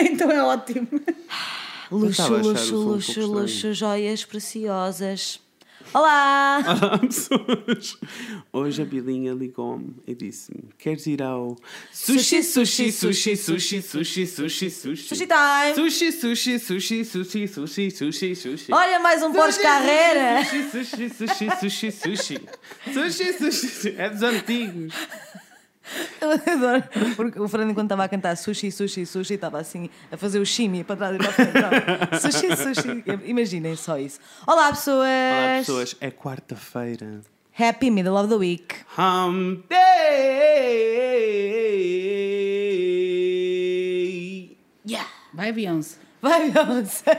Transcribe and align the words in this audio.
então 0.00 0.30
é 0.30 0.42
ótimo. 0.42 0.88
Luxo, 1.90 2.36
luxo, 2.36 2.66
som 2.66 2.76
um 2.76 2.84
luxo, 2.84 3.26
luxo, 3.26 3.72
joias 3.72 4.24
preciosas. 4.24 5.40
Olá! 5.94 6.58
Olá, 6.66 6.98
pessoas! 6.98 7.96
Hoje 8.52 8.82
a 8.82 8.84
Bilinha 8.84 9.32
ligou-me 9.32 9.94
e 10.06 10.14
disse-me: 10.14 10.68
Queres 10.78 11.06
ir 11.06 11.22
ao 11.22 11.56
sushi, 11.92 12.42
sushi, 12.42 12.90
sushi, 12.90 13.36
sushi, 13.36 13.82
sushi, 13.82 14.26
sushi, 14.26 14.70
sushi, 14.70 15.14
Sushi 15.14 15.26
time! 15.26 15.74
Sushi, 15.74 16.12
sushi, 16.12 16.58
sushi, 16.58 17.04
sushi, 17.04 17.48
sushi, 17.48 17.90
sushi, 17.90 18.34
sushi. 18.34 18.72
Olha, 18.72 18.98
mais 18.98 19.22
um 19.22 19.32
Porsche 19.32 19.62
Carrera! 19.62 20.44
Sushi, 20.44 20.70
sushi, 20.70 21.10
sushi, 21.10 21.50
sushi, 21.60 21.92
sushi. 21.92 22.40
Sushi, 22.92 23.32
sushi, 23.32 23.94
é 23.96 24.10
dos 24.10 24.22
antigos. 24.22 24.92
Eu 26.20 26.30
adoro. 26.32 26.82
Porque 27.14 27.40
o 27.40 27.48
Fernando, 27.48 27.74
quando 27.74 27.86
estava 27.86 28.04
a 28.04 28.08
cantar 28.08 28.36
sushi, 28.36 28.70
sushi, 28.72 29.06
sushi, 29.06 29.34
estava 29.34 29.58
assim 29.60 29.88
a 30.10 30.16
fazer 30.16 30.38
o 30.40 30.46
shimmy 30.46 30.82
para 30.84 30.96
trás 30.96 31.14
e 31.14 31.18
para 31.18 31.32
frente. 31.32 31.52
Sushi, 32.20 32.56
sushi. 32.56 33.04
Imaginem 33.24 33.76
só 33.76 33.98
isso. 33.98 34.18
Olá, 34.46 34.70
pessoas! 34.70 35.06
Olá, 35.06 35.58
pessoas. 35.58 35.96
É 36.00 36.10
quarta-feira. 36.10 37.20
Happy 37.58 37.90
middle 37.90 38.16
of 38.16 38.28
the 38.28 38.34
week. 38.36 38.74
Hum, 38.98 39.62
day. 43.26 44.56
Yeah! 44.86 45.08
Vai, 45.32 45.52
Beyoncé. 45.52 45.98
Vai, 46.20 46.50
Beyoncé! 46.50 47.16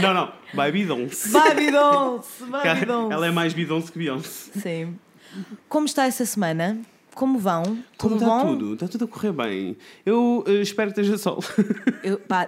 Não, 0.00 0.12
não. 0.14 0.32
Vai 0.52 0.72
Beyoncé. 0.72 1.28
Vai, 1.30 1.54
Beyoncé! 1.54 2.44
Vai, 2.46 2.84
Beyoncé! 2.84 3.14
Ela 3.14 3.26
é 3.26 3.30
mais 3.30 3.54
Beyoncé 3.54 3.92
que 3.92 3.98
Beyoncé. 3.98 4.50
Sim. 4.60 4.98
Como 5.68 5.86
está 5.86 6.04
essa 6.06 6.26
semana? 6.26 6.80
Como 7.14 7.38
vão? 7.38 7.78
Como 7.98 8.14
está 8.16 8.26
bom? 8.26 8.56
tudo? 8.56 8.74
Está 8.74 8.88
tudo 8.88 9.04
a 9.04 9.08
correr 9.08 9.32
bem. 9.32 9.76
Eu 10.04 10.42
eh, 10.46 10.62
espero 10.62 10.92
que 10.92 11.00
esteja 11.00 11.18
sol. 11.18 11.42
Eu, 12.02 12.18
pá, 12.18 12.46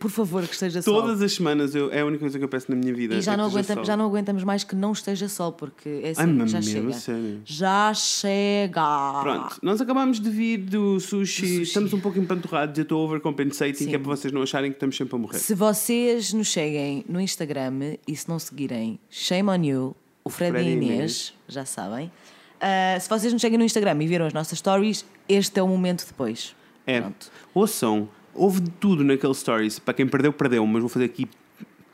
por 0.00 0.10
favor, 0.10 0.42
que 0.46 0.54
esteja 0.54 0.82
sol. 0.82 1.00
Todas 1.02 1.22
as 1.22 1.32
semanas 1.32 1.74
eu, 1.74 1.92
é 1.92 2.00
a 2.00 2.04
única 2.06 2.20
coisa 2.20 2.36
que 2.36 2.44
eu 2.44 2.48
peço 2.48 2.68
na 2.70 2.76
minha 2.76 2.92
vida. 2.92 3.14
E 3.14 3.20
já 3.22 3.34
é 3.34 3.36
não, 3.36 3.48
sol. 3.48 3.84
já 3.84 3.96
não 3.96 4.06
aguentamos 4.06 4.42
mais 4.42 4.64
que 4.64 4.74
não 4.74 4.90
esteja 4.92 5.28
sol, 5.28 5.52
porque 5.52 5.88
é 6.02 6.10
assim, 6.10 6.22
Ai, 6.22 6.48
já 6.48 6.58
mesmo, 6.58 6.62
chega. 6.62 6.92
sério? 6.94 7.40
Já 7.44 7.94
chega! 7.94 9.20
Pronto, 9.22 9.58
nós 9.62 9.80
acabámos 9.80 10.18
de 10.20 10.30
vir 10.30 10.58
do 10.58 10.98
sushi, 10.98 11.42
Do 11.42 11.48
sushi. 11.48 11.62
estamos 11.62 11.92
um 11.92 12.00
pouco 12.00 12.18
empanturrados, 12.18 12.76
eu 12.76 12.82
estou 12.82 13.04
overcompensating, 13.04 13.74
Sim. 13.84 13.88
que 13.88 13.94
é 13.94 13.98
para 13.98 14.08
vocês 14.16 14.32
não 14.32 14.42
acharem 14.42 14.70
que 14.70 14.76
estamos 14.76 14.96
sempre 14.96 15.14
a 15.14 15.18
morrer. 15.18 15.38
Se 15.38 15.54
vocês 15.54 16.32
nos 16.32 16.50
seguem 16.50 17.04
no 17.08 17.20
Instagram 17.20 17.96
e 18.06 18.16
se 18.16 18.28
não 18.28 18.38
seguirem, 18.38 18.98
shame 19.08 19.48
on 19.48 19.62
you, 19.64 19.96
o 20.24 20.30
Fred, 20.30 20.52
Fred 20.52 20.68
e 20.68 20.72
Inês, 20.72 20.94
Inês. 20.94 21.34
já 21.48 21.64
sabem. 21.64 22.10
Ah, 22.62 22.98
se 23.00 23.08
vocês 23.08 23.32
nos 23.32 23.42
seguem 23.42 23.58
no 23.58 23.64
Instagram 23.64 24.00
e 24.00 24.06
viram 24.06 24.24
as 24.24 24.32
nossas 24.32 24.56
stories, 24.58 25.04
este 25.28 25.58
é 25.58 25.62
o 25.62 25.66
momento 25.66 26.06
depois. 26.06 26.54
É, 26.86 27.00
Pronto. 27.00 27.30
ouçam, 27.52 28.08
houve 28.32 28.60
de 28.60 28.70
tudo 28.70 29.02
naquele 29.02 29.34
stories, 29.34 29.80
para 29.80 29.94
quem 29.94 30.06
perdeu, 30.06 30.32
perdeu, 30.32 30.64
mas 30.64 30.80
vou 30.80 30.88
fazer 30.88 31.06
aqui 31.06 31.28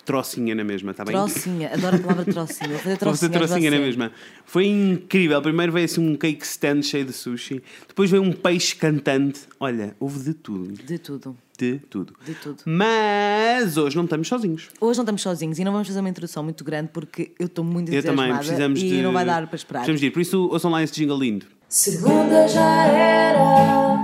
trocinha 0.05 0.55
na 0.55 0.64
mesma, 0.64 0.91
está 0.91 1.05
bem? 1.05 1.14
Trocinha, 1.14 1.70
adoro 1.72 1.97
a 1.97 1.98
palavra 1.98 2.25
trocinha. 2.25 2.69
Vou 2.70 2.78
fazer 2.78 2.98
Vou 2.98 3.14
fazer 3.14 3.28
trocinha, 3.28 3.48
trocinha 3.48 3.70
na 3.70 3.78
mesma. 3.78 4.12
Foi 4.44 4.66
incrível. 4.66 5.41
Primeiro 5.42 5.70
veio 5.70 5.84
assim 5.84 6.00
um 6.00 6.16
cake 6.16 6.47
stand 6.47 6.80
cheio 6.82 7.05
de 7.05 7.12
sushi. 7.12 7.62
Depois 7.86 8.10
veio 8.10 8.22
um 8.22 8.32
peixe 8.32 8.75
cantante. 8.75 9.41
Olha, 9.60 9.94
houve 10.00 10.20
de 10.20 10.32
tudo. 10.32 10.72
De 10.82 10.98
tudo, 10.98 11.36
De 11.59 11.78
tudo. 11.91 12.14
de 12.25 12.34
tudo. 12.34 12.62
Mas 12.64 13.77
hoje 13.77 13.97
não 13.97 14.05
estamos 14.05 14.28
sozinhos. 14.28 14.69
Hoje 14.81 14.97
não 14.98 15.03
estamos 15.03 15.23
sozinhos 15.23 15.59
e 15.59 15.65
não 15.65 15.73
vamos 15.73 15.89
fazer 15.89 15.98
uma 16.00 16.09
introdução 16.09 16.42
muito 16.45 16.62
grande 16.62 16.91
porque 16.92 17.33
eu 17.39 17.47
estou 17.47 17.65
muito 17.65 17.92
Eu 17.92 18.00
também. 18.03 18.27
entusiasmada 18.31 18.39
Precisamos 18.47 18.81
e 18.81 18.89
de. 18.89 19.03
não 19.03 19.12
vai 19.12 19.25
dar 19.25 19.47
para 19.47 19.56
esperar. 19.56 19.81
Precisamos 19.81 20.00
de 20.00 20.06
ir. 20.06 20.11
Por 20.12 20.20
isso, 20.23 20.48
ouçam 20.53 20.70
lá 20.70 20.83
esse 20.83 20.92
jingle 20.92 21.19
lindo. 21.19 21.47
Segunda 21.69 22.47
já 22.48 22.84
era, 22.87 23.98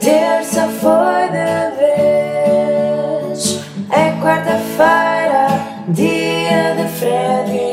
terça 0.00 0.66
foi 0.68 1.28
de 1.28 1.76
vez, 1.78 3.60
é 3.90 4.10
quarta-feira, 4.20 5.46
dia 5.88 6.74
de 6.74 6.88
Fred 6.98 7.71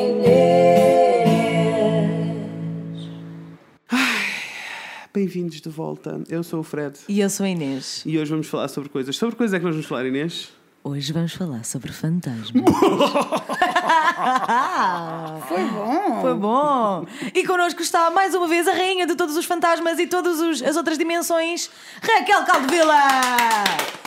Bem-vindos 5.19 5.59
de 5.59 5.67
volta. 5.67 6.21
Eu 6.29 6.41
sou 6.43 6.61
o 6.61 6.63
Fred. 6.63 6.97
E 7.09 7.19
eu 7.19 7.29
sou 7.29 7.45
a 7.45 7.49
Inês. 7.49 8.03
E 8.05 8.17
hoje 8.17 8.31
vamos 8.31 8.47
falar 8.47 8.69
sobre 8.69 8.87
coisas. 8.87 9.17
Sobre 9.17 9.35
coisas 9.35 9.53
é 9.53 9.59
que 9.59 9.65
nós 9.65 9.73
vamos 9.73 9.85
falar, 9.85 10.05
Inês? 10.05 10.47
Hoje 10.81 11.11
vamos 11.11 11.33
falar 11.33 11.65
sobre 11.65 11.91
fantasmas. 11.91 12.63
Foi 15.49 15.61
bom. 15.65 16.21
Foi 16.21 16.33
bom! 16.35 17.05
E 17.35 17.45
connosco 17.45 17.81
está 17.81 18.09
mais 18.09 18.33
uma 18.33 18.47
vez 18.47 18.65
a 18.65 18.71
rainha 18.71 19.05
de 19.05 19.13
todos 19.13 19.35
os 19.35 19.43
fantasmas 19.43 19.99
e 19.99 20.07
todas 20.07 20.39
os- 20.39 20.63
as 20.63 20.77
outras 20.77 20.97
dimensões, 20.97 21.69
Raquel 22.01 22.45
Caldevila! 22.45 23.03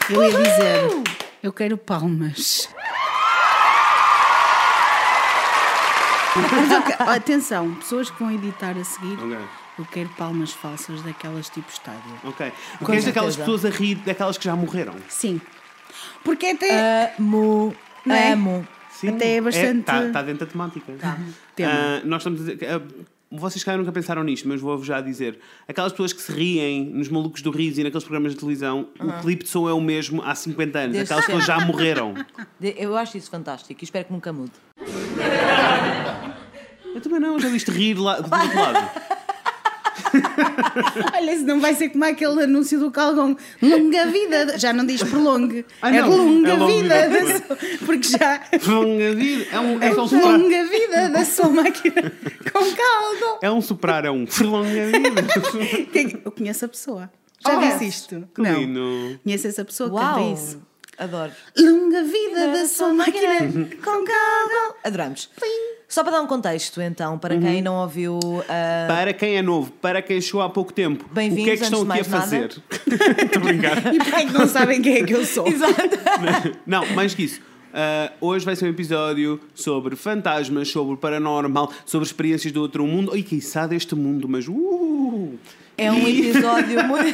Eu 0.08 0.22
ia 0.22 0.30
dizer, 0.30 0.80
eu 1.42 1.52
quero 1.52 1.76
palmas. 1.76 2.70
Mas 6.34 6.72
Atenção, 7.06 7.74
pessoas 7.74 8.10
que 8.10 8.18
vão 8.18 8.32
editar 8.32 8.74
a 8.78 8.82
seguir, 8.84 9.18
Ok. 9.22 9.36
Eu 9.78 9.84
quero 9.86 10.08
palmas 10.10 10.52
falsas 10.52 11.02
daquelas 11.02 11.48
tipo 11.48 11.70
estádio. 11.70 12.12
Ok. 12.24 12.52
Porque 12.78 12.92
és 12.92 13.04
daquelas 13.04 13.36
pessoas 13.36 13.64
a 13.64 13.70
rir, 13.70 13.96
daquelas 13.96 14.36
que 14.38 14.44
já 14.44 14.54
morreram. 14.56 14.94
Sim. 15.08 15.40
Porque 16.24 16.46
até. 16.46 17.14
Amo, 17.18 17.74
Não 18.04 18.14
é? 18.14 18.32
amo. 18.32 18.66
Até 19.06 19.36
é 19.36 19.40
bastante- 19.40 19.80
Está 19.80 20.10
tá 20.10 20.22
dentro 20.22 20.46
da 20.46 20.52
temática. 20.52 20.92
Tema. 21.56 21.72
Ah, 21.72 22.00
nós 22.04 22.20
estamos 22.22 22.40
a 22.40 22.44
dizer. 22.44 22.56
que, 22.58 22.66
ah, 22.66 22.80
vocês 23.34 23.64
cá 23.64 23.76
nunca 23.76 23.90
pensaram 23.90 24.22
nisto, 24.22 24.46
mas 24.46 24.60
vou-vos 24.60 24.86
já 24.86 25.00
dizer. 25.00 25.40
Aquelas 25.66 25.90
pessoas 25.92 26.12
que 26.12 26.20
se 26.20 26.30
riem 26.30 26.84
nos 26.84 27.08
malucos 27.08 27.40
do 27.42 27.50
riso 27.50 27.80
e 27.80 27.84
naqueles 27.84 28.04
programas 28.04 28.32
de 28.34 28.38
televisão, 28.38 28.88
o 29.00 29.22
clipe 29.22 29.42
de 29.44 29.48
som 29.48 29.66
é 29.68 29.72
o 29.72 29.80
mesmo 29.80 30.22
há 30.22 30.34
50 30.34 30.78
anos. 30.78 30.98
Aquelas 30.98 31.24
pessoas 31.24 31.46
já 31.46 31.58
morreram. 31.60 32.14
Eu 32.60 32.96
acho 32.96 33.16
isso 33.16 33.30
fantástico 33.30 33.82
e 33.82 33.84
espero 33.84 34.04
que 34.04 34.12
nunca 34.12 34.32
mude. 34.32 34.52
Eu 36.94 37.00
também 37.00 37.20
não, 37.20 37.40
já 37.40 37.48
viste 37.48 37.70
rir 37.70 37.94
lá, 37.94 38.20
do 38.20 38.24
outro 38.34 38.58
lado. 38.60 38.90
Olha, 41.14 41.32
isso 41.34 41.44
não 41.44 41.60
vai 41.60 41.74
ser 41.74 41.88
como 41.90 42.04
aquele 42.04 42.44
anúncio 42.44 42.78
do 42.78 42.90
Calgon. 42.90 43.36
Longa 43.60 44.06
vida. 44.06 44.58
Já 44.58 44.72
não 44.72 44.84
diz 44.84 45.02
prolongue. 45.02 45.64
Ah, 45.80 45.94
é 45.94 46.02
longa 46.04 46.48
É 46.50 46.54
longa 46.56 46.66
vida. 46.82 47.08
vida. 47.08 47.20
da 47.32 47.46
sua- 47.46 47.56
Porque 47.86 48.08
já. 48.08 48.40
Longa 48.66 49.14
vida. 49.14 49.46
É 49.52 49.60
um, 49.60 49.82
é 49.82 49.94
só 49.94 50.04
um 50.04 50.08
soprar. 50.08 50.38
Longa 50.38 50.64
vida 50.66 51.08
da 51.10 51.24
sua 51.24 51.48
máquina 51.48 52.12
com 52.52 52.58
Calgon. 52.58 53.38
É 53.42 53.50
um 53.50 53.60
soprar, 53.60 54.04
é 54.04 54.10
um 54.10 54.26
longa 54.42 54.86
vida. 54.86 55.22
Quem- 55.92 56.20
Eu 56.24 56.30
conheço 56.30 56.64
a 56.64 56.68
pessoa. 56.68 57.10
Já 57.44 57.56
Oh, 57.56 57.60
disse 57.60 57.86
isto? 57.88 58.28
que 58.34 58.40
não. 58.40 58.54
lindo. 58.60 59.18
Conheço 59.24 59.48
essa 59.48 59.64
pessoa 59.64 59.88
que 59.90 59.96
Uau! 59.96 60.14
canta 60.14 60.40
isso. 60.40 60.62
Adoro. 60.98 61.32
Longa 61.58 62.03
vida 62.04 62.48
da 62.53 62.66
sua 62.66 62.92
máquina 62.92 63.38
com 63.82 64.04
Calgon. 64.04 64.75
Adoramos. 64.84 65.30
Só 65.88 66.03
para 66.03 66.12
dar 66.12 66.22
um 66.22 66.26
contexto, 66.26 66.80
então, 66.80 67.19
para 67.19 67.36
quem 67.38 67.56
Uhum. 67.56 67.62
não 67.62 67.75
ouviu. 67.82 68.19
ah, 68.48 68.86
Para 68.88 69.12
quem 69.12 69.36
é 69.36 69.42
novo, 69.42 69.70
para 69.72 70.00
quem 70.00 70.20
chegou 70.20 70.41
há 70.41 70.48
pouco 70.48 70.72
tempo, 70.72 71.04
o 71.10 71.14
Bem-vindos, 71.14 71.44
que 71.44 71.50
é 71.50 71.56
que 71.56 71.62
estão 71.64 71.82
antes 71.82 71.94
de 71.94 72.00
aqui 72.00 72.08
a 72.08 72.10
mais 72.19 72.25
fazer? 72.25 72.62
Estou 73.25 73.41
a 73.42 73.44
brincar. 73.44 73.94
E 73.94 73.98
para 73.98 74.25
que 74.26 74.32
não 74.32 74.47
sabem 74.48 74.81
quem 74.81 74.97
é 74.98 75.04
que 75.04 75.12
eu 75.14 75.25
sou? 75.26 75.44
Não, 76.66 76.86
mais 76.94 77.14
que 77.14 77.25
isso. 77.25 77.41
Ah, 77.75 78.12
hoje 78.20 78.44
vai 78.44 78.54
ser 78.56 78.66
um 78.66 78.69
episódio 78.69 79.41
sobre 79.54 79.97
fantasmas, 79.97 80.69
sobre 80.69 80.94
o 80.94 80.97
paranormal, 80.97 81.72
sobre 81.84 82.06
experiências 82.06 82.52
do 82.52 82.60
outro 82.62 82.86
mundo 82.86 83.16
e 83.16 83.22
quiçá 83.22 83.66
deste 83.66 83.94
mundo, 83.94 84.26
mas 84.28 84.47
uh, 84.48 85.34
É 85.78 85.90
um 85.90 86.06
episódio 86.06 86.84
muito. 86.86 87.12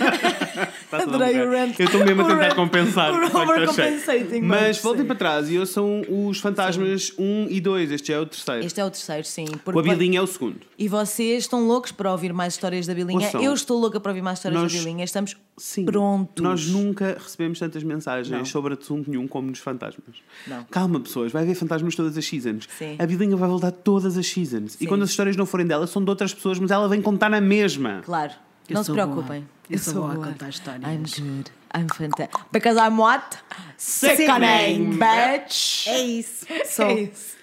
Tá 0.90 0.98
Adorei 1.02 1.40
a 1.40 1.44
o 1.44 1.50
rant. 1.50 1.78
Eu 1.78 1.86
estou 1.86 2.04
mesmo 2.04 2.22
a 2.22 2.24
O 2.24 2.28
tentar 2.28 2.42
rant- 2.48 2.54
compensar. 2.56 3.12
o 3.12 3.16
overcompensating, 3.38 4.40
Mas 4.40 4.78
voltem 4.78 5.04
para 5.04 5.14
trás 5.16 5.48
e 5.50 5.54
eu 5.54 5.64
são 5.66 6.02
os 6.08 6.38
fantasmas 6.40 7.12
1 7.18 7.46
e 7.50 7.60
2. 7.60 7.92
Este 7.92 8.12
é 8.12 8.18
o 8.18 8.26
terceiro. 8.26 8.64
Este 8.64 8.80
é 8.80 8.84
o 8.84 8.90
terceiro, 8.90 9.24
sim. 9.24 9.44
O 9.54 9.58
porque- 9.58 9.90
Abilinha 9.90 10.18
é 10.18 10.22
o 10.22 10.26
segundo. 10.26 10.56
E 10.78 10.88
vocês 10.88 11.44
estão 11.44 11.66
loucos 11.66 11.92
para 11.92 12.10
ouvir 12.10 12.32
mais 12.32 12.54
histórias 12.54 12.86
da 12.86 12.94
Bilinha? 12.94 13.30
Eu 13.40 13.52
estou 13.54 13.78
louca 13.78 14.00
para 14.00 14.10
ouvir 14.10 14.22
mais 14.22 14.38
histórias 14.38 14.60
Nós- 14.62 14.72
da 14.72 14.78
Bilinha. 14.78 15.04
Estamos 15.04 15.36
Sim. 15.56 15.84
prontos. 15.84 16.42
Nós 16.42 16.66
nunca 16.66 17.16
recebemos 17.20 17.58
tantas 17.58 17.82
mensagens 17.82 18.36
Não. 18.36 18.44
sobre 18.44 18.74
assunto 18.74 19.10
nenhum 19.10 19.26
como 19.28 19.48
nos 19.50 19.58
fantasmas. 19.60 20.16
Não. 20.46 20.64
Calma, 20.70 21.00
pessoas, 21.00 21.30
vai 21.32 21.42
haver 21.42 21.54
fantasmas 21.54 21.94
todas 21.94 22.16
as 22.16 22.24
seasons. 22.26 22.68
Sim. 22.78 22.96
A 22.98 23.06
Bilinha 23.06 23.36
vai 23.36 23.48
voltar 23.48 23.70
todas 23.70 24.16
as 24.16 24.26
seasons. 24.26 24.72
Sim. 24.72 24.84
E 24.84 24.86
quando 24.86 25.02
as 25.02 25.10
histórias 25.10 25.36
não 25.36 25.46
forem 25.46 25.66
dela, 25.66 25.86
são 25.86 26.02
de 26.02 26.10
outras 26.10 26.32
pessoas, 26.34 26.58
mas 26.58 26.70
ela 26.70 26.88
vem 26.88 27.00
contar 27.00 27.28
na 27.28 27.40
mesma. 27.40 28.02
Claro. 28.04 28.32
Eu 28.68 28.74
não 28.74 28.84
se 28.84 28.92
preocupem. 28.92 29.40
boa. 29.40 29.44
Eu 29.70 29.78
sou 29.78 29.94
boa 29.94 30.12
a 30.14 30.16
contar 30.16 30.48
histórias. 30.48 30.84
I'm 30.84 31.02
good. 31.22 31.50
I'm 31.74 31.86
fantastic. 31.94 32.30
Because 32.52 32.78
I'm 32.78 32.98
what? 32.98 33.36
Sickening, 33.76 34.98
bitch. 34.98 35.86
É 35.86 36.02
isso. 36.02 36.46
É 36.48 36.64
Sou. 36.64 36.90
isso. 36.98 37.36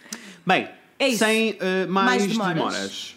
Bem, 0.45 0.67
É 0.99 1.07
isso. 1.09 1.19
sem 1.19 1.57
eh, 1.59 1.85
mais, 1.87 2.07
Mais 2.25 2.27
demoras. 2.27 2.55
demoras. 2.55 3.15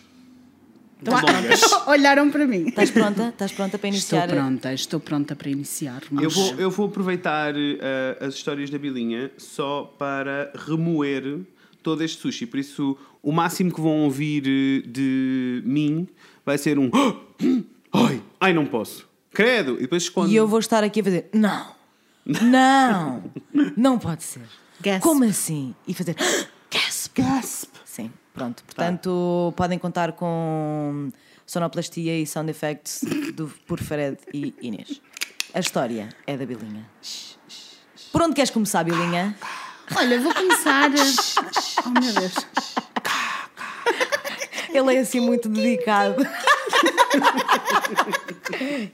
Tá- 1.05 1.85
Olharam 1.91 2.31
para 2.31 2.47
mim. 2.47 2.69
Estás 2.69 2.91
pronta? 2.91 3.29
Estás 3.29 3.53
pronta 3.53 3.79
para 3.79 3.89
Estou 3.89 4.19
iniciar? 4.19 4.29
pronta, 4.29 4.73
estou 4.75 5.01
pronta 5.01 5.37
para 5.37 5.49
iniciar. 5.49 6.03
Mas... 6.11 6.25
Eu 6.25 6.31
vou, 6.31 6.55
eu 6.57 6.71
vou 6.71 6.87
aproveitar 6.89 7.55
eh, 7.57 8.19
as 8.21 8.35
histórias 8.35 8.69
da 8.69 8.79
Bilinha 8.79 9.31
só 9.39 9.85
para 9.99 10.53
remoer 10.67 11.41
todo 11.83 12.03
este 12.03 12.21
sushi. 12.21 12.47
Por 12.47 12.59
isso, 12.59 12.99
o 13.23 13.31
máximo 13.33 13.73
que 13.73 13.81
vão 13.81 14.01
ouvir 14.05 14.43
eh, 14.47 14.89
de 14.89 15.63
mim 15.65 16.09
vai 16.45 16.59
ser 16.59 16.79
um. 16.79 16.91
Ai, 17.93 18.23
ai, 18.41 18.53
não 18.53 18.67
posso. 18.67 19.09
credo. 19.33 19.77
E 19.79 19.83
depois 19.83 20.03
esconde. 20.05 20.33
E 20.33 20.37
eu 20.37 20.47
vou 20.47 20.59
estar 20.59 20.83
aqui 20.85 21.01
a 21.01 21.05
fazer: 21.05 21.29
Não, 21.33 21.67
não, 22.25 23.25
não 23.77 23.99
pode 23.99 24.23
ser. 24.23 24.43
Gasp. 24.81 25.03
Como 25.03 25.25
assim? 25.25 25.75
E 25.87 25.95
fazer 25.95 26.15
gasp. 26.71 27.13
Gasp. 27.21 27.71
Sim, 27.85 28.13
pronto. 28.33 28.63
Portanto, 28.65 29.53
podem 29.57 29.79
contar 29.79 30.13
com 30.13 31.11
sonoplastia 31.47 32.19
e 32.21 32.27
sound 32.27 32.51
effects 32.51 33.03
do, 33.35 33.49
por 33.67 33.81
Fred 33.81 34.19
e 34.33 34.55
Inês. 34.61 35.01
A 35.55 35.61
história 35.61 36.11
é 36.27 36.37
da 36.37 36.45
Bilinha. 36.47 36.87
Por 38.13 38.23
onde 38.23 38.35
queres 38.35 38.51
começar, 38.51 38.85
Bilinha? 38.85 39.37
Olha, 39.97 40.21
vou 40.21 40.33
começar. 40.35 40.91
Oh 41.87 41.91
meu 41.91 42.13
Deus. 42.13 42.35
Ele 44.73 44.95
é 44.97 45.01
assim 45.01 45.21
muito 45.21 45.49
dedicado. 45.49 46.17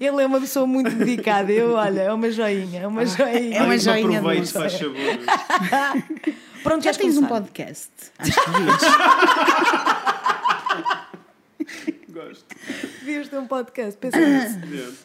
Ele 0.01 0.23
é 0.23 0.27
uma 0.27 0.41
pessoa 0.41 0.67
muito 0.67 0.91
dedicada. 0.91 1.53
Eu, 1.53 1.73
olha, 1.73 2.03
é 2.03 2.13
uma 2.13 2.31
joinha, 2.31 2.81
é 2.83 2.87
uma 2.87 3.05
joinha. 3.07 3.57
É 3.59 3.63
uma 3.63 3.73
Ai, 3.73 3.79
joinha 3.79 4.19
Aproveite, 4.19 4.53
faz 4.53 4.75
favor. 4.75 4.95
Por 6.63 6.73
onde 6.73 6.85
Já 6.85 6.93
tens 6.95 7.17
um 7.19 7.27
começar? 7.27 7.41
podcast. 7.41 7.91
Acho 8.19 8.33
que. 8.33 8.51
Gosto. 12.13 12.45
Devias 13.01 13.29
ter 13.29 13.39
um 13.39 13.47
podcast, 13.47 13.97
pensa 13.99 14.19
nisso. 14.19 14.59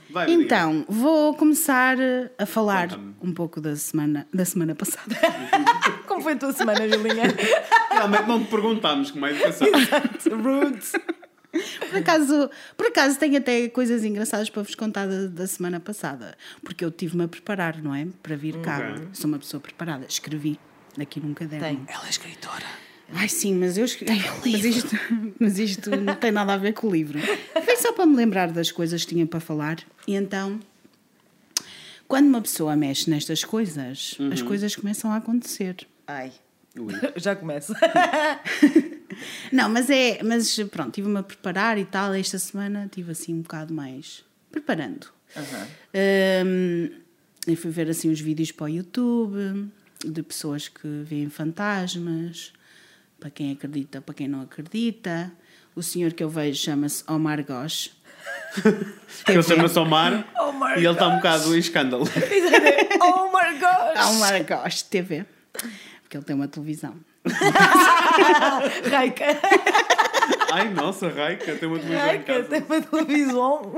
Vai. 0.09 0.31
Então, 0.31 0.85
vou 0.87 1.33
começar 1.33 1.97
a 2.37 2.45
falar 2.45 2.89
Conta-me. 2.89 3.15
um 3.21 3.33
pouco 3.33 3.59
da 3.59 3.75
semana, 3.75 4.27
da 4.33 4.45
semana 4.45 4.75
passada. 4.75 5.15
Como 6.07 6.21
foi 6.21 6.33
a 6.33 6.37
tua 6.37 6.53
semana, 6.53 6.79
Bilinha? 6.81 7.23
Realmente 7.91 8.27
não 8.27 8.43
te 8.43 8.49
perguntámos 8.49 9.11
como 9.11 9.25
é 9.25 9.31
educação. 9.31 9.67
Roots. 10.43 10.93
Por 11.51 11.97
acaso, 11.97 12.49
por 12.77 12.87
acaso 12.87 13.17
tenho 13.17 13.37
até 13.37 13.67
coisas 13.69 14.03
engraçadas 14.03 14.49
para 14.49 14.61
vos 14.61 14.75
contar 14.75 15.07
da, 15.07 15.27
da 15.27 15.47
semana 15.47 15.79
passada, 15.79 16.37
porque 16.63 16.85
eu 16.85 16.91
tive-me 16.91 17.23
a 17.23 17.27
preparar, 17.27 17.81
não 17.81 17.93
é? 17.93 18.07
Para 18.21 18.35
vir 18.35 18.59
cá. 18.61 18.93
Ok. 18.95 19.07
Sou 19.13 19.27
uma 19.27 19.39
pessoa 19.39 19.59
preparada. 19.59 20.05
Escrevi 20.07 20.59
aqui 20.99 21.19
num 21.19 21.33
caderno. 21.33 21.65
Tem. 21.65 21.85
Ela 21.87 22.05
é 22.05 22.09
escritora. 22.09 22.65
Ai 23.11 23.27
sim, 23.27 23.55
mas 23.55 23.77
eu 23.77 23.85
escrevi. 23.85 24.23
Mas 24.45 24.65
isto, 24.65 24.95
mas 25.39 25.59
isto 25.59 25.89
não 25.89 26.15
tem 26.15 26.31
nada 26.31 26.53
a 26.53 26.57
ver 26.57 26.73
com 26.73 26.87
o 26.87 26.91
livro. 26.91 27.19
Foi 27.65 27.75
só 27.77 27.91
para 27.91 28.05
me 28.05 28.15
lembrar 28.15 28.51
das 28.51 28.71
coisas 28.71 29.03
que 29.03 29.09
tinha 29.13 29.25
para 29.25 29.39
falar. 29.39 29.77
E 30.07 30.13
então, 30.13 30.59
quando 32.07 32.27
uma 32.27 32.41
pessoa 32.41 32.75
mexe 32.75 33.09
nestas 33.09 33.43
coisas, 33.43 34.15
as 34.31 34.41
coisas 34.43 34.75
começam 34.75 35.11
a 35.11 35.17
acontecer. 35.17 35.87
Ai, 36.05 36.31
Ui. 36.77 36.93
já 37.17 37.35
começa. 37.35 37.73
Não, 39.51 39.69
mas 39.69 39.89
é. 39.89 40.21
Mas 40.23 40.57
pronto, 40.71 40.89
estive-me 40.89 41.19
a 41.19 41.23
preparar 41.23 41.77
e 41.77 41.85
tal. 41.85 42.13
Esta 42.13 42.39
semana 42.39 42.85
estive 42.85 43.11
assim 43.11 43.33
um 43.33 43.41
bocado 43.41 43.73
mais 43.73 44.23
preparando. 44.51 45.07
Hum, 45.35 46.89
eu 47.47 47.55
fui 47.55 47.71
ver 47.71 47.89
assim 47.89 48.11
os 48.11 48.19
vídeos 48.19 48.51
para 48.51 48.65
o 48.65 48.69
YouTube 48.69 49.69
de 50.03 50.23
pessoas 50.23 50.67
que 50.67 50.87
veem 51.03 51.29
fantasmas, 51.29 52.53
para 53.19 53.29
quem 53.29 53.51
acredita, 53.51 54.01
para 54.01 54.15
quem 54.15 54.27
não 54.27 54.41
acredita. 54.41 55.31
O 55.75 55.83
senhor 55.83 56.13
que 56.13 56.23
eu 56.23 56.29
vejo 56.29 56.59
chama-se 56.59 57.03
Omar 57.07 57.43
Gosh. 57.45 57.91
Ele 59.27 59.43
chama-se 59.43 59.79
Omar 59.79 60.27
Oh 60.39 60.51
my 60.51 60.73
e 60.75 60.85
ele 60.85 60.89
está 60.89 61.07
um 61.07 61.15
bocado 61.15 61.55
em 61.55 61.59
escândalo. 61.59 62.03
oh 63.01 63.27
my 63.27 63.57
gosh! 63.57 64.09
Omar 64.09 64.43
Gosh 64.45 64.83
TV. 64.83 65.25
Porque 66.01 66.17
ele 66.17 66.23
tem 66.23 66.35
uma 66.35 66.47
televisão. 66.47 66.95
Raika, 68.89 69.25
Ai, 70.51 70.69
nossa, 70.73 71.09
Raika, 71.09 71.55
tem 71.55 71.67
uma 71.69 71.77
televisão 71.79 72.05
em 72.05 72.07
Raika, 72.07 72.33
casa. 72.33 72.47
tem 72.49 72.63
uma 72.67 72.81
televisão. 72.81 73.75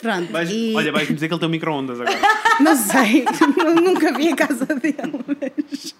Pronto. 0.00 0.32
Vais- 0.32 0.50
e... 0.50 0.74
Olha, 0.74 0.92
vais-me 0.92 1.14
dizer 1.14 1.28
que 1.28 1.34
ele 1.34 1.40
tem 1.40 1.48
um 1.48 1.52
micro-ondas 1.52 2.00
agora. 2.00 2.18
Não 2.60 2.76
sei, 2.76 3.24
nunca 3.82 4.12
vi 4.12 4.28
a 4.28 4.36
casa 4.36 4.66
dele, 4.66 4.96
mas 5.26 5.94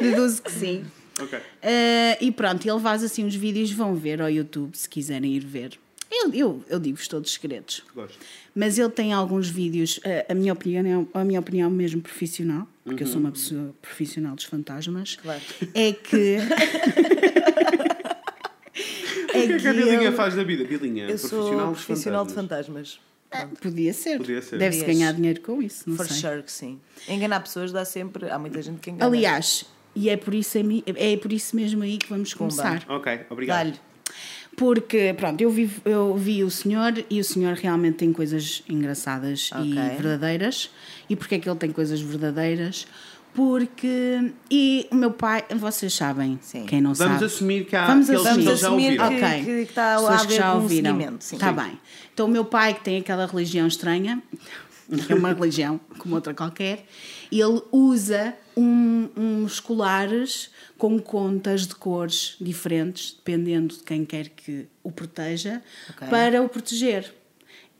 deduzo 0.00 0.42
que 0.42 0.50
sim. 0.52 0.84
Ok. 1.20 1.38
Eh, 1.62 2.16
e 2.20 2.32
pronto, 2.32 2.66
ele 2.68 2.80
faz 2.80 3.02
assim 3.04 3.24
uns 3.24 3.34
vídeos, 3.34 3.70
vão 3.72 3.94
ver 3.94 4.22
ao 4.22 4.30
YouTube 4.30 4.74
se 4.74 4.88
quiserem 4.88 5.32
ir 5.34 5.44
ver. 5.44 5.78
Eu, 6.10 6.32
eu, 6.32 6.64
eu 6.68 6.80
digo-vos 6.80 7.06
todos 7.06 7.30
os 7.30 7.34
segredos. 7.38 7.84
Gosto. 7.94 8.18
Mas 8.54 8.78
ele 8.78 8.88
tem 8.88 9.12
alguns 9.12 9.48
vídeos, 9.48 10.00
eh, 10.04 10.26
a 10.28 10.34
minha 10.34 10.52
opinião 10.52 11.06
é 11.14 11.18
a 11.20 11.24
minha 11.24 11.38
opinião 11.38 11.70
mesmo 11.70 12.00
profissional, 12.00 12.66
porque 12.84 13.02
eu 13.02 13.06
sou 13.06 13.20
uma 13.20 13.30
pessoa 13.32 13.74
profissional 13.80 14.34
dos 14.34 14.44
fantasmas, 14.44 15.16
Claro. 15.16 15.40
é 15.74 15.92
que. 15.92 16.36
é 19.34 19.38
O 19.44 19.46
que 19.46 19.52
é 19.52 19.58
que 19.58 19.68
a 19.68 19.72
Bilinha 19.72 20.02
ele- 20.02 20.12
faz 20.16 20.34
da 20.34 20.42
vida? 20.44 20.64
Bilinha, 20.64 21.08
Eu 21.08 21.18
sou 21.18 21.30
profissional, 21.30 21.72
dos 21.72 21.84
profissional 21.84 22.26
de 22.26 22.32
fantasmas. 22.34 23.00
fantasmas. 23.30 23.58
Podia 23.60 23.92
ser. 23.92 24.18
Podia 24.18 24.42
ser. 24.42 24.58
Deve-se 24.58 24.84
ganhar 24.84 25.12
dinheiro 25.12 25.40
com 25.40 25.62
isso, 25.62 25.88
não 25.88 25.96
For 25.96 26.06
sei. 26.06 26.16
sure 26.16 26.42
que 26.42 26.50
sim. 26.52 26.80
Enganar 27.08 27.40
pessoas 27.40 27.70
dá 27.72 27.84
sempre. 27.84 28.28
Há 28.30 28.38
muita 28.38 28.60
gente 28.60 28.80
que 28.80 28.90
engana. 28.90 29.06
Aliás, 29.06 29.64
e 29.94 30.08
é 30.08 30.16
por, 30.16 30.34
isso, 30.34 30.58
é 30.96 31.16
por 31.16 31.32
isso 31.32 31.54
mesmo 31.56 31.82
aí 31.82 31.96
que 31.98 32.08
vamos 32.08 32.34
Pumba. 32.34 32.54
começar. 32.54 32.84
Ok, 32.88 33.20
obrigado. 33.30 33.56
Dá-lhe. 33.68 33.80
Porque, 34.56 35.14
pronto, 35.16 35.40
eu 35.40 35.50
vi, 35.50 35.70
eu 35.84 36.14
vi 36.16 36.44
o 36.44 36.50
senhor 36.50 36.92
e 37.08 37.18
o 37.20 37.24
senhor 37.24 37.54
realmente 37.54 37.96
tem 37.98 38.12
coisas 38.12 38.62
engraçadas 38.68 39.50
e 39.54 39.72
Ok. 39.72 39.96
verdadeiras. 39.96 40.70
E 41.08 41.16
porquê 41.16 41.36
é 41.36 41.38
que 41.38 41.48
ele 41.48 41.58
tem 41.58 41.70
coisas 41.72 42.00
verdadeiras? 42.00 42.86
Porque. 43.32 44.32
E 44.50 44.86
o 44.90 44.94
meu 44.96 45.12
pai, 45.12 45.44
vocês 45.56 45.94
sabem, 45.94 46.38
Sim. 46.42 46.66
quem 46.66 46.80
não 46.80 46.94
Vamos 46.94 47.12
sabe. 47.14 47.24
assumir 47.24 47.64
que 47.64 47.76
há 47.76 47.86
Vamos 47.86 48.06
que 48.08 48.14
assumir. 48.16 48.34
que 48.36 48.42
Vamos 48.44 48.64
assumir 48.64 48.96
que- 48.96 49.02
Ok. 49.02 49.44
que 49.44 49.50
está 49.62 49.96
a 49.96 50.26
que 50.26 50.34
já 50.36 50.54
ouviram. 50.54 50.98
sim. 51.20 51.36
Está 51.36 51.48
Sim. 51.50 51.54
bem. 51.56 51.80
Então, 52.12 52.26
o 52.26 52.28
meu 52.28 52.44
pai, 52.44 52.74
que 52.74 52.82
tem 52.82 52.98
aquela 52.98 53.26
religião 53.26 53.66
estranha, 53.66 54.20
que 55.06 55.12
é 55.12 55.14
uma 55.14 55.32
religião 55.32 55.80
como 55.98 56.16
outra 56.16 56.34
qualquer, 56.34 56.84
ele 57.30 57.62
usa 57.70 58.34
um- 58.56 59.08
uns 59.16 59.60
colares 59.60 60.50
com 60.78 60.98
contas 60.98 61.66
de 61.66 61.74
cores 61.74 62.36
diferentes, 62.40 63.12
dependendo 63.16 63.76
de 63.76 63.82
quem 63.82 64.04
quer 64.04 64.28
que 64.28 64.66
o 64.82 64.90
proteja, 64.90 65.62
Ok. 65.90 66.08
para 66.08 66.42
o 66.42 66.48
proteger. 66.48 67.14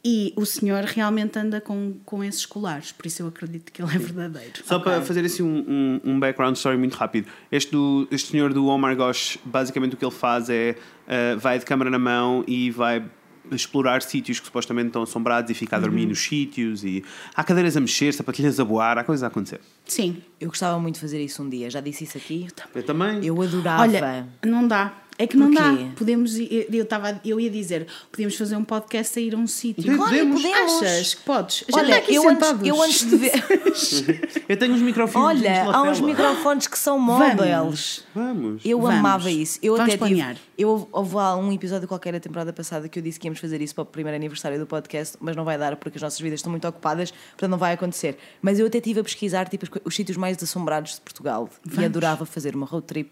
E 0.03 0.33
o 0.35 0.47
senhor 0.47 0.85
realmente 0.85 1.39
anda 1.39 1.61
com, 1.61 1.95
com 2.07 2.25
esses 2.25 2.47
colares, 2.47 2.91
por 2.91 3.05
isso 3.05 3.23
eu 3.23 3.27
acredito 3.27 3.71
que 3.71 3.83
ele 3.83 3.95
é 3.95 3.99
verdadeiro. 3.99 4.53
Só 4.65 4.79
para 4.79 5.03
fazer 5.03 5.23
assim 5.27 5.43
um, 5.43 6.01
um, 6.05 6.13
um 6.13 6.21
background 6.21 6.57
story 6.57 6.79
muito 6.79 6.95
rápido. 6.95 7.29
Este, 7.53 7.71
do, 7.73 8.09
este 8.11 8.31
senhor 8.31 8.55
do 8.55 8.79
My 8.79 8.95
Gosh, 8.95 9.39
basicamente 9.45 9.93
o 9.95 9.97
que 9.99 10.05
ele 10.05 10.11
faz 10.15 10.49
é 10.49 10.75
uh, 11.07 11.39
vai 11.39 11.59
de 11.59 11.67
câmara 11.67 11.91
na 11.91 11.99
mão 11.99 12.43
e 12.47 12.71
vai 12.71 13.05
explorar 13.51 14.03
sítios 14.03 14.39
que 14.39 14.47
supostamente 14.47 14.89
estão 14.89 15.03
assombrados 15.03 15.51
e 15.51 15.55
ficar 15.55 15.79
a 15.79 15.81
dormir 15.81 16.07
nos 16.07 16.23
sítios 16.23 16.85
e 16.85 17.05
há 17.35 17.43
cadeiras 17.43 17.77
a 17.77 17.81
mexer, 17.81 18.13
sapatilhas 18.13 18.61
a 18.61 18.65
voar, 18.65 18.99
há 18.99 19.05
coisas 19.05 19.23
a 19.23 19.27
acontecer. 19.27 19.61
Sim. 19.85 20.23
Eu 20.41 20.49
gostava 20.49 20.79
muito 20.79 20.95
de 20.95 21.01
fazer 21.01 21.23
isso 21.23 21.43
um 21.43 21.49
dia. 21.49 21.71
Já 21.71 21.81
disse 21.81 22.05
isso 22.05 22.17
aqui? 22.17 22.49
Eu 22.75 22.83
também. 22.83 23.25
Eu 23.25 23.41
adorava. 23.41 23.83
Olha, 23.83 24.29
não 24.45 24.67
dá. 24.67 24.93
É 25.23 25.27
que 25.27 25.37
não 25.37 25.53
Porquê? 25.53 25.85
dá. 25.85 25.91
Podemos, 25.97 26.37
ir- 26.39 26.67
eu, 26.73 26.83
estava, 26.83 27.21
eu 27.25 27.39
ia 27.39 27.51
dizer, 27.51 27.87
podíamos 28.11 28.35
fazer 28.37 28.57
um 28.57 28.65
podcast 28.65 29.19
a 29.19 29.23
ir 29.23 29.35
a 29.35 29.39
um 29.39 29.47
sítio. 29.47 29.85
Claro, 29.95 30.11
podemos. 30.11 30.43
Achas 30.45 31.15
que 31.15 31.23
podes? 31.25 31.65
Já 31.69 31.77
Olha, 31.79 31.97
aqui 31.99 32.15
eu 32.15 32.27
antes, 32.29 32.49
eu 32.65 32.83
antes 32.83 33.11
de 33.11 33.17
ver. 33.17 33.31
Eu 34.49 34.57
tenho 34.57 34.75
uns 34.75 34.81
microfones. 34.83 35.41
Olha, 35.43 35.65
há 35.65 35.83
uns 35.83 36.01
microfones 36.01 36.67
que 36.67 36.79
são 36.79 36.99
móveis. 36.99 38.03
Vamos. 38.15 38.61
Eu 38.65 38.81
Vamos. 38.81 38.97
amava 38.99 39.31
isso. 39.31 39.59
Eu 39.63 39.77
Vamos 39.77 39.95
até 39.95 40.05
tive, 40.05 40.17
planear. 40.21 40.37
eu 40.59 40.89
houve 40.91 41.15
lá 41.15 41.37
um 41.37 41.53
episódio 41.53 41.87
qualquer 41.87 42.13
da 42.13 42.21
temporada 42.21 42.53
passada 42.53 42.89
que 42.89 42.99
eu 42.99 43.03
disse 43.03 43.21
que 43.21 43.27
íamos 43.29 43.39
fazer 43.39 43.61
isso 43.61 43.75
para 43.75 43.83
o 43.83 43.87
primeiro 43.87 44.17
aniversário 44.17 44.59
do 44.59 44.67
podcast, 44.67 45.17
mas 45.21 45.37
não 45.37 45.45
vai 45.45 45.57
dar 45.59 45.77
porque 45.77 45.99
as 45.99 46.03
nossas 46.03 46.19
vidas 46.21 46.41
estão 46.41 46.51
muito 46.51 46.67
ocupadas, 46.67 47.11
portanto 47.11 47.51
não 47.51 47.59
vai 47.59 47.75
acontecer. 47.75 48.17
Mas 48.43 48.59
eu 48.59 48.67
até 48.67 48.79
estive 48.79 49.01
a 49.01 49.05
pesquisar 49.05 49.49
tipo, 49.49 49.67
os 49.85 49.95
sítios 49.95 50.17
mais 50.17 50.43
assombrados 50.43 50.95
de 50.95 51.01
Portugal 51.03 51.49
e 51.65 51.69
Vamos. 51.69 51.85
adorava 51.85 52.27
fazer 52.27 52.57
uma 52.57 52.67
road 52.67 52.87
trip 52.87 53.11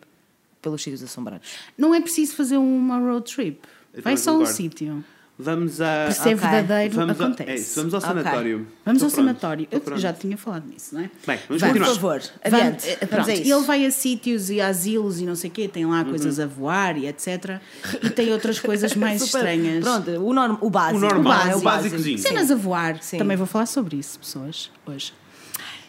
pelos 0.68 0.82
sítios 0.82 1.02
assombrados. 1.02 1.48
Não 1.76 1.94
é 1.94 2.00
preciso 2.00 2.34
fazer 2.36 2.56
uma 2.56 2.98
road 2.98 3.32
trip. 3.32 3.58
Eu 3.94 4.02
Vai 4.02 4.16
só 4.16 4.30
a 4.32 4.38
um 4.38 4.46
sítio. 4.46 5.04
Vamos 5.40 5.80
a. 5.80 5.84
Para 6.06 6.10
ser 6.10 6.34
Ok. 6.34 6.48
verdadeiro, 6.48 6.94
Vamos, 6.96 7.20
a, 7.20 7.24
acontece. 7.24 7.50
é 7.50 7.54
isso, 7.54 7.76
vamos 7.76 7.94
ao 7.94 8.00
Ok. 8.00 8.08
sanatório. 8.22 8.66
Vamos 8.84 9.02
Estou 9.02 9.06
ao 9.06 9.12
pronto. 9.12 9.14
sanatório. 9.40 9.68
Estou 9.70 9.92
Eu 9.94 9.98
já 10.00 10.12
tinha 10.12 10.36
falado 10.36 10.66
nisso, 10.66 10.96
não 10.96 11.02
é? 11.02 11.04
Bem, 11.04 11.38
vamos 11.48 11.60
Vamos. 11.62 11.62
continuar. 11.62 11.86
Por 11.86 11.94
favor, 11.94 12.20
Vamos, 12.20 12.30
adiante. 12.42 12.88
eh, 12.88 12.96
Vamos 12.96 13.08
pronto. 13.14 13.30
a 13.30 13.34
isso. 13.34 13.54
ele 13.54 13.64
vai 13.64 13.86
a 13.86 13.90
sítios 13.92 14.50
e 14.50 14.60
a 14.60 14.66
asilos 14.66 15.20
e 15.20 15.24
não 15.26 15.36
sei 15.36 15.48
o 15.48 15.52
quê, 15.52 15.68
tem 15.68 15.86
lá 15.86 16.02
Uhum. 16.02 16.08
coisas 16.10 16.40
a 16.40 16.46
voar 16.48 16.98
e 16.98 17.06
etc. 17.06 17.60
E 18.02 18.10
tem 18.10 18.32
outras 18.32 18.58
coisas 18.58 18.94
mais 18.96 19.22
Super- 19.22 19.38
estranhas. 19.38 19.84
Pronto, 19.84 20.10
o, 20.10 20.32
norm, 20.34 20.56
o 20.60 20.68
básico. 20.68 20.98
O 20.98 21.08
normal, 21.08 21.46
é 21.46 21.54
o 21.54 21.60
básicozinho. 21.60 22.18
Cenas 22.18 22.50
a 22.50 22.56
voar. 22.56 23.00
Sim. 23.00 23.18
Também 23.18 23.36
vou 23.36 23.46
falar 23.46 23.66
sobre 23.66 23.96
isso, 23.96 24.18
pessoas, 24.18 24.72
hoje. 24.84 25.12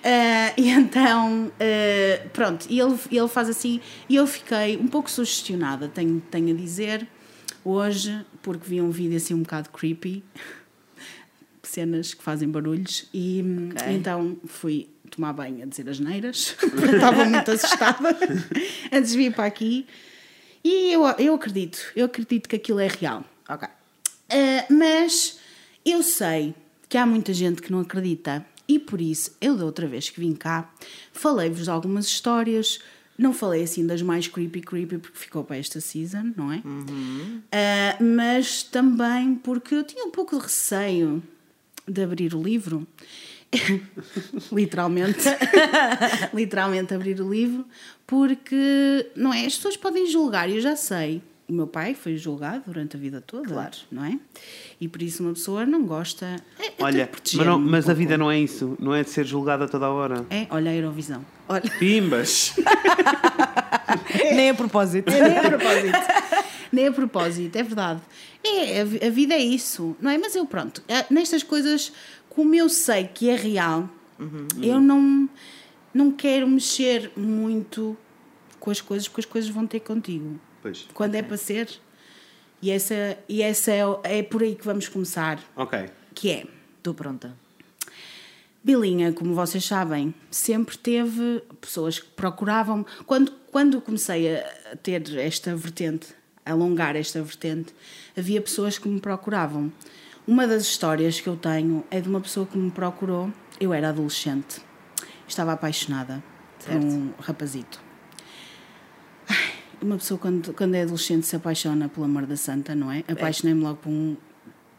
Ah, 0.03 0.53
e 0.57 0.69
então, 0.71 1.51
ah, 1.59 2.27
pronto, 2.33 2.65
e 2.69 2.79
ele, 2.79 2.97
ele 3.11 3.27
faz 3.27 3.49
assim, 3.49 3.81
e 4.07 4.15
eu 4.15 4.25
fiquei 4.25 4.77
um 4.77 4.87
pouco 4.87 5.09
sugestionada, 5.09 5.87
tenho, 5.87 6.21
tenho 6.31 6.53
a 6.53 6.57
dizer, 6.57 7.07
hoje, 7.63 8.25
porque 8.41 8.67
vi 8.67 8.81
um 8.81 8.91
vídeo 8.91 9.17
assim 9.17 9.33
um 9.33 9.41
bocado 9.41 9.69
creepy, 9.69 10.23
cenas 11.63 12.13
que 12.13 12.23
fazem 12.23 12.49
barulhos, 12.49 13.07
e 13.13 13.43
hum, 13.43 13.69
Ok. 13.71 13.93
então 13.93 14.37
fui 14.45 14.89
tomar 15.11 15.33
banho 15.33 15.63
a 15.63 15.65
dizer 15.65 15.89
as 15.89 15.99
neiras, 15.99 16.55
porque 16.59 16.95
estava 16.95 17.25
muito 17.25 17.51
assustada 17.51 18.17
antes 18.91 19.11
de 19.11 19.17
vir 19.17 19.33
para 19.33 19.45
aqui, 19.45 19.85
e 20.63 20.91
eu, 20.91 21.05
eu 21.17 21.33
acredito, 21.35 21.79
eu 21.95 22.05
acredito 22.05 22.47
que 22.47 22.55
aquilo 22.55 22.79
é 22.79 22.87
real. 22.87 23.23
Ok. 23.47 23.67
Uh, 24.31 24.73
mas 24.73 25.39
eu 25.85 26.03
sei 26.03 26.53
que 26.87 26.97
há 26.97 27.05
muita 27.05 27.33
gente 27.33 27.61
que 27.61 27.71
não 27.71 27.79
acredita. 27.79 28.45
E 28.69 28.77
por 28.77 29.01
isso, 29.01 29.35
eu 29.41 29.57
da 29.57 29.65
outra 29.65 29.87
vez 29.87 30.11
que 30.11 30.19
vim 30.19 30.35
cá, 30.35 30.71
falei-vos 31.11 31.63
de 31.63 31.71
algumas 31.71 32.05
histórias. 32.05 32.79
Não 33.17 33.33
falei 33.33 33.63
assim 33.63 33.85
das 33.85 34.03
mais 34.03 34.27
creepy, 34.27 34.61
creepy, 34.61 34.99
porque 34.99 35.17
ficou 35.17 35.43
para 35.43 35.57
esta 35.57 35.81
season, 35.81 36.31
não 36.37 36.53
é? 36.53 36.61
Ah, 37.51 37.97
mas 37.99 38.61
também 38.61 39.33
porque 39.33 39.73
eu 39.73 39.83
tinha 39.83 40.05
um 40.05 40.11
pouco 40.11 40.37
de 40.37 40.43
receio 40.43 41.21
de 41.87 42.03
abrir 42.03 42.35
o 42.35 42.41
livro. 42.41 42.87
literalmente. 44.53 45.23
literalmente 46.31 46.93
abrir 46.93 47.19
o 47.19 47.27
livro, 47.27 47.65
porque 48.05 49.09
não 49.15 49.33
é? 49.33 49.47
As 49.47 49.55
pessoas 49.55 49.75
podem 49.75 50.05
julgar, 50.05 50.47
eu 50.47 50.61
já 50.61 50.75
sei. 50.75 51.23
O 51.49 51.53
meu 51.53 51.65
pai 51.65 51.95
foi 51.95 52.15
julgado 52.15 52.65
durante 52.67 52.95
a 52.95 52.99
vida 52.99 53.19
toda, 53.21 53.49
claro. 53.49 53.75
não 53.91 54.05
é? 54.05 54.19
E 54.79 54.87
por 54.87 55.01
isso 55.01 55.23
uma 55.23 55.33
pessoa 55.33 55.65
não 55.65 55.83
gosta. 55.83 56.35
É, 56.59 56.67
é 56.67 56.73
Olha, 56.79 56.97
mas, 56.97 56.97
não- 56.99 57.07
proteger-me 57.07 57.51
um 57.51 57.59
mas 57.59 57.89
a 57.89 57.93
vida 57.95 58.17
não 58.19 58.29
é 58.29 58.39
isso. 58.39 58.77
Não 58.79 58.93
é 58.93 59.03
de 59.03 59.09
ser 59.09 59.25
julgada 59.25 59.67
toda 59.67 59.87
a 59.87 59.89
hora. 59.89 60.25
É, 60.29 60.45
olha 60.51 60.69
a 60.69 60.75
Eurovisão. 60.75 61.25
Olha. 61.47 61.63
Pimbas! 61.79 62.53
Nem 64.35 64.51
a 64.51 64.53
propósito. 64.53 65.11
Nem 65.11 65.37
a 65.37 65.41
propósito. 65.41 65.97
Nem 66.71 66.87
a 66.87 66.91
propósito, 66.91 67.55
é 67.55 67.63
verdade. 67.63 68.01
É, 68.43 68.81
a, 68.81 69.07
a 69.07 69.09
vida 69.09 69.33
é 69.33 69.41
isso, 69.41 69.97
não 69.99 70.11
é? 70.11 70.17
Mas 70.19 70.35
eu, 70.35 70.45
pronto, 70.45 70.83
eh, 70.87 71.05
nestas 71.09 71.41
coisas, 71.41 71.91
como 72.29 72.53
eu 72.53 72.69
sei 72.69 73.05
que 73.05 73.27
é 73.27 73.35
real, 73.35 73.89
eu 74.61 74.79
não, 74.79 75.27
não 75.91 76.11
quero 76.11 76.47
mexer 76.47 77.11
muito 77.17 77.97
com 78.59 78.69
as 78.69 78.81
coisas, 78.81 79.07
porque 79.07 79.21
as 79.21 79.25
coisas 79.25 79.49
vão 79.49 79.65
ter 79.65 79.79
contigo. 79.79 80.39
Pois. 80.61 80.87
Quando 80.93 81.15
é 81.15 81.21
para 81.21 81.37
ser. 81.37 81.69
E 82.61 82.71
essa, 82.71 83.17
e 83.29 83.41
essa 83.41 83.71
é, 83.71 83.83
é 84.03 84.23
por 84.23 84.43
aí 84.43 84.53
que 84.53 84.65
vamos 84.65 84.87
começar, 84.89 85.39
Ok. 85.55 85.89
que 86.13 86.29
é. 86.29 86.45
Estou 86.77 86.93
pronta. 86.93 87.33
Bilinha, 88.61 89.13
como 89.13 89.33
vocês 89.33 89.63
sabem, 89.63 90.13
sempre 90.29 90.77
teve 90.77 91.41
pessoas 91.61 91.99
que 91.99 92.07
procuravam. 92.07 92.85
Quando, 93.05 93.31
quando 93.51 93.79
comecei 93.79 94.35
a 94.35 94.75
ter 94.83 95.17
esta 95.17 95.55
vertente, 95.55 96.07
a 96.45 96.51
alongar 96.51 96.97
esta 96.97 97.21
vertente, 97.23 97.73
havia 98.17 98.41
pessoas 98.41 98.77
que 98.77 98.89
me 98.89 98.99
procuravam. 98.99 99.71
Uma 100.27 100.45
das 100.45 100.63
histórias 100.63 101.21
que 101.21 101.27
eu 101.27 101.37
tenho 101.37 101.85
é 101.89 102.01
de 102.01 102.09
uma 102.09 102.19
pessoa 102.19 102.45
que 102.45 102.57
me 102.57 102.69
procurou. 102.69 103.31
Eu 103.59 103.73
era 103.73 103.89
adolescente, 103.89 104.61
estava 105.27 105.53
apaixonada 105.53 106.21
por 106.65 106.75
um 106.75 107.11
rapazito. 107.19 107.88
Uma 109.81 109.97
pessoa, 109.97 110.17
quando, 110.19 110.53
quando 110.53 110.75
é 110.75 110.81
adolescente, 110.81 111.25
se 111.25 111.35
apaixona 111.35 111.87
pelo 111.87 112.05
amor 112.05 112.25
da 112.25 112.35
santa, 112.35 112.75
não 112.75 112.91
é? 112.91 113.03
Apaixonei-me 113.07 113.61
logo 113.61 113.77
por 113.77 113.89
um- 113.89 114.17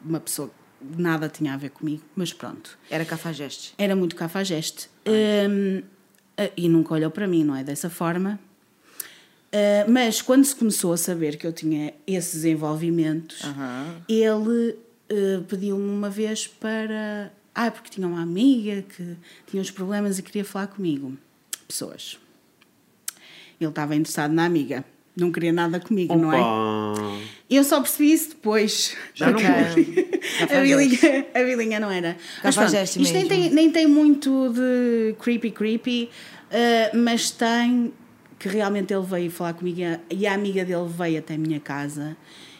uma 0.04 0.20
pessoa 0.20 0.48
que 0.48 1.00
nada 1.02 1.28
tinha 1.28 1.54
a 1.54 1.56
ver 1.56 1.70
comigo, 1.70 2.02
mas 2.14 2.32
pronto. 2.32 2.78
Era 2.90 3.04
cafajestes. 3.04 3.74
Era 3.78 3.94
muito 3.96 4.14
cafajeste. 4.16 4.88
Ah, 5.06 6.50
e 6.56 6.68
nunca 6.68 6.94
olhou 6.94 7.10
para 7.10 7.26
mim, 7.26 7.44
não 7.44 7.54
é? 7.56 7.62
Dessa 7.64 7.88
forma. 7.90 8.38
Ah, 9.52 9.84
mas 9.88 10.20
quando 10.22 10.44
se 10.44 10.54
começou 10.54 10.92
a 10.92 10.96
saber 10.96 11.36
que 11.36 11.46
eu 11.46 11.52
tinha 11.52 11.92
esses 12.06 12.44
envolvimentos, 12.44 13.42
ele 14.08 14.76
ah, 15.10 15.44
pediu-me 15.48 15.88
uma 15.90 16.10
vez 16.10 16.46
para. 16.46 17.32
Ah, 17.54 17.70
porque 17.70 17.90
tinha 17.90 18.06
uma 18.06 18.22
amiga 18.22 18.82
que 18.82 19.16
tinha 19.46 19.60
uns 19.60 19.70
problemas 19.70 20.18
e 20.18 20.22
queria 20.22 20.44
falar 20.44 20.68
comigo. 20.68 21.16
Pessoas. 21.66 22.18
Ele 23.60 23.68
estava 23.70 23.94
interessado 23.94 24.32
na 24.32 24.44
amiga. 24.44 24.84
Não 25.16 25.30
queria 25.32 25.52
nada 25.52 25.78
comigo, 25.80 26.14
não 26.16 26.32
é? 26.32 26.38
Opa. 26.40 27.18
Eu 27.50 27.64
só 27.64 27.80
percebi 27.80 28.12
isso 28.12 28.28
depois. 28.30 28.96
Já 29.14 29.26
não. 29.32 29.40
A 30.42 30.60
bilinha, 30.62 31.26
a 31.34 31.38
bilinha 31.42 31.80
não 31.80 31.90
era. 31.90 32.16
Mas 32.44 32.54
pronto, 32.54 32.70
isto 33.02 33.12
nem 33.14 33.28
tem, 33.28 33.50
nem 33.50 33.70
tem 33.70 33.86
muito 33.86 34.50
de 34.54 35.14
creepy, 35.20 35.50
creepy, 35.50 36.08
uh, 36.50 36.96
mas 36.96 37.30
tem 37.30 37.92
que 38.38 38.48
realmente 38.48 38.94
ele 38.94 39.04
veio 39.04 39.30
falar 39.30 39.52
comigo 39.54 39.80
e 39.80 39.84
a- 39.84 40.00
e 40.10 40.26
a 40.26 40.32
amiga 40.34 40.64
dele 40.64 40.88
veio 40.88 41.18
até 41.18 41.34
a 41.34 41.38
minha 41.38 41.60
casa 41.60 42.16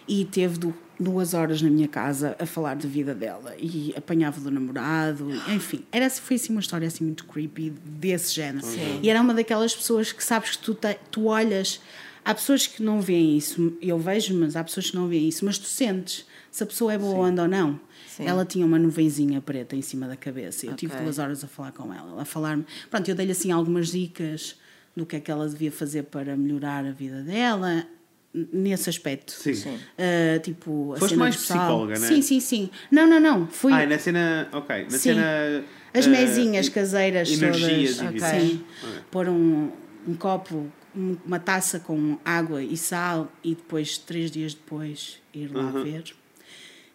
e 0.07 0.25
teve 0.27 0.59
du- 0.59 0.75
duas 1.01 1.33
horas 1.33 1.63
na 1.63 1.71
minha 1.71 1.89
casa 1.89 2.37
a 2.39 2.45
falar 2.45 2.77
da 2.77 2.87
vida 2.87 3.15
dela 3.15 3.55
e 3.59 3.93
apanhava 3.97 4.39
do 4.41 4.51
namorado, 4.51 5.31
enfim, 5.49 5.83
era, 5.91 6.09
foi 6.11 6.37
assim 6.37 6.53
uma 6.53 6.61
história 6.61 6.87
assim 6.87 7.05
muito 7.05 7.25
creepy 7.25 7.71
desse 7.71 8.35
género. 8.35 8.67
E 9.03 9.09
era 9.09 9.21
uma 9.21 9.33
daquelas 9.33 9.75
pessoas 9.75 10.13
que 10.13 10.23
sabes 10.23 10.57
que 10.57 10.59
tu, 10.59 10.75
te- 10.75 10.99
tu 11.11 11.25
olhas, 11.25 11.81
há 12.25 12.35
pessoas 12.35 12.67
que 12.67 12.83
não 12.83 13.01
veem 13.01 13.37
isso, 13.39 13.73
eu 13.81 13.99
vejo, 13.99 14.35
mas 14.39 14.55
há 14.57 14.63
pessoas 14.63 14.91
que 14.91 14.97
não 14.97 15.09
veem 15.09 15.27
isso, 15.29 15.45
mas 15.45 15.57
tu 15.59 15.67
sentes 15.67 16.27
se 16.53 16.63
a 16.63 16.67
pessoa 16.67 16.93
é 16.93 16.99
boa 16.99 17.15
onda 17.29 17.43
ou 17.43 17.49
não. 17.49 17.81
Sim. 18.07 18.27
Ela 18.27 18.45
tinha 18.45 18.67
uma 18.67 18.79
nuvenzinha 18.79 19.41
preta 19.41 19.75
em 19.77 19.83
cima 19.83 20.07
da 20.09 20.17
cabeça. 20.17 20.67
Eu 20.67 20.75
tive 20.75 20.93
Ok. 20.93 21.05
duas 21.05 21.19
horas 21.19 21.43
a 21.45 21.47
falar 21.47 21.71
com 21.73 21.95
ela, 21.95 22.21
a 22.21 22.25
falar-me. 22.25 22.67
Pronto, 22.91 23.09
eu 23.09 23.15
dei-lhe 23.15 23.33
assim 23.33 23.51
algumas 23.53 23.89
dicas 23.93 24.57
do 24.97 25.07
que 25.07 25.17
é 25.17 25.21
que 25.21 25.31
ela 25.31 25.49
devia 25.49 25.71
fazer 25.73 26.03
para 26.03 26.37
melhorar 26.37 26.85
a 26.85 26.91
vida 26.91 27.23
dela, 27.23 27.87
nesse 28.33 28.89
aspecto. 28.89 29.33
Sim. 29.33 29.55
Sim. 29.55 29.79
Ah, 29.99 30.39
tipo, 30.41 30.93
a 30.95 30.99
Foste 30.99 31.11
cena 31.15 31.25
mais 31.25 31.37
sal. 31.37 31.59
psicóloga, 31.59 31.99
né? 31.99 32.07
Sim, 32.07 32.23
sim, 32.23 32.41
sim. 32.41 32.71
Não, 32.91 33.07
não, 33.07 33.19
não. 33.21 33.47
Fui. 33.47 33.73
Ah, 33.73 33.85
na 33.87 33.99
cena. 33.99 34.49
Ok. 34.53 34.83
Na 34.85 34.91
Sim. 34.91 34.99
cena. 34.99 35.65
As 35.93 36.07
eh, 36.07 36.09
mesinhas 36.09 36.69
caseiras 36.69 37.31
energias 37.31 37.97
todas. 37.97 38.13
vida. 38.13 38.31
Sim. 38.41 38.65
Ok. 38.85 39.01
Pôr 39.11 39.29
um, 39.29 39.73
um 40.07 40.15
copo, 40.15 40.71
um- 40.95 41.17
uma 41.27 41.39
taça 41.41 41.81
com 41.81 42.19
água 42.25 42.63
e 42.63 42.77
sal 42.77 43.31
e 43.43 43.55
depois, 43.55 43.99
três 43.99 44.31
dias 44.31 44.55
depois, 44.55 45.19
ir 45.35 45.53
lá 45.53 45.65
Uhum. 45.65 45.83
ver. 45.83 46.05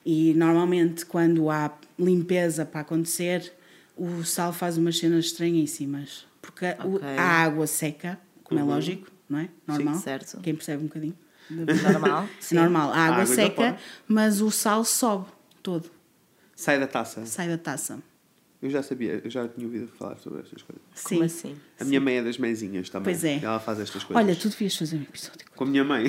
E 0.05 0.33
normalmente, 0.35 1.05
quando 1.05 1.49
há 1.49 1.75
limpeza 1.99 2.65
para 2.65 2.81
acontecer, 2.81 3.51
o 3.97 4.23
sal 4.23 4.53
faz 4.53 4.77
umas 4.77 4.97
cenas 4.97 5.25
estranhíssimas. 5.25 6.25
Porque 6.41 6.65
a- 6.67 6.77
o- 6.85 6.95
Ok. 6.95 7.07
a 7.17 7.23
água 7.23 7.65
seca, 7.67 8.19
como 8.43 8.59
é 8.59 8.63
lógico, 8.63 9.07
não 9.27 9.39
é? 9.39 9.49
Normal. 9.67 9.95
certo. 9.95 10.39
Quem 10.41 10.53
percebe 10.53 10.83
um 10.83 10.87
bocadinho. 10.87 11.17
Normal. 11.49 12.23
É 12.37 12.41
Sim. 12.41 12.55
normal. 12.55 12.91
A 12.91 12.97
água 12.97 13.15
água 13.23 13.25
seca, 13.25 13.77
mas 14.07 14.41
o 14.41 14.49
sal 14.51 14.83
sobe 14.83 15.25
todo, 15.61 15.89
Sai 16.55 16.79
da 16.79 16.87
taça. 16.87 17.25
sai 17.25 17.47
da 17.49 17.57
taça. 17.57 17.99
Eu 18.61 18.69
já 18.69 18.81
sabia, 18.81 19.21
eu 19.23 19.29
já 19.29 19.47
tinha 19.47 19.65
ouvido 19.67 19.87
falar 19.99 20.17
sobre 20.17 20.39
estas 20.41 20.63
coisas. 20.63 20.81
Sim. 20.95 21.15
Como 21.15 21.23
assim? 21.25 21.55
A 21.79 21.83
minha 21.83 22.01
mãe 22.01 22.17
é 22.17 22.23
das 22.23 22.37
mãezinhas 22.39 22.89
também. 22.89 23.13
Pois 23.13 23.23
é. 23.23 23.39
Ela 23.43 23.59
faz 23.59 23.79
estas 23.79 24.03
coisas. 24.03 24.23
Olha, 24.25 24.35
tu 24.35 24.49
devias 24.49 24.75
fazer 24.75 24.97
um 24.97 25.01
episódio 25.03 25.45
Com 25.55 25.65
a 25.65 25.67
minha 25.67 25.83
mãe. 25.83 26.05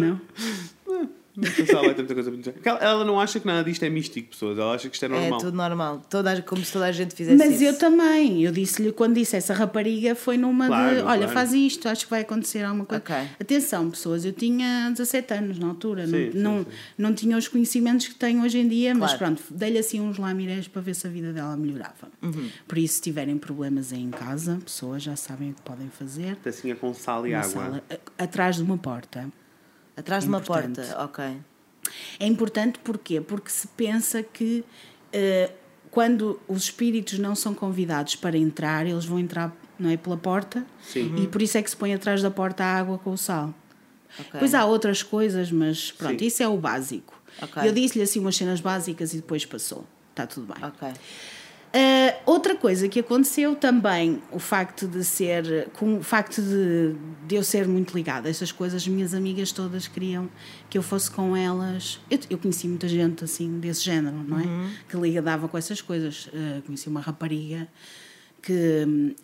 Não? 0.00 0.20
Não 1.38 1.48
ela 1.68 1.82
vai 1.86 1.94
ter 1.94 2.02
muita 2.02 2.14
coisa 2.14 2.30
para 2.30 2.38
dizer. 2.38 2.52
Porque 2.52 2.68
Ela, 2.68 2.78
ela 2.80 3.04
não 3.04 3.20
acha 3.20 3.38
que 3.38 3.46
nada 3.46 3.62
disto 3.62 3.84
é 3.84 3.88
místico, 3.90 4.30
pessoas. 4.30 4.58
Ela 4.58 4.74
acha 4.74 4.88
que 4.88 4.96
isto 4.96 5.04
é 5.04 5.06
É 5.06 5.10
normal. 5.20 5.38
tudo 5.40 5.56
normal. 5.56 6.02
Toda, 6.10 6.42
como 6.42 6.64
se 6.64 6.72
toda 6.72 6.86
a 6.86 6.92
gente 6.92 7.14
fizesse 7.14 7.36
Mas 7.38 7.54
isso. 7.54 7.64
eu 7.64 7.78
também. 7.78 8.42
Eu 8.42 8.50
disse-lhe, 8.50 8.90
quando 8.92 9.14
disse 9.14 9.36
essa 9.36 9.54
rapariga, 9.54 10.14
foi 10.14 10.36
numa 10.36 10.66
Claro, 10.66 10.96
de: 10.96 11.02
olha, 11.02 11.18
claro. 11.18 11.32
faz 11.32 11.52
isto, 11.52 11.88
acho 11.88 12.04
que 12.04 12.10
vai 12.10 12.22
acontecer 12.22 12.64
alguma 12.64 12.84
coisa. 12.84 13.02
Ok. 13.02 13.14
Atenção, 13.40 13.90
pessoas, 13.90 14.24
eu 14.24 14.32
tinha 14.32 14.90
17 14.90 15.34
anos 15.34 15.58
na 15.58 15.68
altura, 15.68 16.06
Sim, 16.06 16.32
sim, 16.32 16.38
não, 16.38 16.52
não, 16.58 16.64
sim. 16.64 16.70
não 16.98 17.14
tinha 17.14 17.36
os 17.36 17.46
conhecimentos 17.46 18.08
que 18.08 18.14
tenho 18.16 18.42
hoje 18.42 18.58
em 18.58 18.66
dia, 18.68 18.94
mas 18.94 19.14
Claro. 19.14 19.36
pronto, 19.36 19.42
dei-lhe 19.50 19.78
assim 19.78 20.00
uns 20.00 20.18
lamirés 20.18 20.66
para 20.68 20.82
ver 20.82 20.94
se 20.94 21.06
a 21.06 21.10
vida 21.10 21.32
dela 21.32 21.56
melhorava. 21.56 22.08
Uhum. 22.22 22.48
Por 22.66 22.78
isso, 22.78 22.94
se 22.96 23.02
tiverem 23.02 23.38
problemas 23.38 23.92
aí 23.92 24.02
em 24.02 24.10
casa, 24.10 24.58
pessoas 24.64 25.02
já 25.02 25.14
sabem 25.14 25.50
o 25.50 25.54
que 25.54 25.62
podem 25.62 25.88
fazer. 25.88 26.36
Tacinha 26.36 26.74
com 26.74 26.92
sal 26.94 27.26
e 27.26 27.30
Uma 27.30 27.38
água. 27.40 27.50
sala, 27.50 27.82
a- 28.18 28.24
atrás 28.24 28.56
de 28.56 28.62
uma 28.62 28.76
porta. 28.76 29.28
Atrás 29.98 30.24
de 30.24 30.28
uma 30.28 30.38
Importante. 30.38 30.80
porta, 30.80 31.04
ok. 31.04 31.36
É 32.20 32.26
importante 32.26 32.78
porquê? 32.78 33.20
Porque 33.20 33.50
se 33.50 33.66
pensa 33.68 34.22
que 34.22 34.64
eh, 35.12 35.50
quando 35.90 36.38
os 36.46 36.64
espíritos 36.64 37.18
não 37.18 37.34
são 37.34 37.54
convidados 37.54 38.14
para 38.14 38.36
entrar, 38.36 38.86
eles 38.86 39.04
vão 39.04 39.18
entrar 39.18 39.54
não 39.78 39.90
é, 39.90 39.96
pela 39.96 40.16
porta 40.16 40.66
Sim. 40.82 41.14
e 41.22 41.26
por 41.26 41.40
isso 41.40 41.56
é 41.56 41.62
que 41.62 41.70
se 41.70 41.76
põe 41.76 41.94
atrás 41.94 42.20
da 42.20 42.30
porta 42.30 42.64
a 42.64 42.78
água 42.78 42.98
com 42.98 43.10
o 43.10 43.16
sal. 43.18 43.54
Ok. 44.18 44.30
Depois 44.32 44.54
há 44.54 44.64
outras 44.64 45.02
coisas, 45.02 45.50
mas 45.52 45.92
pronto, 45.92 46.18
Sim. 46.18 46.26
isso 46.26 46.42
é 46.42 46.48
o 46.48 46.56
básico. 46.56 47.14
Ok. 47.40 47.62
Eu 47.68 47.72
disse-lhe 47.72 48.02
assim 48.02 48.18
umas 48.20 48.36
cenas 48.36 48.60
básicas 48.60 49.12
e 49.12 49.16
depois 49.16 49.44
passou. 49.46 49.84
Está 50.10 50.26
tudo 50.26 50.52
bem. 50.52 50.64
Ok. 50.64 50.88
Uh, 51.68 52.16
outra 52.24 52.56
coisa 52.56 52.88
que 52.88 53.00
aconteceu 53.00 53.54
também, 53.54 54.22
o 54.32 54.38
facto 54.38 54.88
de 54.88 55.04
ser, 55.04 55.68
com 55.74 55.98
o 55.98 56.02
facto 56.02 56.40
de, 56.40 56.94
de 57.26 57.34
eu 57.34 57.42
ser 57.42 57.68
muito 57.68 57.94
ligada 57.94 58.26
a 58.26 58.30
essas 58.30 58.50
coisas, 58.50 58.88
minhas 58.88 59.12
amigas 59.12 59.52
todas 59.52 59.86
queriam 59.86 60.30
que 60.70 60.78
eu 60.78 60.82
fosse 60.82 61.10
com 61.10 61.36
elas. 61.36 62.00
Eu, 62.10 62.18
eu 62.30 62.38
conheci 62.38 62.66
muita 62.66 62.88
gente 62.88 63.22
assim 63.22 63.60
desse 63.60 63.84
género, 63.84 64.16
não 64.16 64.38
é? 64.38 64.44
Que 64.88 64.96
ligava 64.96 65.46
com 65.46 65.58
essas 65.58 65.82
coisas. 65.82 66.28
Uh, 66.28 66.62
conheci 66.64 66.88
uma 66.88 67.00
rapariga 67.00 67.68
que 68.40 69.14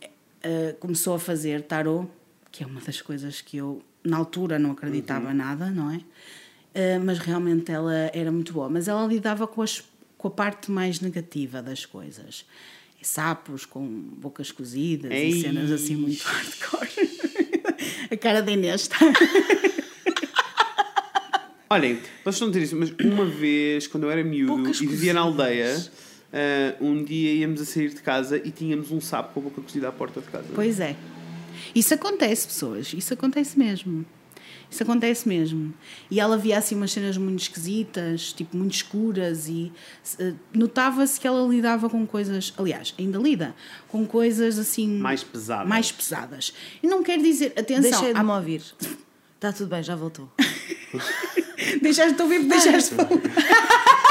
uh, 0.45 0.77
começou 0.81 1.15
a 1.15 1.19
fazer 1.19 1.63
tarot, 1.63 2.07
que 2.53 2.63
é 2.63 2.67
uma 2.67 2.81
das 2.83 3.01
coisas 3.01 3.41
que 3.41 3.57
eu 3.57 3.83
na 4.05 4.19
altura 4.19 4.59
não 4.59 4.73
acreditava 4.73 5.33
nada, 5.33 5.71
não 5.71 5.91
é? 5.91 6.01
Mas 7.03 7.21
realmente 7.21 7.71
ela 7.71 7.95
era 8.13 8.33
muito 8.33 8.53
boa. 8.53 8.69
Mas 8.69 8.89
ela 8.89 9.07
lidava 9.07 9.47
com, 9.47 9.63
as, 9.63 9.83
com 10.25 10.29
a 10.29 10.31
parte 10.31 10.71
mais 10.71 11.01
negativa 11.01 11.61
das 11.61 11.85
coisas. 11.85 12.47
Sapos 13.03 13.67
com 13.67 13.87
bocas 13.87 14.51
cozidas 14.51 15.13
Ei. 15.13 15.29
e 15.29 15.43
cenas 15.43 15.71
assim 15.71 15.97
muito 15.97 16.23
hardcore. 16.25 16.89
a 18.11 18.17
cara 18.17 18.41
da 18.41 18.51
Inês 18.51 18.81
está. 18.81 18.97
Olhem, 21.69 22.01
vocês 22.23 22.37
estão 22.37 22.49
a 22.49 22.53
dizer 22.53 22.65
isso, 22.65 22.75
mas 22.75 22.91
uma 23.05 23.27
vez, 23.27 23.87
quando 23.87 24.05
eu 24.05 24.11
era 24.11 24.25
miúdo 24.25 24.55
Poucas 24.55 24.81
e 24.81 24.87
vivia 24.87 25.13
na 25.13 25.25
cozidas. 25.25 25.43
aldeia, 25.43 25.91
ah, 26.33 26.75
um 26.81 27.05
dia 27.05 27.35
íamos 27.35 27.61
a 27.61 27.67
sair 27.67 27.91
de 27.91 28.01
casa 28.01 28.41
e 28.43 28.51
tínhamos 28.51 28.91
um 28.91 29.03
sapo 29.03 29.35
com 29.35 29.41
a 29.41 29.43
boca 29.43 29.61
cozida 29.61 29.91
à 29.91 29.93
porta 29.93 30.23
de 30.23 30.29
casa. 30.29 30.49
Pois 30.55 30.81
é. 30.81 30.97
Isso 31.75 31.93
acontece, 31.93 32.47
pessoas. 32.47 32.95
Isso 32.95 33.13
acontece 33.13 33.59
mesmo. 33.59 34.07
Isso 34.75 34.83
acontece 34.83 35.29
mesmo. 35.29 35.73
E 36.11 36.19
ela 36.19 36.37
via 36.37 36.59
assim 36.59 36.75
umas 36.75 36.91
cenas 36.91 37.17
muito 37.17 37.43
esquisitas, 37.43 38.33
tipo 38.33 38.57
muito 38.57 38.75
escuras, 38.75 39.47
e 39.49 39.71
eh, 40.19 40.33
notava-se 40.53 41.21
que 41.21 41.29
ela 41.29 41.47
lidava 41.47 41.89
com 41.89 42.05
coisas, 42.05 42.53
aliás, 42.59 42.93
ainda 42.99 43.17
lida, 43.21 43.55
com 43.87 44.05
coisas 44.05 44.59
assim. 44.59 44.89
Mais 44.99 45.23
pesadas. 45.23 45.69
Mais 45.69 45.93
pesadas. 45.93 46.53
E 46.83 46.89
não 46.89 47.05
quer 47.05 47.19
dizer, 47.23 47.53
atenção, 47.57 47.83
Deixei 47.83 48.13
de 48.15 48.19
há- 48.19 48.25
me 48.25 48.33
ouvir. 48.33 48.63
Está 49.37 49.53
tudo 49.53 49.69
bem, 49.69 49.81
já 49.81 49.95
voltou. 49.95 50.29
deixaste 51.81 52.15
de 52.15 52.23
ouvir, 52.23 52.43
deixaste 52.49 52.97
de 52.97 53.01
ouvir. 53.01 53.31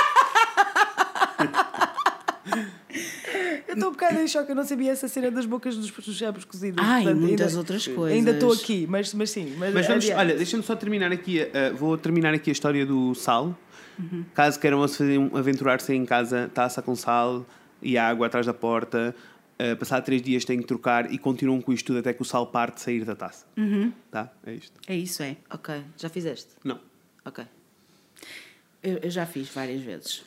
Eu 3.73 3.75
estou 3.75 3.89
um 3.89 3.91
bocado 3.93 4.19
em 4.19 4.27
choque, 4.27 4.51
eu 4.51 4.55
não 4.55 4.63
sabia 4.63 4.91
essa 4.91 5.07
cena 5.07 5.31
das 5.31 5.45
bocas 5.45 5.75
dos, 5.75 5.91
chapos 6.15 6.45
cozidos. 6.45 6.83
Ah, 6.83 7.01
e 7.01 7.03
Portanto, 7.03 7.21
muitas 7.21 7.47
ainda- 7.47 7.59
outras 7.59 7.87
coisas. 7.87 8.17
Ainda 8.17 8.31
estou 8.31 8.51
aqui, 8.53 8.87
mas, 8.87 9.13
mas 9.13 9.29
sim. 9.31 9.55
Mas, 9.57 9.73
Mas 9.73 9.87
vamos, 9.87 10.09
olha, 10.09 10.35
deixa-me 10.35 10.63
só 10.63 10.75
terminar 10.75 11.11
aqui, 11.11 11.41
uh, 11.41 11.75
vou 11.75 11.97
terminar 11.97 12.33
aqui 12.33 12.49
a 12.49 12.53
história 12.53 12.85
do 12.85 13.13
sal. 13.15 13.57
Uhum. 13.97 14.23
Caso 14.33 14.59
queiram 14.59 14.79
um, 14.81 15.37
aventurar-se 15.37 15.93
em 15.93 16.05
casa, 16.05 16.49
taça 16.53 16.81
com 16.81 16.95
sal 16.95 17.45
e 17.81 17.97
água 17.97 18.27
atrás 18.27 18.45
da 18.45 18.53
porta. 18.53 19.15
Uh, 19.59 19.75
passado 19.77 20.03
três 20.03 20.21
dias 20.21 20.43
têm 20.45 20.59
que 20.59 20.65
trocar 20.65 21.11
e 21.11 21.17
continuam 21.17 21.61
com 21.61 21.71
isto 21.71 21.87
tudo 21.87 21.99
até 21.99 22.11
que 22.13 22.21
o 22.21 22.25
sal 22.25 22.47
parte 22.47 22.75
de 22.75 22.81
sair 22.81 23.05
da 23.05 23.15
taça. 23.15 23.45
Uhum. 23.55 23.91
Tá? 24.09 24.31
É 24.45 24.53
isto. 24.53 24.79
É 24.87 24.95
isso, 24.95 25.21
é. 25.23 25.37
Ok, 25.49 25.83
já 25.97 26.09
fizeste? 26.09 26.49
Não. 26.63 26.79
Ok. 27.23 27.45
Eu, 28.81 28.97
eu 28.97 29.09
já 29.09 29.25
fiz 29.25 29.49
várias 29.49 29.81
vezes. 29.81 30.23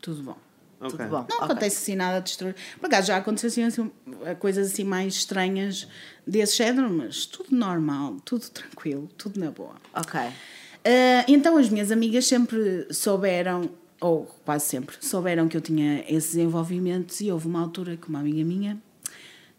Tudo 0.00 0.22
bom. 0.22 0.47
Ok. 0.80 0.90
Tudo 0.90 1.08
bom. 1.08 1.26
Não 1.28 1.36
Ok. 1.38 1.44
acontece 1.44 1.76
assim 1.78 1.96
nada 1.96 2.20
de 2.20 2.30
extraordinário. 2.30 2.78
Por 2.78 2.86
acaso 2.86 3.08
já 3.08 3.16
aconteceu 3.16 3.48
assim, 3.48 3.62
assim, 3.64 3.90
coisas 4.38 4.72
assim 4.72 4.84
mais 4.84 5.14
estranhas 5.14 5.88
desse 6.26 6.56
género, 6.56 6.88
mas 6.90 7.26
tudo 7.26 7.54
normal, 7.56 8.16
tudo 8.24 8.48
tranquilo, 8.50 9.08
tudo 9.16 9.40
na 9.40 9.50
boa. 9.50 9.74
Ok. 9.94 10.20
Ah, 10.20 11.24
então 11.26 11.56
as 11.56 11.68
minhas 11.68 11.90
amigas 11.90 12.26
sempre 12.26 12.86
souberam, 12.92 13.68
ou 14.00 14.24
quase 14.44 14.66
sempre, 14.66 14.96
souberam 15.00 15.48
que 15.48 15.56
eu 15.56 15.60
tinha 15.60 16.04
esses 16.08 16.36
envolvimentos 16.36 17.20
e 17.20 17.30
houve 17.32 17.48
uma 17.48 17.60
altura 17.60 17.96
que 17.96 18.08
uma 18.08 18.20
amiga 18.20 18.44
minha. 18.44 18.78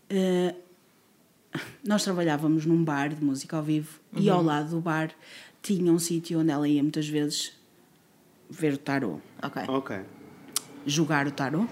ah, 0.10 0.56
nós 1.84 2.04
trabalhávamos 2.04 2.66
num 2.66 2.84
bar 2.84 3.10
de 3.10 3.24
música 3.24 3.58
ao 3.58 3.64
vivo 3.64 4.00
e 4.16 4.30
ao 4.30 4.42
lado 4.42 4.70
do 4.70 4.80
bar 4.80 5.10
tinha 5.64 5.92
um 5.92 5.98
sítio 6.00 6.40
onde 6.40 6.52
ela 6.52 6.68
ia 6.68 6.82
muitas 6.82 7.08
vezes 7.10 7.54
ver 8.50 8.74
o 8.74 8.78
tarô 8.78 9.20
Ok. 9.42 9.64
Ok. 9.68 10.00
Jogar 10.90 11.28
o 11.28 11.32
tarô, 11.32 11.66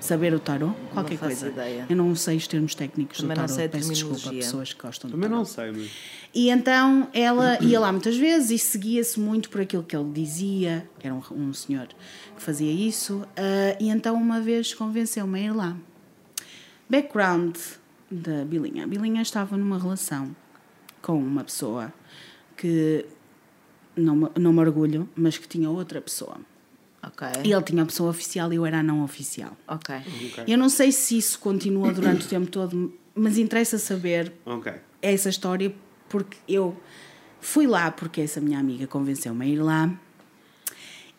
saber 0.00 0.32
o 0.32 0.38
tarô, 0.40 0.72
qualquer 0.92 1.18
coisa. 1.18 1.48
ideia. 1.48 1.86
Eu 1.88 1.96
não 1.96 2.14
sei 2.14 2.36
os 2.36 2.46
termos 2.46 2.74
técnicos 2.74 3.18
Também 3.18 3.34
do 3.36 3.40
não 3.40 3.46
tarô, 3.46 3.56
sei 3.56 3.66
a 3.66 3.68
peço 3.68 3.92
desculpa 3.92 4.28
a 4.28 4.32
pessoas 4.32 4.72
que 4.72 4.80
gostam 4.82 5.10
do 5.10 5.12
Também 5.14 5.28
tarô. 5.28 5.38
não 5.40 5.44
sei, 5.44 5.70
mas. 5.72 5.90
E 6.34 6.48
então 6.50 7.08
ela 7.12 7.58
ia 7.64 7.78
lá 7.80 7.92
muitas 7.92 8.16
vezes 8.16 8.50
e 8.50 8.58
seguia-se 8.58 9.18
muito 9.20 9.50
por 9.50 9.60
aquilo 9.60 9.82
que 9.82 9.94
ele 9.96 10.10
dizia, 10.12 10.88
era 11.02 11.14
um, 11.14 11.22
um 11.32 11.52
senhor 11.52 11.88
que 12.36 12.42
fazia 12.42 12.70
isso, 12.72 13.26
ah, 13.36 13.76
e 13.80 13.88
então 13.90 14.14
uma 14.14 14.40
vez 14.40 14.72
convenceu-me 14.72 15.38
a 15.40 15.42
ir 15.42 15.52
lá. 15.52 15.76
Background 16.88 17.56
da 18.10 18.44
Bilinha. 18.44 18.84
A 18.84 18.86
Bilinha 18.86 19.22
estava 19.22 19.56
numa 19.56 19.78
relação 19.78 20.34
com 21.00 21.16
uma 21.16 21.44
pessoa 21.44 21.92
que 22.56 23.06
não, 23.94 24.30
não 24.38 24.52
me 24.52 24.60
orgulho, 24.60 25.08
mas 25.14 25.38
que 25.38 25.46
tinha 25.46 25.70
outra 25.70 26.00
pessoa. 26.00 26.38
Ok. 27.02 27.26
E 27.44 27.52
ele 27.52 27.62
tinha 27.62 27.82
a 27.82 27.86
pessoa 27.86 28.10
oficial 28.10 28.52
e 28.52 28.56
eu 28.56 28.66
era 28.66 28.80
a 28.80 28.82
não 28.82 29.02
oficial. 29.02 29.56
Ok. 29.66 29.94
Eu 30.46 30.58
não 30.58 30.68
sei 30.68 30.92
se 30.92 31.16
isso 31.16 31.38
continua 31.38 31.92
durante 31.92 32.26
o 32.26 32.28
tempo 32.28 32.46
todo, 32.50 32.92
mas 33.14 33.38
interessa 33.38 33.78
saber 33.78 34.32
Ok. 34.44 34.72
essa 35.00 35.28
história 35.28 35.72
porque 36.08 36.36
eu 36.48 36.78
fui 37.40 37.66
lá 37.66 37.90
porque 37.90 38.20
essa 38.20 38.40
minha 38.40 38.58
amiga 38.58 38.86
convenceu-me 38.86 39.44
a 39.44 39.48
ir 39.48 39.58
lá 39.62 39.90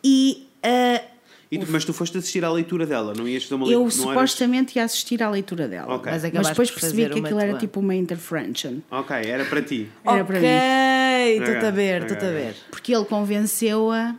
e 0.04 0.48
ah, 0.62 1.02
E 1.50 1.58
tu- 1.58 1.66
mas 1.70 1.84
tu 1.84 1.92
foste 1.92 2.16
assistir 2.16 2.44
à 2.44 2.50
leitura 2.52 2.86
dela, 2.86 3.12
não 3.14 3.28
ias 3.28 3.42
fazer 3.42 3.54
uma 3.56 3.66
eu 3.66 3.80
leitura? 3.84 4.02
eras- 4.12 4.30
supostamente 4.30 4.76
ia 4.78 4.84
assistir 4.84 5.22
à 5.22 5.28
leitura 5.30 5.68
dela. 5.68 5.94
Ok. 5.96 6.10
Mas 6.10 6.22
Mas 6.32 6.48
depois 6.48 6.70
percebi 6.70 7.08
que 7.08 7.18
aquilo 7.18 7.40
era 7.40 7.58
tipo 7.58 7.80
uma 7.80 7.94
interference. 7.94 8.82
Ok, 8.90 9.16
era 9.16 9.44
para 9.44 9.62
ti. 9.62 9.90
Era 10.04 10.24
para 10.24 10.40
mim. 10.40 10.46
Ok, 10.46 11.32
estou-te 11.34 11.56
Ok, 11.58 11.68
a 11.68 11.70
ver, 11.70 12.02
ok, 12.02 12.06
estou-te 12.14 12.24
a 12.24 12.30
ver. 12.30 12.56
Porque 12.70 12.94
ele 12.94 13.04
convenceu-a 13.04 14.16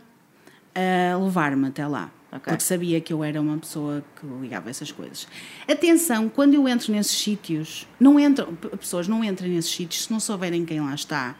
a 0.74 1.16
levar-me 1.18 1.68
até 1.68 1.86
lá. 1.86 2.10
Ok. 2.32 2.40
Porque 2.50 2.64
sabia 2.64 3.00
que 3.00 3.12
eu 3.12 3.22
era 3.22 3.40
uma 3.40 3.56
pessoa 3.58 4.04
que 4.20 4.26
ligava 4.42 4.68
essas 4.68 4.90
coisas. 4.90 5.28
Atenção, 5.70 6.28
quando 6.28 6.54
eu 6.54 6.66
entro 6.68 6.90
nesses 6.92 7.16
sítios, 7.16 7.86
não 8.00 8.18
entram, 8.18 8.52
p- 8.56 8.76
pessoas 8.76 9.06
não 9.06 9.22
entram 9.22 9.48
nesses 9.48 9.70
sítios 9.70 10.04
se 10.04 10.10
não 10.12 10.18
souberem 10.18 10.64
quem 10.64 10.80
lá 10.80 10.92
está. 10.94 11.36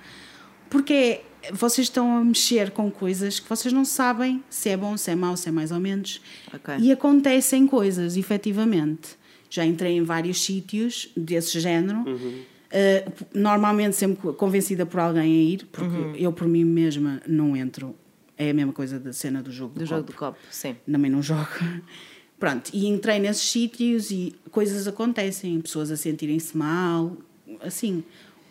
Porque 0.71 1.21
vocês 1.53 1.87
estão 1.87 2.17
a 2.19 2.25
mexer 2.25 2.71
com 2.71 2.91
coisas 2.91 3.41
que 3.41 3.49
vocês 3.49 3.73
não 3.73 3.85
sabem 3.85 4.43
se 4.49 4.69
é 4.69 4.77
bom, 4.77 4.97
se 4.97 5.11
é 5.11 5.17
mau, 5.17 5.37
se 5.37 5.49
é 5.49 5.53
mais 5.53 5.73
ou 5.73 5.81
menos. 5.81 6.21
Ok. 6.53 6.77
E 6.79 6.93
acontecem 6.93 7.67
coisas, 7.67 8.17
efetivamente. 8.17 9.17
Já 9.51 9.65
entrei 9.65 9.97
em 9.97 10.03
vários 10.03 10.43
sítios 10.45 11.09
desse 11.17 11.59
género. 11.61 12.01
Uh, 12.03 13.13
normalmente 13.33 13.95
sempre 13.95 14.33
convencida 14.33 14.85
por 14.87 14.99
alguém 15.01 15.23
a 15.23 15.27
ir, 15.27 15.67
porque 15.71 15.87
Uhum. 15.97 16.15
eu 16.17 16.33
por 16.33 16.47
mim 16.49 16.65
mesma 16.65 17.21
não 17.27 17.57
entro. 17.57 17.95
É 18.37 18.51
a 18.51 18.55
mesma 18.55 18.73
coisa 18.73 18.99
da 18.99 19.13
cena 19.13 19.43
do 19.43 19.53
jogo 19.53 19.75
do, 19.75 19.81
Do 19.81 19.87
jogo 19.87 20.01
copo. 20.03 20.13
do 20.13 20.19
copo, 20.19 20.39
sim. 20.51 20.77
Também 20.91 21.11
não 21.11 21.23
jogo. 21.23 21.49
Pronto, 22.39 22.71
e 22.75 22.87
entrei 22.89 23.19
nesses 23.21 23.49
sítios 23.49 24.11
e 24.11 24.35
coisas 24.51 24.87
acontecem, 24.89 25.61
pessoas 25.61 25.91
a 25.91 25.97
sentirem-se 25.97 26.57
mal, 26.57 27.17
assim, 27.61 28.03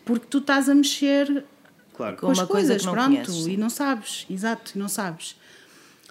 porque 0.04 0.26
tu 0.28 0.38
estás 0.38 0.68
a 0.68 0.74
mexer 0.74 1.44
Claro. 1.94 2.16
com 2.16 2.30
as 2.30 2.38
uma 2.38 2.46
coisa 2.46 2.68
coisas, 2.68 2.80
que 2.82 2.86
não 2.86 2.92
pronto, 2.94 3.10
conheces, 3.10 3.46
e 3.46 3.56
não 3.56 3.70
sabes, 3.70 4.26
exato, 4.28 4.72
e 4.74 4.78
não 4.78 4.88
sabes. 4.88 5.36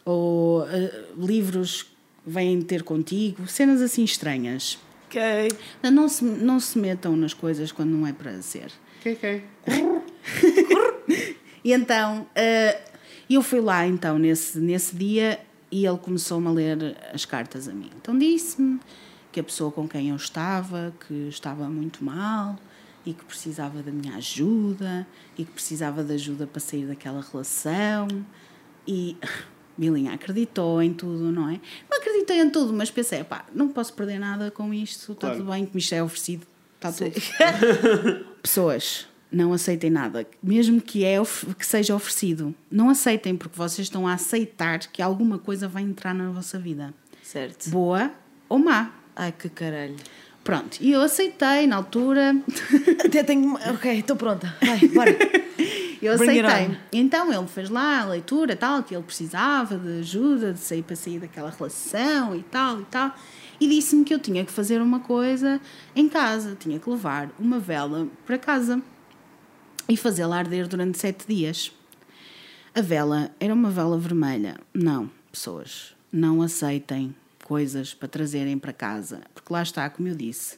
Ou 0.06 0.66
eh, 0.70 1.06
livros 1.18 1.88
vêm 2.26 2.62
ter 2.62 2.84
contigo, 2.84 3.48
cenas 3.48 3.82
assim 3.82 4.04
estranhas. 4.04 4.78
Ok. 5.08 5.20
Não 5.92 6.08
se, 6.08 6.24
não 6.24 6.60
se 6.60 6.78
metam 6.80 7.16
nas 7.18 7.34
coisas 7.34 7.72
quando 7.72 7.90
não 7.90 8.08
é 8.08 8.14
para 8.14 8.42
ser. 8.42 8.72
Ok, 9.00 9.14
ok. 9.14 9.44
E 11.66 11.72
então, 11.72 12.28
eh, 13.34 13.38
eu 13.38 13.42
fui 13.42 13.60
lá 13.62 13.86
então 13.88 14.18
nesse, 14.18 14.60
nesse 14.60 14.96
dia 14.96 15.40
e 15.72 15.86
ele 15.86 15.98
começou-me 15.98 16.48
a 16.48 16.52
ler 16.52 16.98
as 17.14 17.26
cartas 17.26 17.68
a 17.68 17.74
mim. 17.74 17.90
Então 18.02 18.18
disse-me 18.18 18.80
que 19.32 19.40
a 19.40 19.44
pessoa 19.44 19.72
com 19.72 19.88
quem 19.88 20.10
eu 20.10 20.16
estava, 20.16 20.94
que 21.08 21.28
estava 21.28 21.68
muito 21.68 22.04
mal 22.04 22.56
e 23.06 23.14
que 23.14 23.26
precisava 23.26 23.82
da 23.82 23.92
minha 23.92 24.16
ajuda 24.16 25.06
e 25.38 25.44
que 25.44 25.52
precisava 25.52 26.04
de 26.04 26.14
ajuda 26.14 26.46
para 26.48 26.60
sair 26.60 26.86
daquela 26.86 27.22
relação. 27.32 28.08
E 28.88 29.18
Bilinha 29.76 30.14
acreditou 30.14 30.82
em 30.84 30.94
tudo, 30.94 31.32
não 31.32 31.50
é? 31.50 31.60
Não 31.90 31.98
acreditei 31.98 32.40
em 32.40 32.50
tudo, 32.50 32.72
mas 32.72 32.92
pensei, 32.92 33.24
pá, 33.24 33.44
não 33.54 33.70
posso 33.70 33.94
perder 33.94 34.20
nada 34.20 34.52
com 34.52 34.72
isto, 34.72 35.14
está 35.14 35.28
Claro. 35.28 35.38
tudo 35.38 35.52
bem, 35.52 35.66
que 35.66 35.74
me 35.74 35.80
isto 35.82 35.94
é 35.96 36.04
oferecido, 36.04 36.46
está 36.76 36.92
tudo. 36.92 37.12
Pessoas, 38.44 39.08
não 39.34 39.52
aceitem 39.52 39.90
nada, 39.90 40.26
mesmo 40.42 40.80
que, 40.80 41.04
é, 41.04 41.18
que 41.58 41.66
seja 41.66 41.96
oferecido. 41.96 42.54
Não 42.72 42.90
aceitem, 42.90 43.36
porque 43.36 43.58
vocês 43.58 43.88
estão 43.88 44.08
a 44.08 44.14
aceitar 44.14 44.80
que 44.80 45.02
alguma 45.02 45.40
coisa 45.40 45.68
vai 45.68 45.82
entrar 45.82 46.14
na 46.14 46.30
vossa 46.30 46.60
vida. 46.60 46.94
Certo. 47.22 47.70
Boa 47.70 48.12
ou 48.48 48.60
má. 48.60 48.92
Ai, 49.16 49.32
que 49.32 49.50
caralho. 49.50 49.96
Pronto, 50.44 50.78
e 50.80 50.92
eu 50.92 51.02
aceitei 51.02 51.66
na 51.66 51.78
altura. 51.78 52.36
Até 53.04 53.24
tenho. 53.24 53.56
Ok, 53.74 54.00
estou 54.00 54.16
pronta. 54.16 54.56
Vai, 54.62 54.88
bora. 54.90 55.12
Eu 56.04 56.18
Bring 56.18 56.42
aceitei. 56.42 56.78
Então 56.92 57.32
ele 57.32 57.48
fez 57.48 57.70
lá 57.70 58.02
a 58.02 58.06
leitura 58.06 58.58
tal, 58.58 58.84
que 58.84 58.94
ele 58.94 59.04
precisava 59.04 59.78
de 59.78 60.00
ajuda, 60.00 60.52
de 60.52 60.60
sair 60.60 60.84
para 60.84 60.98
sair 60.98 61.18
daquela 61.18 61.50
relação 61.50 62.36
e 62.36 62.44
tal 62.44 62.82
e 62.82 62.84
tal. 62.84 63.16
E 63.58 63.70
disse-me 63.70 64.04
que 64.04 64.14
eu 64.14 64.20
tinha 64.20 64.44
que 64.44 64.52
fazer 64.52 64.82
uma 64.82 65.00
coisa 65.00 65.62
em 65.96 66.10
casa, 66.10 66.58
tinha 66.60 66.78
que 66.78 66.90
levar 66.90 67.30
uma 67.40 67.58
vela 67.58 68.06
para 68.26 68.38
casa 68.38 68.82
e 69.88 69.98
fazê-la 69.98 70.38
arder 70.38 70.68
durante 70.68 70.98
sete 70.98 71.28
dias. 71.28 71.72
A 72.74 72.82
vela 72.82 73.30
era 73.40 73.54
uma 73.54 73.70
vela 73.70 73.98
vermelha. 73.98 74.58
Não, 74.74 75.10
pessoas, 75.32 75.96
não 76.12 76.42
aceitem 76.42 77.16
coisas 77.44 77.94
para 77.94 78.08
trazerem 78.08 78.58
para 78.58 78.74
casa, 78.74 79.22
porque 79.34 79.52
lá 79.52 79.62
está, 79.62 79.90
como 79.90 80.08
eu 80.08 80.16
disse, 80.16 80.58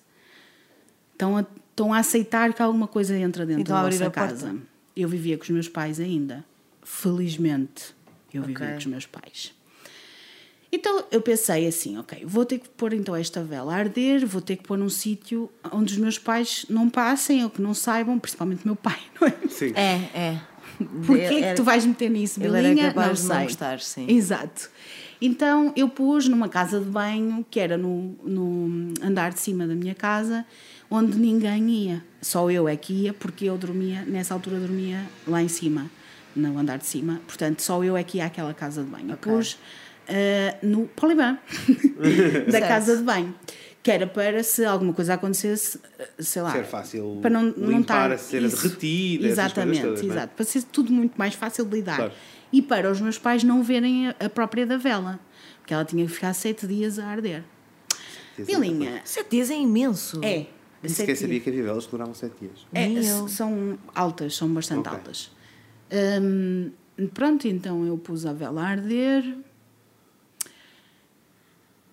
estão 1.12 1.38
a, 1.38 1.42
estão 1.42 1.94
a 1.94 1.98
aceitar 2.00 2.54
que 2.54 2.62
alguma 2.62 2.88
coisa 2.88 3.18
entra 3.18 3.46
dentro 3.46 3.62
Então 3.62 3.76
da 3.76 3.84
vossa 3.90 4.06
a 4.08 4.12
porta. 4.12 4.30
casa. 4.30 4.56
Eu 4.96 5.10
vivia 5.10 5.38
com 5.38 5.44
os 5.44 5.50
meus 5.50 5.68
pais 5.68 6.00
ainda. 6.00 6.46
Felizmente, 6.84 7.96
eu 8.34 8.44
vivia 8.44 8.66
Ok. 8.66 8.72
com 8.74 8.78
os 8.78 8.86
meus 8.86 9.06
pais. 9.06 9.55
Então 10.76 11.06
eu 11.12 11.22
pensei 11.22 11.66
assim, 11.68 11.98
ok, 11.98 12.24
vou 12.26 12.46
ter 12.46 12.60
que 12.60 12.68
pôr 12.70 12.94
então 12.94 13.16
esta 13.16 13.42
vela 13.44 13.74
a 13.74 13.78
arder, 13.78 14.26
vou 14.26 14.42
ter 14.42 14.56
que 14.58 14.64
pôr 14.64 14.78
num 14.78 14.90
sítio 14.90 15.50
onde 15.72 15.94
os 15.94 16.00
meus 16.00 16.18
pais 16.18 16.66
não 16.70 16.90
passem 16.90 17.44
ou 17.44 17.50
que 17.50 17.62
não 17.62 17.74
saibam, 17.74 18.20
principalmente 18.20 18.64
o 18.66 18.68
meu 18.68 18.76
pai, 18.76 19.00
não 19.20 19.28
é? 19.28 19.34
Sim. 19.50 19.72
É, 19.76 19.94
é. 20.14 20.42
Porquê 21.06 21.22
Era- 21.22 21.50
que 21.52 21.56
tu 21.56 21.64
vais 21.64 21.86
meter 21.86 22.10
nisso, 22.10 22.40
ele 22.42 22.50
era 22.58 22.62
Belinha? 22.68 22.88
capaz 22.94 23.08
não 23.08 23.16
de 23.16 23.22
não 23.30 23.36
sei. 23.38 23.44
gostar, 23.46 23.80
sim. 23.80 24.06
Exato. 24.10 24.70
Então 25.22 25.72
eu 25.78 25.88
pus 25.88 26.28
numa 26.28 26.50
casa 26.50 26.80
de 26.80 26.86
banho 26.86 27.46
que 27.50 27.60
era 27.60 27.78
no, 27.78 28.14
no 28.24 28.94
andar 29.02 29.32
de 29.32 29.40
cima 29.40 29.66
da 29.66 29.74
minha 29.74 29.96
casa, 29.96 30.46
onde 30.92 31.18
ninguém 31.18 31.70
ia. 31.70 32.04
Só 32.22 32.52
eu 32.52 32.68
é 32.68 32.76
que 32.76 32.92
ia, 32.94 33.14
porque 33.14 33.46
eu 33.46 33.58
dormia, 33.58 34.02
nessa 34.04 34.34
altura 34.34 34.60
dormia 34.60 35.06
lá 35.26 35.42
em 35.42 35.48
cima, 35.48 35.90
no 36.36 36.58
andar 36.60 36.78
de 36.78 36.86
cima. 36.86 37.22
Portanto, 37.26 37.62
só 37.62 37.82
eu 37.82 37.96
é 37.96 38.04
que 38.04 38.18
ia 38.18 38.26
àquela 38.26 38.54
casa 38.54 38.84
de 38.84 38.90
banho. 38.90 39.14
Ok. 39.14 39.32
Pus 39.32 39.58
ah, 40.08 40.58
no 40.64 40.88
poliban 40.88 41.38
da 42.52 42.60
casa 42.62 42.98
de 42.98 43.04
banho. 43.04 43.34
Que 43.84 43.92
era 43.92 44.08
para 44.08 44.42
se 44.44 44.66
alguma 44.66 44.94
coisa 44.94 45.14
acontecesse, 45.14 45.80
sei 46.18 46.42
lá. 46.42 46.52
Ser 46.52 46.64
fácil 46.66 47.20
para 47.22 47.30
não, 47.30 47.44
não 47.44 47.68
limpar 47.70 47.82
estar 47.82 48.12
a 48.14 48.18
cera 48.18 48.48
isso. 48.48 48.64
derretida, 48.64 49.28
Exatamente, 49.28 49.82
todas, 49.84 50.02
é? 50.02 50.06
exato. 50.06 50.34
Para 50.36 50.46
ser 50.46 50.64
tudo 50.64 50.92
muito 50.92 51.14
mais 51.16 51.36
fácil 51.36 51.66
de 51.66 51.76
lidar. 51.76 51.96
Claro. 51.98 52.12
E 52.52 52.62
para 52.64 52.90
os 52.92 53.00
meus 53.00 53.20
pais 53.20 53.44
não 53.44 53.62
verem 53.62 54.08
a, 54.08 54.16
a 54.22 54.30
própria 54.30 54.66
da 54.66 54.78
vela. 54.78 55.20
Porque 55.60 55.72
ela 55.74 55.86
tinha 55.86 56.04
que 56.06 56.12
ficar 56.12 56.34
sete 56.34 56.66
dias 56.66 56.98
a 56.98 57.06
arder. 57.06 57.44
Bilinha, 58.38 59.02
Sete 59.06 59.30
dias 59.32 59.50
é 59.52 59.56
imenso. 59.56 60.20
é. 60.24 60.48
Nem 60.84 60.94
sete 60.94 60.96
sequer 60.98 61.16
sabia 61.16 61.40
que 61.40 61.50
havia 61.50 61.64
velas 61.64 61.86
que 61.86 61.92
duravam 61.92 62.14
7 62.14 62.34
dias. 62.40 62.68
É, 62.74 63.28
são 63.28 63.78
altas, 63.96 64.36
são 64.36 64.48
bastante 64.54 64.82
Ok. 64.88 64.92
altas. 64.94 65.32
Hum, 66.22 66.72
pronto, 67.14 67.48
então 67.48 67.86
eu 67.86 67.98
pus 67.98 68.26
a 68.26 68.34
vela 68.34 68.62
a 68.62 68.68
arder. 68.68 69.24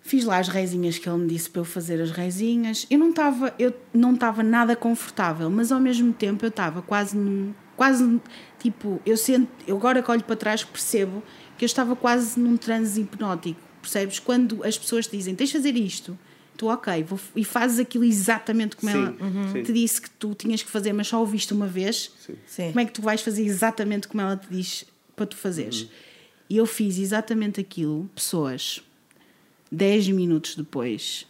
Fiz 0.03 0.25
lá 0.25 0.39
as 0.39 0.49
reizinhas 0.49 0.99
que 0.99 1.09
ele 1.09 1.19
me 1.19 1.29
disse 1.29 1.49
para 1.49 1.61
eu 1.61 1.65
fazer 1.65 2.01
as 2.01 2.11
reizinhas. 2.11 2.87
Eu 2.91 2.99
não 2.99 3.11
estava, 3.11 3.55
eu 3.59 3.73
não 3.95 4.15
estava 4.15 4.43
nada 4.43 4.75
confortável, 4.75 5.49
mas 5.49 5.71
ao 5.71 5.81
mesmo 5.81 6.13
tempo 6.13 6.45
eu 6.45 6.49
estava 6.49 6.83
quase 6.83 7.17
num, 7.17 7.55
quase 7.77 8.21
tipo, 8.59 9.01
eu 9.07 9.17
sinto, 9.17 9.49
eu 9.67 9.77
agora 9.77 10.03
que 10.03 10.11
olho 10.11 10.25
para 10.25 10.37
trás 10.37 10.65
percebo 10.65 11.23
que 11.57 11.65
eu 11.65 11.67
estava 11.67 11.95
quase 11.95 12.39
num 12.39 12.57
transe 12.57 13.01
hipnótico, 13.01 13.61
percebes? 13.81 14.19
Quando 14.19 14.65
as 14.65 14.77
pessoas 14.77 15.07
te 15.07 15.17
dizem, 15.17 15.35
tens 15.35 15.51
de 15.51 15.57
fazer 15.57 15.77
isto, 15.77 16.19
tu 16.57 16.67
ok, 16.67 17.03
vou, 17.05 17.19
e 17.35 17.45
fazes 17.45 17.79
aquilo 17.79 18.05
exatamente 18.05 18.77
como 18.77 18.91
Sim, 18.91 18.99
ela 18.99 19.17
uhum. 19.21 19.63
te 19.63 19.73
disse 19.73 20.01
que 20.01 20.11
tu 20.11 20.35
tinhas 20.35 20.63
que 20.63 20.71
fazer, 20.71 20.93
mas 20.93 21.09
só 21.09 21.21
ouviste 21.21 21.53
uma 21.53 21.67
vez. 21.67 22.13
Sim. 22.19 22.35
Sim. 22.47 22.67
Como 22.69 22.81
é 22.81 22.85
que 22.85 22.93
tu 22.93 23.03
vais 23.03 23.21
fazer 23.21 23.45
exatamente 23.45 24.09
como 24.09 24.21
ela 24.21 24.37
te 24.37 24.49
diz 24.51 24.85
para 25.17 25.27
tu 25.27 25.37
fazeres? 25.37 25.89
E 26.49 26.57
eu 26.57 26.67
fiz 26.67 26.99
exatamente 26.99 27.61
aquilo, 27.61 28.11
pessoas. 28.15 28.83
10 29.73 30.09
minutos 30.11 30.55
depois, 30.55 31.27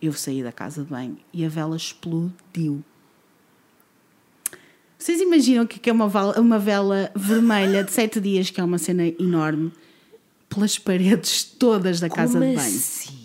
eu 0.00 0.12
saí 0.12 0.42
da 0.42 0.52
casa 0.52 0.84
de 0.84 0.90
banho 0.90 1.16
e 1.32 1.42
a 1.44 1.48
vela 1.48 1.74
explodiu. 1.76 2.84
Vocês 4.98 5.20
imaginam 5.20 5.64
o 5.64 5.66
que 5.66 5.78
que 5.78 5.88
é 5.88 5.92
uma, 5.92 6.08
vela 6.58 7.10
vermelha 7.16 7.82
de 7.82 7.90
7 7.90 8.20
dias, 8.20 8.50
que 8.50 8.60
é 8.60 8.64
uma 8.64 8.78
cena 8.78 9.06
enorme, 9.06 9.72
pelas 10.48 10.78
paredes 10.78 11.42
todas 11.44 11.98
da 12.00 12.10
casa 12.10 12.34
Como 12.38 12.50
de 12.50 12.56
banho? 12.56 12.68
assim? 12.76 13.18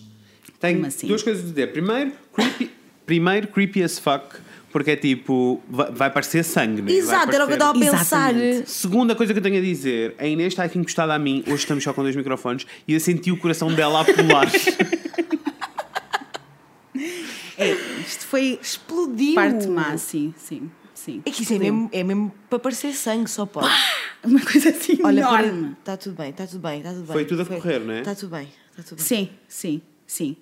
Tenho 0.59 0.75
Como 0.77 0.87
assim? 0.87 1.07
duas 1.07 1.23
coisas 1.23 1.43
a 1.43 1.49
dizer. 1.49 1.73
Primeiro, 1.73 2.13
creepy, 2.33 2.71
primeiro, 3.05 3.47
creepy 3.49 3.83
as 3.83 3.99
fuck, 3.99 4.35
porque 4.73 4.91
é 4.91 4.95
tipo, 4.97 5.61
vai, 5.69 5.91
vai 5.91 6.09
parecer 6.09 6.43
sangue, 6.43 6.81
né? 6.81 6.91
Exato, 6.91 7.33
era 7.33 7.45
o 7.45 7.47
que 7.47 7.53
eu 7.53 7.57
parecer- 7.57 7.83
estava 7.83 7.95
a 7.95 7.99
pensar. 7.99 8.35
Exatamente. 8.35 8.69
Segunda 8.71 9.15
coisa 9.15 9.31
que 9.33 9.39
eu 9.39 9.43
tenho 9.43 9.57
a 9.59 9.61
dizer, 9.61 10.15
a 10.17 10.25
Inês 10.27 10.51
está 10.51 10.63
aqui 10.63 10.77
encostada 10.79 11.13
a 11.13 11.19
mim, 11.19 11.43
hoje 11.47 11.57
estamos 11.57 11.83
só 11.83 11.93
com 11.93 12.01
dois 12.01 12.15
microfones, 12.15 12.65
e 12.87 12.93
eu 12.93 12.99
senti 12.99 13.31
o 13.31 13.37
coração 13.37 13.71
dela 13.73 14.01
a 14.01 14.03
pular. 14.05 14.47
É, 17.57 17.71
isto 18.01 18.25
foi 18.25 18.59
Explodiu. 18.61 19.35
parte 19.35 19.67
má, 19.67 19.95
sim, 19.97 20.33
sim, 20.37 20.71
sim. 20.93 21.21
É 21.25 21.29
que 21.29 21.43
isso 21.43 21.53
é 21.53 21.59
mesmo, 21.59 21.87
é 21.93 22.03
mesmo 22.03 22.33
para 22.49 22.57
parecer 22.59 22.93
sangue, 22.93 23.29
só 23.29 23.45
pode. 23.45 23.69
Uma 24.23 24.39
coisa 24.41 24.69
assim 24.69 24.97
Olha, 25.03 25.19
enorme. 25.21 25.75
está 25.79 25.95
tudo 25.95 26.15
bem, 26.15 26.29
está 26.31 26.47
tudo 26.47 26.59
bem, 26.59 26.79
está 26.79 26.89
tudo 26.91 27.03
bem. 27.03 27.13
Foi 27.13 27.25
tudo 27.25 27.41
a 27.43 27.45
correr, 27.45 27.79
não 27.79 27.93
é? 27.93 27.99
Está 27.99 28.15
tudo 28.15 28.31
bem, 28.31 28.47
está 28.71 28.83
tudo 28.83 28.97
bem. 28.97 29.05
Sim, 29.05 29.29
sim, 29.47 29.81
sim. 30.07 30.35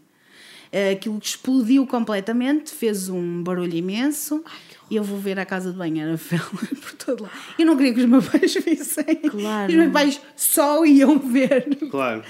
Eh, 0.72 0.92
Aquilo 0.92 1.20
explodiu 1.22 1.86
completamente, 1.86 2.72
fez 2.72 3.10
um 3.10 3.44
barulho 3.44 3.76
imenso. 3.76 4.44
e 4.90 4.96
eu 4.96 5.04
vou 5.04 5.18
ver 5.20 5.38
a 5.40 5.46
casa 5.46 5.72
de 5.72 5.78
banho, 5.78 6.02
era 6.02 6.16
vela 6.16 6.44
por 6.82 6.94
todo 6.94 7.24
lado. 7.24 7.34
Eu 7.60 7.66
não 7.66 7.76
queria 7.78 7.94
que 7.94 8.00
os 8.02 8.06
meus 8.06 8.28
pais 8.28 8.54
vissem. 8.66 9.16
Claro. 9.30 9.70
Os 9.72 9.78
meus 9.78 9.92
pais 9.92 10.22
só 10.36 10.86
iam 10.86 11.20
ver. 11.20 11.78
claro. 11.90 12.24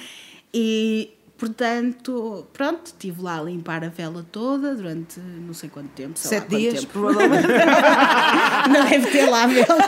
E, 0.54 1.12
portanto, 1.38 2.46
pronto, 2.54 2.88
estive 2.88 3.22
lá 3.22 3.40
a 3.40 3.44
limpar 3.44 3.84
a 3.84 3.90
vela 3.90 4.26
toda 4.32 4.76
durante 4.76 5.20
não 5.20 5.54
sei 5.54 5.70
quanto 5.70 5.90
tempo. 5.90 6.18
sei 6.20 6.38
lá 6.38 6.42
Sete 6.42 6.50
quanto 6.50 6.60
dias, 6.60 6.80
tempo. 6.82 6.92
provavelmente. 6.94 7.48
Não 8.72 8.86
deve 8.90 9.08
ter 9.12 9.26
lá 9.28 9.48
vela. 9.48 9.86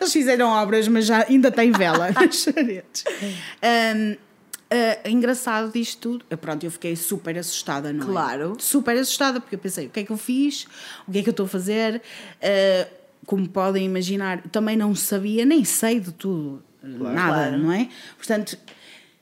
Eles 0.00 0.12
fizeram 0.12 0.48
obras, 0.48 0.88
mas 0.88 1.06
já 1.06 1.24
ainda 1.28 1.50
tem 1.50 1.70
vela 1.70 2.10
nas 2.12 2.44
paredes. 2.46 3.04
Um, 3.62 4.16
uh, 4.72 5.08
engraçado 5.08 5.72
disto 5.72 5.98
tudo. 6.00 6.24
Eu, 6.30 6.38
Pronto, 6.38 6.64
eu 6.64 6.70
fiquei 6.70 6.94
super 6.96 7.36
assustada, 7.38 7.92
não 7.92 8.04
é? 8.04 8.06
Claro. 8.06 8.56
Super 8.58 8.96
assustada, 8.98 9.40
porque 9.40 9.54
eu 9.54 9.58
pensei: 9.58 9.86
o 9.86 9.90
que 9.90 10.00
é 10.00 10.04
que 10.04 10.10
eu 10.12 10.16
fiz? 10.16 10.66
O 11.06 11.12
que 11.12 11.18
é 11.18 11.22
que 11.22 11.28
eu 11.28 11.32
estou 11.32 11.46
a 11.46 11.48
fazer? 11.48 12.02
Uh, 12.42 12.98
como 13.26 13.46
podem 13.48 13.84
imaginar, 13.84 14.40
também 14.48 14.76
não 14.76 14.94
sabia, 14.94 15.44
nem 15.44 15.62
sei 15.64 16.00
de 16.00 16.12
tudo, 16.12 16.62
nada, 16.82 17.12
Claro. 17.48 17.58
não 17.58 17.70
é? 17.72 17.88
Portanto, 18.16 18.56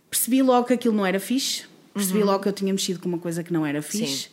percebi 0.09 0.43
logo 0.43 0.67
que 0.69 0.75
aquilo 0.75 0.95
não 0.95 1.05
era 1.05 1.19
fixe, 1.19 1.65
percebi 1.93 2.23
logo 2.23 2.41
que 2.43 2.49
eu 2.49 2.53
tinha 2.53 2.73
mexido 2.73 3.01
com 3.01 3.09
uma 3.09 3.19
coisa 3.19 3.43
que 3.43 3.53
não 3.53 3.67
era 3.67 3.83
fixe. 3.83 4.25
Sim. 4.25 4.29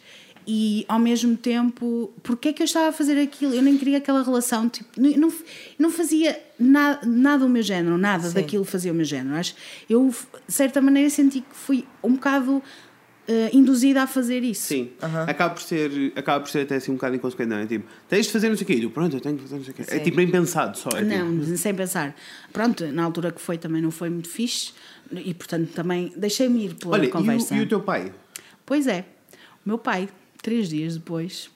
E 0.46 0.86
ao 0.88 1.00
mesmo 1.00 1.38
tempo, 1.38 2.12
porque 2.22 2.50
é 2.50 2.54
que 2.54 2.62
eu 2.62 2.66
estava 2.66 2.90
a 2.90 2.92
fazer 2.92 3.20
aquilo? 3.22 3.54
Eu 3.54 3.62
nem 3.62 3.78
queria 3.78 3.98
aquela 3.98 4.22
relação, 4.24 4.68
tipo, 4.68 4.90
não, 5.00 5.32
não, 5.80 5.90
fazia 5.90 6.38
nada, 6.60 7.00
nada 7.06 7.46
o 7.46 7.50
meu 7.50 7.64
género, 7.64 7.98
nada 7.98 8.28
Sim. 8.28 8.34
daquilo 8.36 8.66
fazia 8.66 8.92
o 8.92 8.96
meu 8.96 9.06
género. 9.06 9.36
Acho, 9.36 9.56
eu, 9.90 10.14
de 10.48 10.54
certa 10.54 10.82
maneira, 10.82 11.10
senti 11.10 11.42
que 11.42 11.56
fui 11.56 11.86
um 12.04 12.14
bocado 12.14 12.62
eh, 13.26 13.52
induzida 13.54 14.04
a 14.04 14.08
fazer 14.08 14.44
isso. 14.44 14.64
Sim, 14.64 14.92
acaba, 15.28 15.54
por 15.54 15.62
ser, 15.64 16.12
acaba 16.14 16.42
por 16.42 16.50
ser 16.50 16.62
até 16.62 16.76
assim 16.76 16.92
um 16.92 16.96
bocado 16.96 17.16
inconsequente, 17.16 17.50
não 17.50 17.58
é? 17.58 17.66
Tipo, 17.66 17.86
tens 18.10 18.26
de 18.26 18.32
fazer 18.34 18.50
não 18.50 18.58
sei 18.58 18.64
o 18.66 18.68
quê, 18.68 18.74
e 18.74 18.82
tu, 18.82 18.90
pronto, 18.90 19.16
eu 19.16 19.22
tenho 19.22 19.38
que 19.38 19.44
fazer 19.44 19.56
não 19.56 19.64
sei 19.64 19.72
o 19.72 19.76
quê. 19.76 19.84
É 19.88 19.98
Sim. 19.98 20.04
tipo 20.04 20.18
bem 20.18 20.30
pensado 20.30 20.78
só. 20.78 20.90
É 20.90 21.02
Não, 21.04 21.40
tipo, 21.40 21.56
sem 21.58 21.74
pensar. 21.76 22.14
Pronto, 22.52 22.86
na 22.88 23.02
altura 23.02 23.32
que 23.32 23.40
foi 23.40 23.58
também 23.58 23.82
não 23.82 23.92
foi 23.92 24.10
muito 24.10 24.28
fixe 24.28 24.74
e, 25.10 25.34
portanto, 25.34 25.72
também 25.74 26.12
deixei-me 26.18 26.66
ir 26.66 26.74
pela 26.74 26.96
Olha, 26.96 27.06
e 27.06 27.10
conversa. 27.10 27.54
o, 27.54 27.58
e 27.58 27.62
o 27.62 27.68
teu 27.68 27.80
pai? 27.80 28.12
Pois 28.66 28.88
é, 28.88 29.06
o 29.66 29.70
meu 29.70 29.78
pai, 29.78 30.10
três 30.44 30.70
dias 30.70 30.96
depois, 30.96 31.50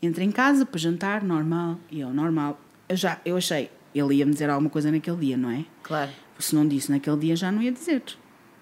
entra 0.00 0.22
em 0.22 0.30
casa 0.30 0.64
para 0.64 0.78
jantar, 0.78 1.24
normal, 1.24 1.80
e 1.90 2.00
eu, 2.00 2.14
normal. 2.14 2.60
Eu, 2.88 2.96
já, 2.96 3.20
eu 3.24 3.36
achei, 3.36 3.70
ele 3.92 4.14
ia 4.14 4.26
me 4.26 4.32
dizer 4.32 4.48
alguma 4.48 4.70
coisa 4.70 4.92
naquele 4.92 5.16
dia, 5.16 5.36
não 5.36 5.50
é? 5.50 5.64
Claro. 5.82 6.12
Se 6.38 6.54
não 6.54 6.68
disse 6.68 6.92
naquele 6.92 7.16
dia, 7.16 7.34
já 7.34 7.50
não 7.50 7.62
ia 7.62 7.72
dizer. 7.72 8.02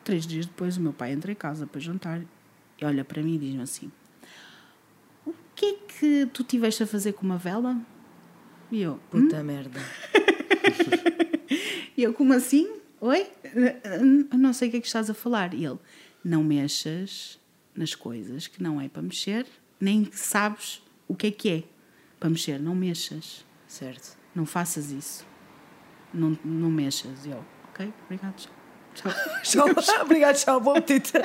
Três 0.04 0.26
dias 0.26 0.46
depois, 0.46 0.78
o 0.78 0.80
meu 0.80 0.92
pai 0.92 1.12
entra 1.12 1.30
em 1.30 1.34
casa 1.34 1.66
para 1.66 1.80
jantar 1.80 2.22
e 2.80 2.84
olha 2.84 3.04
para 3.04 3.22
mim 3.22 3.34
e 3.34 3.38
diz-me 3.38 3.62
assim: 3.62 3.92
O 5.26 5.34
que 5.54 5.66
é 5.66 5.74
que 5.74 6.26
tu 6.32 6.42
tiveste 6.44 6.82
a 6.82 6.86
fazer 6.86 7.12
com 7.12 7.26
uma 7.26 7.36
vela? 7.36 7.76
E 8.70 8.80
eu, 8.82 8.94
"Hum?" 9.12 9.22
Puta 9.22 9.42
merda. 9.42 9.80
E 11.94 12.02
eu, 12.02 12.14
como 12.14 12.32
assim? 12.32 12.68
Oi? 13.00 13.26
Não 14.32 14.54
sei 14.54 14.68
o 14.68 14.70
que 14.70 14.76
é 14.78 14.80
que 14.80 14.86
estás 14.86 15.10
a 15.10 15.14
falar. 15.14 15.52
E 15.52 15.64
ele, 15.64 15.78
não 16.24 16.42
mexas 16.42 17.38
nas 17.74 17.94
coisas 17.94 18.46
que 18.46 18.62
não 18.62 18.80
é 18.80 18.88
para 18.88 19.02
mexer, 19.02 19.46
nem 19.80 20.10
sabes 20.12 20.82
o 21.08 21.14
que 21.14 21.26
é 21.26 21.30
que 21.30 21.48
é 21.48 21.64
para 22.18 22.30
mexer. 22.30 22.60
Não 22.60 22.74
mexas. 22.74 23.44
Certo. 23.66 24.16
Não 24.34 24.46
faças 24.46 24.90
isso. 24.90 25.26
Não, 26.12 26.38
não 26.44 26.70
mexas. 26.70 27.26
Eu, 27.26 27.44
ok, 27.70 27.92
obrigado. 28.06 28.36
Tchau. 28.36 28.61
Tchau. 28.94 29.12
Tchau. 29.74 30.02
Obrigado, 30.02 30.36
tchau. 30.36 30.60
Bom 30.60 30.76
apetite. 30.76 31.12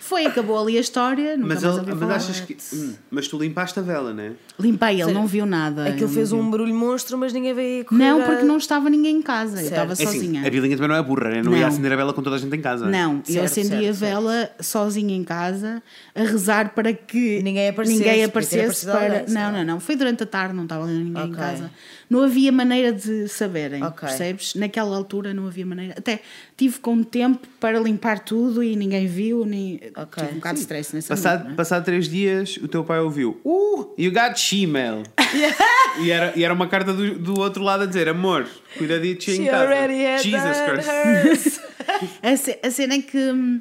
Foi, 0.00 0.24
acabou 0.24 0.58
ali 0.58 0.78
a 0.78 0.80
história. 0.80 1.36
Nunca 1.36 1.54
Mas, 1.54 1.62
mais 1.62 1.76
ele, 1.78 1.94
mas 1.94 2.10
achas 2.10 2.40
que. 2.40 2.56
Hum, 2.74 2.94
mas 3.10 3.28
tu 3.28 3.36
limpaste 3.38 3.78
a 3.78 3.82
vela, 3.82 4.14
não 4.14 4.22
é? 4.22 4.32
Limpei, 4.58 4.88
ele 4.94 4.98
Sério? 5.04 5.14
não 5.14 5.26
viu 5.26 5.44
nada. 5.44 5.82
Aquilo 5.86 6.06
ele 6.06 6.14
fez 6.14 6.32
um 6.32 6.50
barulho 6.50 6.74
monstro, 6.74 7.18
mas 7.18 7.30
ninguém 7.34 7.52
veio 7.52 7.84
correr 7.84 7.98
Não, 7.98 8.22
porque 8.22 8.42
não 8.42 8.56
estava 8.56 8.88
ninguém 8.88 9.16
em 9.16 9.22
casa. 9.22 9.56
Eu 9.60 9.68
Certo. 9.68 9.70
estava 9.72 9.90
É 9.90 9.92
assim, 9.92 10.04
sozinha. 10.06 10.46
a 10.46 10.50
Bilinha 10.50 10.76
também 10.76 10.88
não 10.88 10.96
é 10.96 11.02
burra, 11.02 11.28
né? 11.28 11.42
Não, 11.42 11.52
ia 11.52 11.60
Não. 11.60 11.66
acender 11.68 11.92
a 11.92 11.96
vela 11.96 12.14
com 12.14 12.22
toda 12.22 12.36
a 12.36 12.38
gente 12.38 12.56
em 12.56 12.60
casa. 12.62 12.86
Não, 12.86 13.16
eu 13.16 13.22
Certo, 13.34 13.44
acendi 13.44 13.68
certo, 13.68 13.88
a 13.88 13.92
vela 13.92 14.50
sozinha 14.60 15.14
em 15.14 15.24
casa, 15.24 15.82
a 16.14 16.20
rezar 16.22 16.70
para 16.74 16.90
que 16.94 17.42
Ninguém 17.42 17.68
aparecesse, 17.68 17.98
ninguém 17.98 18.24
aparecesse 18.24 18.86
para. 18.86 19.24
não, 19.28 19.52
não, 19.52 19.64
não. 19.64 19.80
Foi 19.80 19.94
durante 19.94 20.22
a 20.22 20.26
tarde, 20.26 20.54
não 20.54 20.62
estava 20.62 20.86
ninguém 20.86 21.22
em 21.24 21.32
Ok. 21.32 21.36
casa. 21.36 21.70
Não 22.10 22.22
havia 22.22 22.50
maneira 22.50 22.90
de 22.90 23.28
saberem, 23.28 23.82
Ok. 23.84 24.08
percebes? 24.08 24.54
Naquela 24.54 24.96
altura 24.96 25.34
não 25.34 25.46
havia 25.46 25.66
maneira. 25.66 25.94
Até 25.98 26.20
tive 26.56 26.78
com 26.78 27.02
tempo 27.02 27.46
para 27.60 27.78
limpar 27.78 28.20
tudo 28.20 28.62
e 28.64 28.74
ninguém 28.76 29.06
viu, 29.06 29.44
nem. 29.44 29.78
Ok. 29.94 30.22
Tive 30.22 30.32
um 30.32 30.36
bocado 30.36 30.54
de 30.54 30.60
stress 30.60 30.94
nessa 30.94 31.08
Passado, 31.08 31.40
noite, 31.40 31.52
é? 31.52 31.56
passado 31.56 31.84
três 31.84 32.08
dias, 32.08 32.56
o 32.62 32.66
teu 32.68 32.82
pai 32.82 32.98
ouviu: 33.00 33.38
Uh, 33.44 33.92
you 33.98 34.10
got 34.10 34.34
Gmail. 34.40 35.02
e, 36.00 36.10
era, 36.10 36.32
e 36.34 36.42
era 36.44 36.54
uma 36.54 36.66
carta 36.66 36.94
do, 36.94 37.18
do 37.18 37.38
outro 37.40 37.62
lado 37.62 37.82
a 37.82 37.86
dizer: 37.86 38.08
Amor, 38.08 38.46
cuida 38.78 38.98
de 38.98 39.14
ti 39.14 39.32
em 39.32 39.44
casa. 39.46 39.64
already 39.64 40.04
had 40.06 40.22
Jesus 40.22 40.58
Christ. 40.66 41.60
A 42.22 42.36
ce- 42.36 42.58
A 42.62 42.70
cena 42.70 42.94
é 42.94 43.02
que. 43.02 43.18
hum, 43.18 43.60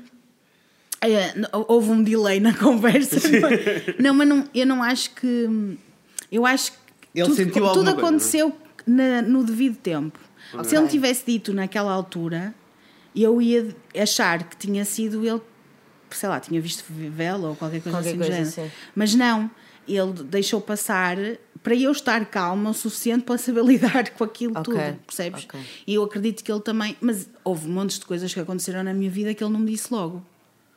é, 1.02 1.34
houve 1.68 1.90
um 1.92 2.02
delay 2.02 2.40
na 2.40 2.54
conversa. 2.58 3.18
não, 4.00 4.14
mas 4.14 4.28
não, 4.28 4.44
eu 4.56 4.66
não 4.66 4.82
acho 4.82 5.12
que. 5.16 5.28
hum, 5.50 5.76
Eu 6.32 6.46
acho 6.46 6.72
que. 6.72 6.78
Ele 7.20 7.26
tudo, 7.26 7.36
sentiu 7.36 7.64
tudo 7.72 7.74
coisa, 7.86 7.92
aconteceu 7.92 8.56
na- 8.86 9.22
no 9.22 9.44
devido 9.44 9.76
tempo. 9.78 10.20
Se 10.64 10.76
ele 10.78 10.88
tivesse 10.88 11.26
dito 11.26 11.54
naquela 11.54 11.92
altura, 11.92 12.54
eu 13.16 13.42
ia 13.42 13.76
achar 14.00 14.44
que 14.48 14.56
tinha 14.56 14.86
sido 14.86 15.26
ele, 15.28 15.42
sei 16.12 16.30
lá, 16.30 16.40
tinha 16.40 16.62
visto 16.62 16.84
vela 16.90 17.50
ou 17.50 17.56
qualquer 17.56 17.82
coisa 17.82 17.98
Qualquer 17.98 18.10
assim 18.10 18.18
do 18.18 18.22
coisa 18.24 18.34
género. 18.36 18.50
assim. 18.50 18.72
Mas 18.96 19.14
não, 19.16 19.50
ele 19.88 20.14
deixou 20.24 20.62
passar 20.62 21.18
para 21.64 21.76
eu 21.76 21.92
estar 21.92 22.24
calma 22.28 22.70
o 22.70 22.74
suficiente 22.74 23.24
para 23.24 23.38
saber 23.38 23.64
lidar 23.66 24.12
com 24.12 24.24
aquilo 24.24 24.54
Ok, 24.54 24.64
tudo, 24.64 25.00
percebes? 25.06 25.44
ok. 25.46 25.60
E 25.88 25.94
eu 25.96 26.04
acredito 26.04 26.44
que 26.44 26.52
ele 26.52 26.62
também. 26.62 26.96
Mas 27.02 27.28
houve 27.44 27.68
montes 27.68 28.00
de 28.00 28.06
coisas 28.06 28.34
que 28.34 28.40
aconteceram 28.40 28.84
na 28.84 28.94
minha 28.94 29.10
vida 29.10 29.34
que 29.34 29.44
ele 29.44 29.52
não 29.52 29.60
me 29.60 29.72
disse 29.72 29.92
logo. 29.92 30.24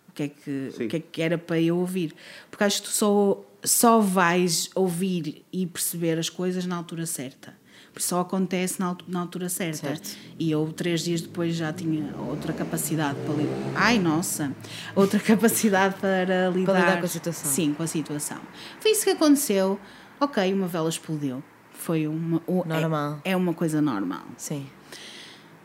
O 0.09 0.13
que 0.13 0.23
é 0.25 0.29
que, 0.29 0.71
Sim. 0.77 0.87
o 0.87 0.89
que, 0.89 0.97
é 0.97 1.01
que 1.01 1.23
era 1.23 1.39
para 1.39 1.61
eu 1.61 1.77
ouvir? 1.79 2.13
Porque 2.51 2.65
acho 2.65 2.83
que 2.83 2.89
tu 2.89 2.93
só, 2.93 3.41
só 3.63 4.01
vais 4.01 4.71
ouvir 4.75 5.45
e 5.53 5.67
perceber 5.67 6.19
as 6.19 6.29
coisas 6.29 6.67
na 6.67 6.77
altura 6.77 7.07
certa. 7.07 7.59
Porque 7.93 8.07
só 8.07 8.21
acontece 8.21 8.79
na, 8.79 8.97
na 9.09 9.21
altura 9.21 9.49
certa. 9.49 9.89
Certo. 9.89 10.17
E 10.39 10.51
eu, 10.51 10.73
três 10.73 11.03
dias 11.03 11.21
depois, 11.21 11.57
já 11.57 11.73
tinha 11.73 12.15
outra 12.19 12.53
capacidade 12.53 13.19
para 13.27 13.35
lidar. 13.35 13.73
Ai, 13.75 13.99
nossa! 13.99 14.55
Outra 14.95 15.19
capacidade 15.21 15.97
para 15.97 16.51
lidar, 16.51 16.79
lidar 16.81 16.99
com 17.01 17.05
a 17.05 17.09
situação. 17.09 17.51
Sim, 17.51 17.75
com 17.75 17.83
a 17.83 17.87
situação. 17.87 18.39
Foi 18.79 18.93
isso 18.93 19.05
que 19.05 19.11
aconteceu. 19.11 19.79
Ok, 20.21 20.53
uma 20.53 20.69
vela 20.69 20.89
explodiu. 20.89 21.43
Foi 21.73 22.07
uma. 22.07 22.41
é- 22.47 22.69
Normal. 22.69 23.21
É, 23.25 23.37
uma 23.37 23.55
coisa 23.55 23.81
normal. 23.83 24.25
Sim. 24.37 24.67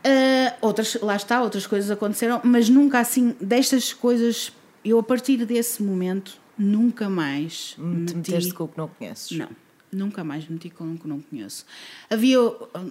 Uh, 0.04 0.54
outras, 0.60 0.96
lá 1.02 1.16
está, 1.16 1.42
outras 1.42 1.66
coisas 1.66 1.90
aconteceram, 1.90 2.40
mas 2.44 2.68
nunca 2.68 3.00
assim, 3.00 3.36
destas 3.40 3.92
coisas, 3.92 4.52
eu 4.84 4.98
a 4.98 5.02
partir 5.02 5.44
desse 5.44 5.82
momento, 5.82 6.38
nunca 6.58 7.08
mais 7.08 7.74
Te 7.74 7.80
meti- 7.80 8.14
meteste 8.16 8.54
com 8.54 8.64
o 8.64 8.68
que 8.68 8.78
não 8.78 8.88
conheces. 8.88 9.36
Não, 9.36 9.48
nunca 9.92 10.24
mais 10.24 10.48
meti 10.48 10.70
com 10.70 10.92
o 10.94 10.98
que 10.98 11.06
não 11.08 11.20
conheço. 11.20 11.64
Havia, 12.10 12.38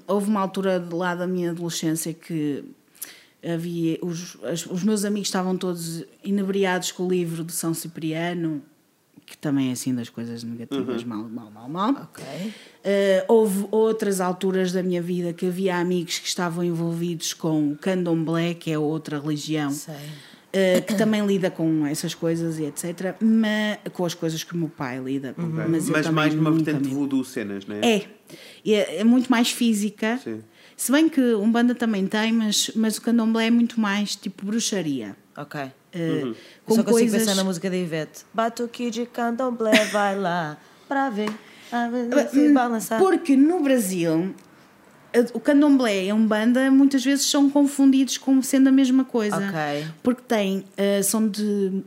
houve 0.07 0.27
uma 0.29 0.41
altura 0.41 0.79
de 0.79 0.93
lá 0.93 1.15
da 1.15 1.27
minha 1.27 1.51
adolescência 1.51 2.13
que 2.13 2.63
havia, 3.43 3.97
os, 4.01 4.37
as- 4.43 4.65
os 4.65 4.83
meus 4.83 5.05
amigos 5.05 5.27
estavam 5.27 5.55
todos 5.57 6.03
inebriados 6.23 6.91
com 6.91 7.05
o 7.05 7.09
livro 7.09 7.43
de 7.43 7.53
São 7.53 7.73
Cipriano, 7.73 8.61
que 9.25 9.35
também 9.37 9.69
é 9.69 9.71
assim 9.71 9.93
das 9.93 10.07
coisas 10.09 10.43
negativas, 10.43 11.03
mal, 11.03 11.23
mal, 11.27 11.49
mal, 11.49 11.67
mal. 11.69 11.89
Ok. 12.03 12.23
Uh, 12.23 12.51
houve 13.27 13.67
outras 13.71 14.21
alturas 14.21 14.71
da 14.71 14.83
minha 14.83 15.01
vida 15.01 15.33
que 15.33 15.47
havia 15.47 15.77
amigos 15.77 16.19
que 16.19 16.27
estavam 16.27 16.63
envolvidos 16.63 17.33
com 17.33 17.71
o 17.71 17.75
candomblé, 17.75 18.53
que 18.53 18.69
é 18.71 18.77
outra 18.77 19.19
religião, 19.19 19.71
Sei. 19.71 19.95
Uh, 20.55 20.81
que 20.85 20.95
também 20.95 21.25
lida 21.25 21.51
com 21.51 21.85
essas 21.85 22.15
coisas 22.15 22.57
e 22.57 22.63
etc. 22.63 23.15
Mas, 23.19 23.79
com 23.93 24.05
as 24.05 24.13
coisas 24.13 24.43
que 24.43 24.53
o 24.53 24.57
meu 24.57 24.69
pai 24.69 24.99
lida. 24.99 25.33
Mas, 25.37 25.87
eu 25.87 25.93
Mas 25.93 26.05
também 26.05 26.11
mais 26.11 26.33
numa 26.33 26.51
vertente 26.51 26.87
voodoo 26.89 27.23
cenas, 27.23 27.65
não 27.65 27.75
é? 27.75 27.79
É. 27.97 28.07
É, 28.65 28.99
é 29.01 29.03
muito 29.03 29.29
mais 29.29 29.51
física. 29.51 30.19
Sim. 30.23 30.41
Se 30.77 30.91
bem 30.91 31.07
que 31.07 31.21
um 31.35 31.51
banda 31.51 31.73
também 31.73 32.05
tem, 32.07 32.33
mas, 32.33 32.71
mas 32.75 32.97
o 32.97 33.01
candomblé 33.01 33.47
é 33.47 33.51
muito 33.51 33.79
mais 33.79 34.15
tipo 34.15 34.45
bruxaria. 34.45 35.15
Ok. 35.37 35.61
Uh, 35.61 35.69
Eu 35.93 36.35
Com 36.65 36.75
só 36.75 36.83
consigo 36.83 36.91
coisas. 36.91 37.19
pensar 37.21 37.35
na 37.35 37.43
música 37.43 37.69
da 37.69 37.77
Ivete. 37.77 38.25
Batuque 38.33 38.89
de 38.91 39.05
candomblé, 39.05 39.85
vai 39.85 40.17
lá 40.17 40.57
pra 40.87 41.09
ver. 41.09 41.29
Balançar. 42.53 42.99
Porque 42.99 43.35
no 43.35 43.61
Brasil 43.61 44.33
o 45.33 45.39
candomblé 45.39 46.05
e 46.05 46.09
a 46.09 46.15
umbanda 46.15 46.69
muitas 46.71 47.03
vezes 47.03 47.25
são 47.25 47.49
confundidos 47.49 48.17
como 48.17 48.43
sendo 48.43 48.67
a 48.69 48.71
mesma 48.71 49.03
coisa. 49.03 49.37
Ok. 49.37 49.85
Porque 50.03 50.21
tem, 50.27 50.63
eh, 50.77 51.01
são 51.01 51.27
de 51.27 51.83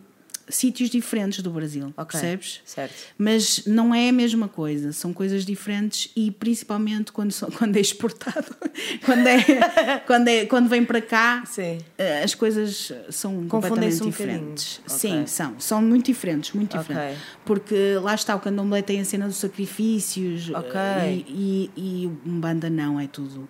sítios 0.50 0.90
diferentes 0.90 1.42
do 1.42 1.50
Brasil, 1.50 1.92
Ok. 1.96 2.18
percebes? 2.20 2.60
Certo. 2.64 2.94
Mas 3.16 3.64
não 3.66 3.94
é 3.94 4.08
a 4.08 4.12
mesma 4.12 4.48
coisa, 4.48 4.92
são 4.92 5.12
coisas 5.12 5.44
diferentes 5.44 6.10
e 6.16 6.30
principalmente 6.30 7.12
quando, 7.12 7.32
são- 7.32 7.50
quando 7.56 7.76
é 7.76 7.80
exportado, 7.80 8.46
quando, 9.04 9.26
é, 9.26 9.98
quando, 10.06 10.28
é, 10.28 10.46
quando 10.46 10.68
vem 10.68 10.84
para 10.84 11.00
cá, 11.00 11.42
Sim. 11.46 11.78
eh, 11.96 12.22
as 12.22 12.34
coisas 12.34 12.92
são 13.10 13.46
completamente 13.48 14.02
um 14.02 14.10
diferentes. 14.10 14.80
bocadinho. 14.86 14.98
Sim, 15.20 15.26
são, 15.26 15.60
são 15.60 15.82
muito 15.82 16.06
diferentes, 16.06 16.52
muito 16.52 16.76
diferentes. 16.78 17.18
Porque 17.44 17.94
lá 18.02 18.14
está, 18.14 18.34
o 18.36 18.40
candomblé 18.40 18.82
tem 18.82 19.00
a 19.00 19.04
cena 19.04 19.26
dos 19.26 19.36
sacrifícios 19.36 20.50
eh, 20.74 21.12
e, 21.28 21.70
e, 21.76 22.02
e 22.02 22.06
o 22.06 22.18
Umbanda 22.26 22.68
não, 22.70 22.98
é 22.98 23.06
tudo 23.06 23.48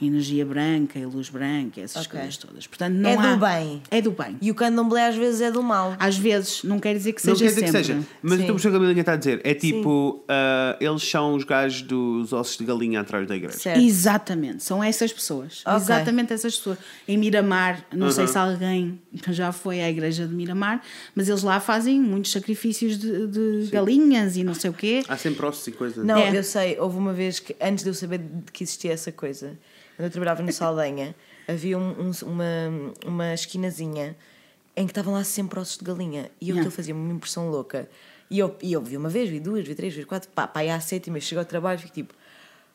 energia 0.00 0.44
branca 0.46 0.98
e 0.98 1.04
luz 1.04 1.28
branca, 1.28 1.80
essas 1.80 2.06
Ok. 2.06 2.18
coisas 2.18 2.36
todas. 2.36 2.66
Portanto, 2.66 2.94
não 2.94 3.10
É 3.10 3.16
do 3.16 3.44
há- 3.44 3.48
bem. 3.58 3.82
É 3.90 4.00
do 4.00 4.10
bem. 4.12 4.36
E 4.40 4.50
o 4.50 4.54
candomblé 4.54 5.06
às 5.08 5.16
vezes 5.16 5.40
é 5.40 5.50
do 5.50 5.62
mal. 5.62 5.96
Às 5.98 6.16
vezes, 6.16 6.62
não 6.62 6.78
quer 6.78 6.94
dizer 6.94 7.12
que 7.12 7.26
Não 7.26 7.34
seja 7.34 7.44
quer 7.46 7.48
dizer 7.50 7.60
que 7.64 7.70
sempre. 7.72 7.84
seja. 8.02 8.08
Mas 8.22 8.32
Sim. 8.32 8.38
eu 8.38 8.40
estou 8.40 8.52
a 8.52 8.54
perceber 8.54 8.68
o 8.68 8.72
que 8.72 8.76
a 8.76 8.86
Galinha 8.86 9.00
está 9.00 9.12
a 9.12 9.16
dizer. 9.16 9.40
É 9.44 9.54
tipo, 9.54 10.24
ah, 10.28 10.76
eles 10.80 11.02
são 11.02 11.34
os 11.34 11.44
gajos 11.44 11.82
dos 11.82 12.32
ossos 12.32 12.56
de 12.56 12.64
galinha 12.64 13.00
atrás 13.00 13.26
da 13.26 13.34
igreja. 13.36 13.58
Certo. 13.58 13.80
Exatamente, 13.80 14.62
são 14.62 14.82
essas 14.82 15.12
pessoas. 15.12 15.62
Ok. 15.66 15.76
Exatamente 15.82 16.32
essas 16.32 16.56
pessoas. 16.56 16.78
Em 17.06 17.16
Miramar, 17.18 17.84
não 17.92 18.10
sei 18.10 18.26
se 18.26 18.38
alguém 18.38 19.00
já 19.30 19.50
foi 19.52 19.80
à 19.80 19.90
igreja 19.90 20.26
de 20.26 20.34
Miramar, 20.34 20.80
mas 21.14 21.28
eles 21.28 21.42
lá 21.42 21.58
fazem 21.60 22.00
muitos 22.00 22.30
sacrifícios 22.32 22.96
de, 22.98 23.26
de 23.26 23.68
galinhas 23.70 24.36
e 24.36 24.44
não 24.44 24.54
sei 24.54 24.70
o 24.70 24.72
quê. 24.74 25.02
Há 25.08 25.16
sempre 25.16 25.44
ossos 25.44 25.66
e 25.66 25.72
coisas. 25.72 26.04
Não, 26.04 26.16
É. 26.18 26.36
eu 26.36 26.44
sei, 26.44 26.78
houve 26.78 26.96
uma 26.96 27.12
vez 27.12 27.38
que, 27.40 27.56
antes 27.60 27.82
de 27.82 27.90
eu 27.90 27.94
saber 27.94 28.18
de 28.18 28.52
que 28.52 28.62
existia 28.62 28.92
essa 28.92 29.10
coisa, 29.10 29.58
quando 29.98 30.06
eu 30.06 30.10
trabalhava 30.12 30.42
no 30.44 30.52
Saldanha, 30.52 31.12
havia 31.48 31.76
um- 31.76 31.90
um- 32.08 32.12
uma, 32.26 32.92
uma 33.04 33.34
esquinazinha 33.34 34.16
em 34.76 34.86
que 34.86 34.92
estavam 34.92 35.12
lá 35.12 35.24
sempre 35.24 35.58
ossos 35.58 35.76
de 35.76 35.84
galinha 35.84 36.30
e 36.40 36.50
eu 36.50 36.54
Yeah. 36.54 36.70
fazia-me 36.70 37.00
uma 37.00 37.14
impressão 37.14 37.50
louca. 37.50 37.88
E 38.30 38.38
eu, 38.38 38.54
e 38.62 38.72
eu 38.72 38.80
vi 38.80 38.96
uma 38.96 39.08
vez, 39.08 39.28
vi 39.28 39.40
duas, 39.40 39.66
vi 39.66 39.74
três, 39.74 39.92
vi 39.92 40.04
quatro, 40.04 40.28
pá, 40.32 40.46
pá, 40.46 40.62
e 40.64 40.70
à 40.70 40.78
sétima, 40.78 41.18
chego 41.18 41.40
ao 41.40 41.44
trabalho 41.44 41.78
e 41.80 41.82
fico 41.82 41.94
tipo, 41.94 42.14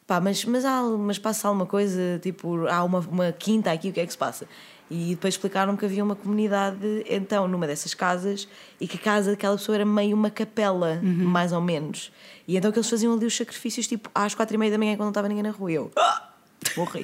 pá, 0.06 0.20
mas, 0.20 0.44
mas, 0.44 0.66
há, 0.66 0.82
mas 0.84 1.18
passa 1.18 1.48
alguma 1.48 1.66
coisa, 1.66 2.20
tipo, 2.22 2.68
há 2.68 2.84
uma, 2.84 3.00
uma 3.00 3.32
quinta 3.32 3.72
aqui, 3.72 3.90
o 3.90 3.94
que 3.94 4.02
é 4.02 4.06
que 4.06 4.12
se 4.12 4.18
passa? 4.18 4.46
E 4.92 5.12
depois 5.16 5.36
explicaram 5.36 5.78
que 5.78 5.86
havia 5.86 6.04
uma 6.04 6.16
comunidade, 6.16 7.06
então, 7.10 7.48
numa 7.48 7.66
dessas 7.66 7.94
casas, 7.94 8.50
e 8.82 8.88
que 8.88 8.98
a 8.98 9.00
casa 9.00 9.32
daquela 9.32 9.56
pessoa 9.56 9.76
era 9.78 9.86
meio 9.86 10.14
uma 10.14 10.30
capela, 10.30 11.00
mais 11.02 11.54
ou 11.54 11.62
menos. 11.62 12.12
E 12.46 12.58
então 12.58 12.70
que 12.70 12.78
eles 12.80 12.90
faziam 12.90 13.14
ali 13.14 13.26
os 13.26 13.36
sacrifícios, 13.38 13.88
tipo, 13.88 14.10
às 14.14 14.36
quatro 14.36 14.56
e 14.56 14.58
meia 14.58 14.72
da 14.74 14.78
manhã, 14.78 14.92
quando 14.96 15.04
não 15.04 15.10
estava 15.10 15.30
ninguém 15.30 15.44
na 15.44 15.52
rua. 15.52 15.72
Eu, 15.72 15.92
"Ah!" 15.96 16.33
Morri. 16.78 17.02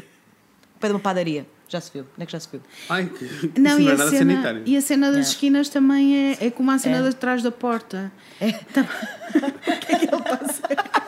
Ao 0.73 0.79
pé 0.79 0.87
de 0.87 0.93
uma 0.93 0.99
padaria. 0.99 1.45
Já 1.67 1.79
se 1.79 1.91
viu? 1.93 2.01
Onde 2.15 2.23
é 2.23 2.25
que 2.25 2.31
já 2.31 2.39
se 2.39 2.47
viu? 2.51 2.61
Ai, 2.89 3.05
que... 3.05 3.59
Não, 3.59 3.77
isso 3.79 3.81
e, 3.81 3.83
não 3.83 3.91
é 3.91 3.93
a 3.93 3.97
nada 3.97 4.09
cena, 4.09 4.31
sanitário. 4.33 4.63
e 4.65 4.75
a 4.77 4.81
cena 4.81 5.05
das 5.07 5.15
Yeah. 5.17 5.29
esquinas 5.31 5.69
também 5.69 6.15
é, 6.31 6.47
é 6.47 6.49
como 6.49 6.71
a 6.71 6.79
cena 6.79 6.97
É. 6.97 7.09
de 7.09 7.15
trás 7.15 7.43
da 7.43 7.51
porta. 7.51 8.11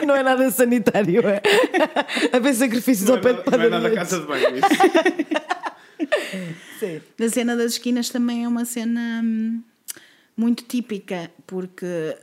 Não 0.06 0.16
é 0.16 0.24
nada 0.24 0.50
sanitário, 0.52 1.22
é? 1.28 1.42
A 2.36 2.40
ver 2.40 2.54
sacrifícios 2.54 3.08
Não 3.08 3.16
ao 3.16 3.20
é 3.20 3.24
pé 3.24 3.34
de 3.34 3.38
nada- 3.40 3.58
não 3.58 3.64
é 3.64 3.70
padaria. 3.70 3.90
nada 3.90 3.96
casa 3.96 4.20
de 4.20 4.26
banho. 4.28 4.58
isso. 4.58 4.68
Sim. 6.80 7.02
A 7.26 7.30
cena 7.30 7.56
das 7.56 7.74
esquinas 7.74 8.10
também 8.10 8.44
é 8.44 8.48
uma 8.48 8.66
cena 8.66 9.22
hum, 9.24 9.62
muito 10.36 10.64
típica, 10.64 11.30
porque 11.46 12.18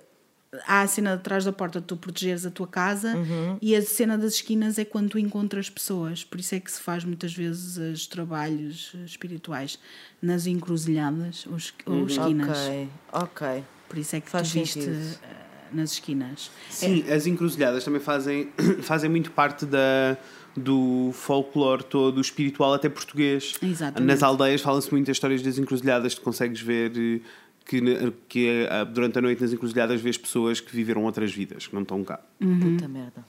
há 0.66 0.80
a 0.82 0.86
cena 0.86 1.16
de 1.16 1.22
trás 1.22 1.44
da 1.44 1.52
porta 1.52 1.80
de 1.80 1.86
tu 1.86 1.96
protegeres 1.96 2.46
a 2.46 2.50
tua 2.50 2.66
casa 2.66 3.14
Uhum. 3.16 3.58
e 3.60 3.76
a 3.76 3.82
cena 3.82 4.16
das 4.16 4.34
esquinas 4.34 4.78
é 4.78 4.84
quando 4.84 5.10
tu 5.10 5.18
encontras 5.18 5.68
pessoas. 5.68 6.24
Por 6.24 6.40
isso 6.40 6.54
é 6.54 6.60
que 6.60 6.70
se 6.72 6.80
faz 6.80 7.04
muitas 7.04 7.34
vezes 7.34 7.76
os 7.76 8.06
trabalhos 8.06 8.92
espirituais 9.04 9.78
nas 10.22 10.46
encruzilhadas 10.46 11.46
ou, 11.46 11.58
ou 11.94 12.06
esquinas. 12.06 12.48
Ok, 12.58 12.88
ok. 13.12 13.64
Por 13.88 13.98
isso 13.98 14.16
é 14.16 14.20
que 14.20 14.30
Faz 14.30 14.48
tu 14.50 14.54
viste 14.60 14.80
sentido. 14.82 15.18
eh, 15.22 15.28
nas 15.72 15.92
esquinas. 15.92 16.50
Sim, 16.70 17.04
as 17.10 17.26
encruzilhadas 17.26 17.84
também 17.84 18.00
fazem, 18.00 18.50
fazem 18.82 19.10
muito 19.10 19.30
parte 19.32 19.66
da, 19.66 20.16
do 20.56 21.10
folclore 21.14 21.82
todo 21.84 22.20
espiritual, 22.20 22.72
até 22.74 22.88
português. 22.88 23.54
Exatamente. 23.62 24.06
Nas 24.06 24.22
aldeias 24.22 24.60
fala-se 24.62 24.90
muito 24.90 25.06
das 25.06 25.16
histórias 25.16 25.42
das 25.42 25.58
encruzilhadas, 25.58 26.14
tu 26.14 26.20
consegues 26.22 26.60
ver 26.60 26.92
eh, 26.96 27.20
que, 27.68 27.80
que 28.28 28.66
eh, 28.68 28.84
durante 28.86 29.18
a 29.18 29.22
noite 29.22 29.40
nas 29.42 29.52
encruzilhadas 29.52 30.00
vês 30.00 30.16
pessoas 30.18 30.58
que 30.60 30.74
viveram 30.74 31.04
outras 31.04 31.32
vidas, 31.32 31.68
que 31.68 31.74
não 31.74 31.82
estão 31.82 32.02
cá. 32.02 32.18
Uhum. 32.40 32.58
Puta 32.76 32.88
merda. 32.88 33.24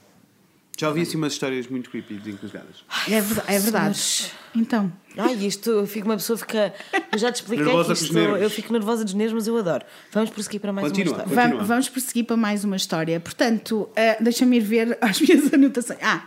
Já 0.78 0.88
ouvi 0.88 1.02
assim 1.02 1.18
umas 1.18 1.34
histórias 1.34 1.66
muito 1.68 1.90
creepy 1.90 2.14
de 2.14 2.30
encruzilhadas. 2.30 2.76
É, 3.06 3.20
verda- 3.20 3.44
é 3.46 3.58
verdade. 3.58 4.32
Então, 4.56 4.90
Ai, 5.14 5.34
isto, 5.44 5.68
eu 5.68 5.86
fico 5.86 6.06
uma 6.08 6.16
pessoa 6.16 6.38
fica. 6.38 6.72
Eu 7.12 7.18
já 7.18 7.30
te 7.30 7.34
expliquei 7.42 7.66
Nervosa 7.66 7.94
que 7.94 8.02
isto. 8.02 8.16
Eu 8.18 8.48
fico 8.48 8.72
nervosa 8.72 9.04
dos 9.04 9.12
nervos, 9.12 9.34
mas 9.34 9.46
eu 9.46 9.58
adoro. 9.58 9.84
Vamos 10.10 10.30
prosseguir 10.30 10.58
para 10.58 10.72
mais 10.72 10.88
Continua. 10.88 11.12
uma 11.16 11.18
história. 11.24 11.36
Continua. 11.42 11.58
Vam- 11.60 11.66
vamos 11.66 11.88
prosseguir 11.90 12.24
para 12.24 12.36
mais 12.38 12.64
uma 12.64 12.76
história. 12.76 13.20
Portanto, 13.20 13.90
eh, 13.94 14.16
deixa-me 14.22 14.56
ir 14.56 14.60
ver 14.60 14.96
as 15.02 15.20
minhas 15.20 15.52
anotações. 15.52 15.98
Ah, 16.02 16.26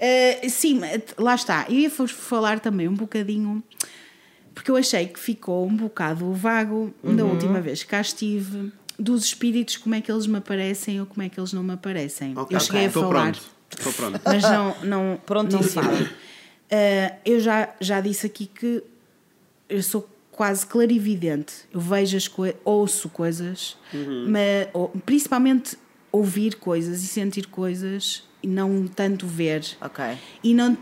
eh, 0.00 0.48
sim, 0.48 0.80
lá 1.16 1.36
está. 1.36 1.66
Eu 1.68 1.76
ia 1.76 1.90
falar 1.90 2.58
também 2.58 2.88
um 2.88 2.94
bocadinho, 2.94 3.62
porque 4.54 4.70
eu 4.70 4.76
achei 4.76 5.06
que 5.08 5.18
ficou 5.18 5.66
um 5.66 5.74
bocado 5.76 6.32
vago 6.32 6.94
Uhum. 7.02 7.16
da 7.16 7.24
última 7.24 7.60
vez 7.60 7.82
que 7.82 7.88
cá 7.90 8.00
estive, 8.00 8.72
dos 8.98 9.24
espíritos, 9.24 9.76
como 9.76 9.94
é 9.94 10.00
que 10.00 10.10
eles 10.10 10.26
me 10.26 10.38
aparecem 10.38 11.00
ou 11.00 11.06
como 11.06 11.22
é 11.22 11.28
que 11.28 11.38
eles 11.40 11.52
não 11.52 11.62
me 11.64 11.72
aparecem. 11.72 12.32
Ok, 12.36 12.56
eu 12.56 12.60
cheguei 12.60 12.84
a 12.84 12.86
Estou 12.86 13.02
falar. 13.04 13.22
pronto. 13.32 13.42
Estou 13.76 13.92
pronto. 13.92 14.20
Mas 14.24 14.42
não, 14.44 14.64
não, 14.66 14.76
não 15.10 15.16
Prontíssimo. 15.18 15.82
falo. 15.82 16.08
Eh, 16.70 17.14
eu 17.24 17.40
já, 17.40 17.74
já 17.80 18.00
disse 18.00 18.26
aqui 18.26 18.46
que 18.46 18.82
eu 19.68 19.82
sou 19.82 20.08
quase 20.30 20.64
clarividente. 20.66 21.52
Eu 21.72 21.80
vejo 21.80 22.16
as 22.16 22.28
coisas, 22.28 22.56
ouço 22.64 23.08
coisas, 23.08 23.76
mas, 24.28 24.68
ou- 24.72 24.88
principalmente 25.04 25.76
ouvir 26.12 26.54
coisas 26.56 27.02
e 27.02 27.06
sentir 27.08 27.46
coisas 27.48 28.22
e 28.42 28.46
não 28.46 28.86
tanto 28.86 29.26
ver. 29.26 29.64
Ok. 29.80 30.04
E 30.42 30.54
não 30.54 30.76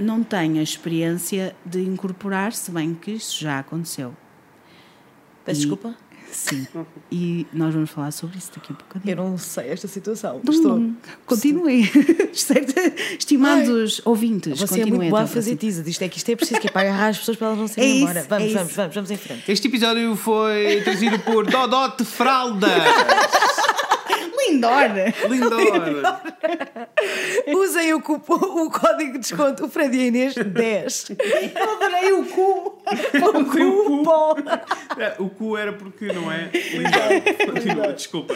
não 0.00 0.22
tem 0.22 0.58
a 0.58 0.62
experiência 0.62 1.54
de 1.64 1.80
incorporar, 1.82 2.52
se 2.52 2.70
bem 2.70 2.94
que 2.94 3.12
isso 3.12 3.38
já 3.40 3.58
aconteceu. 3.58 4.14
Peço 5.44 5.60
E- 5.60 5.62
desculpa. 5.62 5.94
Sim. 6.32 6.64
E 7.10 7.44
nós 7.52 7.74
vamos 7.74 7.90
falar 7.90 8.12
sobre 8.12 8.38
isso 8.38 8.52
daqui 8.54 8.72
a 8.72 8.76
bocadinho. 8.76 9.12
Eu 9.12 9.16
não 9.16 9.36
sei 9.36 9.68
esta 9.68 9.88
situação. 9.88 10.40
Não, 10.44 10.52
Estou. 10.54 10.90
Continuem. 11.26 11.90
Estimados 13.18 14.00
ouvintes, 14.04 14.60
Você 14.60 14.64
é 14.74 14.78
continuem 14.78 14.92
muito 14.92 15.10
boa 15.10 15.22
a 15.22 15.26
fazer 15.26 15.56
teaser. 15.56 15.86
Isto 15.88 16.02
é 16.04 16.08
que 16.08 16.18
isto 16.18 16.28
é 16.30 16.36
preciso 16.36 16.60
que 16.60 16.68
é 16.68 16.70
para 16.70 16.82
agarrar 16.82 17.08
as 17.08 17.18
pessoas 17.18 17.36
para 17.36 17.48
elas 17.48 17.58
não 17.58 17.66
se 17.66 17.80
irem 17.80 17.90
É 17.90 17.94
isso, 17.94 18.02
embora. 18.04 18.26
Vamos, 18.28 18.44
é 18.50 18.52
vamos, 18.54 18.68
isso. 18.68 18.76
vamos, 18.76 18.94
vamos 18.94 19.10
em 19.10 19.16
frente. 19.16 19.50
Este 19.50 19.66
episódio 19.66 20.14
foi 20.14 20.80
trazido 20.84 21.18
por 21.18 21.46
Dodote 21.46 22.04
Fralda. 22.04 22.68
Lindora! 24.48 25.14
Lindor. 25.28 26.22
Usem 27.56 27.94
o, 27.94 28.00
cupo- 28.00 28.34
o 28.34 28.70
código 28.70 29.12
de 29.12 29.18
desconto, 29.18 29.64
o 29.66 29.68
Fred 29.68 29.96
e 29.96 30.00
a 30.00 30.06
Inês 30.06 30.34
10. 30.34 31.10
Eu 31.54 31.70
adorei 31.72 32.12
o 32.12 32.24
cu! 32.26 32.82
O 33.38 33.44
cupom. 33.44 34.34
É, 34.98 35.14
O 35.18 35.28
cu 35.28 35.56
era 35.56 35.72
porque 35.72 36.06
não 36.12 36.30
é 36.30 36.50
Lindor. 36.52 37.46
Continua, 37.54 37.92
desculpa. 37.92 38.34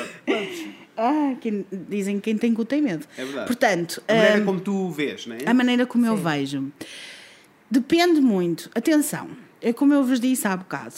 Ah, 0.96 1.34
quem- 1.40 1.66
dizem 1.72 2.16
que 2.16 2.22
quem 2.22 2.38
tem 2.38 2.54
cu 2.54 2.64
tem 2.64 2.80
medo. 2.80 3.06
É 3.18 3.24
verdade. 3.24 3.46
Portanto, 3.46 4.02
A 4.06 4.14
maneira 4.14 4.40
hum, 4.40 4.44
como 4.44 4.60
tu 4.60 4.90
vês, 4.90 5.26
não 5.26 5.36
é? 5.36 5.38
a 5.46 5.54
maneira 5.54 5.86
como 5.86 6.06
eu 6.06 6.16
vejo. 6.16 6.70
Depende 7.70 8.20
muito. 8.20 8.70
Atenção, 8.74 9.28
é 9.60 9.72
como 9.72 9.92
eu 9.94 10.04
vos 10.04 10.20
disse 10.20 10.46
há 10.46 10.56
bocado. 10.56 10.94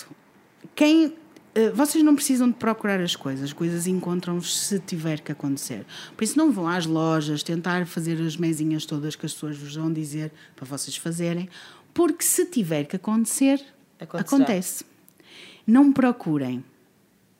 Quem. 0.74 1.14
Eh, 1.56 1.70
Vocês 1.70 2.04
não 2.04 2.14
precisam 2.14 2.48
de 2.48 2.54
procurar 2.54 3.00
as 3.00 3.16
coisas, 3.16 3.44
as 3.46 3.52
coisas 3.52 3.86
encontram-vos 3.86 4.56
se 4.56 4.78
tiver 4.78 5.20
que 5.20 5.32
acontecer. 5.32 5.84
Por 6.16 6.22
isso, 6.22 6.36
não 6.38 6.52
vão 6.52 6.68
às 6.68 6.86
lojas 6.86 7.42
tentar 7.42 7.86
fazer 7.86 8.20
as 8.20 8.36
mesinhas 8.36 8.84
todas 8.86 9.16
que 9.16 9.26
as 9.26 9.32
pessoas 9.32 9.56
vos 9.56 9.74
vão 9.74 9.92
dizer 9.92 10.30
para 10.54 10.66
vocês 10.66 10.96
fazerem, 10.96 11.48
porque 11.92 12.22
se 12.24 12.44
tiver 12.46 12.84
que 12.84 12.96
acontecer, 12.96 13.64
Acontecerá. 13.98 14.20
acontece. 14.20 14.84
Não 15.66 15.92
procurem, 15.92 16.62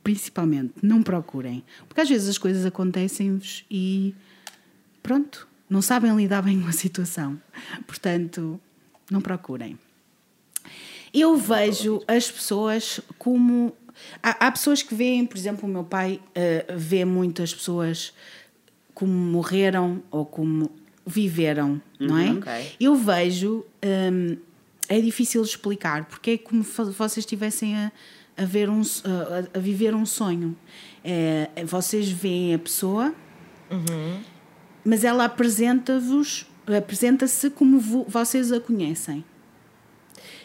principalmente, 0.02 0.72
não 0.82 1.02
procurem, 1.02 1.62
porque 1.88 2.00
às 2.00 2.08
vezes 2.08 2.28
as 2.28 2.38
coisas 2.38 2.64
acontecem-vos 2.64 3.64
e 3.70 4.14
pronto, 5.02 5.46
não 5.68 5.82
sabem 5.82 6.14
lidar 6.16 6.42
bem 6.42 6.60
com 6.60 6.68
a 6.68 6.72
situação. 6.72 7.40
Portanto, 7.86 8.60
não 9.10 9.20
procurem. 9.20 9.78
Eu 11.12 11.36
vejo 11.36 12.02
as 12.08 12.30
pessoas 12.30 13.00
como. 13.18 13.74
Há, 14.22 14.46
há 14.46 14.50
pessoas 14.52 14.82
que 14.82 14.94
veem, 14.94 15.24
por 15.26 15.36
exemplo, 15.36 15.68
o 15.68 15.72
meu 15.72 15.84
pai 15.84 16.20
eh, 16.34 16.64
vê 16.76 17.04
muitas 17.04 17.54
pessoas 17.54 18.12
como 18.94 19.12
morreram 19.12 20.02
ou 20.10 20.24
como 20.24 20.70
viveram, 21.06 21.80
não 22.00 22.18
é? 22.18 22.30
ok. 22.32 22.72
Eu 22.80 22.94
vejo. 22.96 23.64
hum, 24.12 24.36
é 24.88 25.00
difícil 25.00 25.42
explicar, 25.42 26.04
porque 26.04 26.30
é 26.32 26.38
como 26.38 26.62
se 26.62 26.70
vocês 26.92 27.18
estivessem 27.18 27.74
a, 27.76 27.90
a, 28.36 28.44
ver 28.44 28.70
um, 28.70 28.80
a, 28.82 29.58
a 29.58 29.60
viver 29.60 29.94
um 29.96 30.06
sonho. 30.06 30.56
É, 31.04 31.48
vocês 31.64 32.08
veem 32.08 32.54
a 32.54 32.58
pessoa, 32.58 33.12
mas 34.84 35.02
ela 35.04 35.24
apresenta-vos, 35.24 36.46
apresenta-se 36.66 37.50
como 37.50 37.80
vo- 37.80 38.04
vocês 38.08 38.52
a 38.52 38.60
conhecem. 38.60 39.24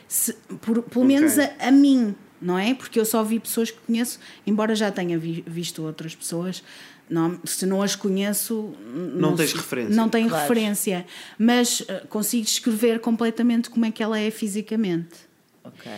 Se- 0.07 0.33
por- 0.61 0.81
pelo 0.83 1.05
Ok. 1.05 1.07
menos 1.15 1.37
a, 1.39 1.51
a 1.59 1.71
mim, 1.71 2.15
não 2.41 2.57
é? 2.57 2.73
Porque 2.73 2.99
eu 2.99 3.05
só 3.05 3.23
vi 3.23 3.39
pessoas 3.39 3.69
que 3.71 3.77
conheço, 3.79 4.19
embora 4.47 4.75
já 4.75 4.91
tenha 4.91 5.17
vi- 5.19 5.43
visto 5.45 5.83
outras 5.83 6.15
pessoas, 6.15 6.63
não, 7.09 7.39
se 7.43 7.65
não 7.65 7.81
as 7.81 7.95
conheço. 7.95 8.73
n- 8.93 9.19
Não 9.21 9.35
tens 9.35 9.49
se- 9.51 9.55
referência. 9.57 9.95
Não 9.95 10.09
tenho 10.09 10.27
Claro. 10.29 10.41
referência, 10.43 11.05
mas 11.37 11.83
eh, 11.87 12.03
consigo 12.09 12.43
descrever 12.45 12.99
completamente 12.99 13.69
como 13.69 13.85
é 13.85 13.91
que 13.91 14.01
ela 14.01 14.17
é 14.19 14.31
fisicamente. 14.31 15.15
Ok. 15.63 15.91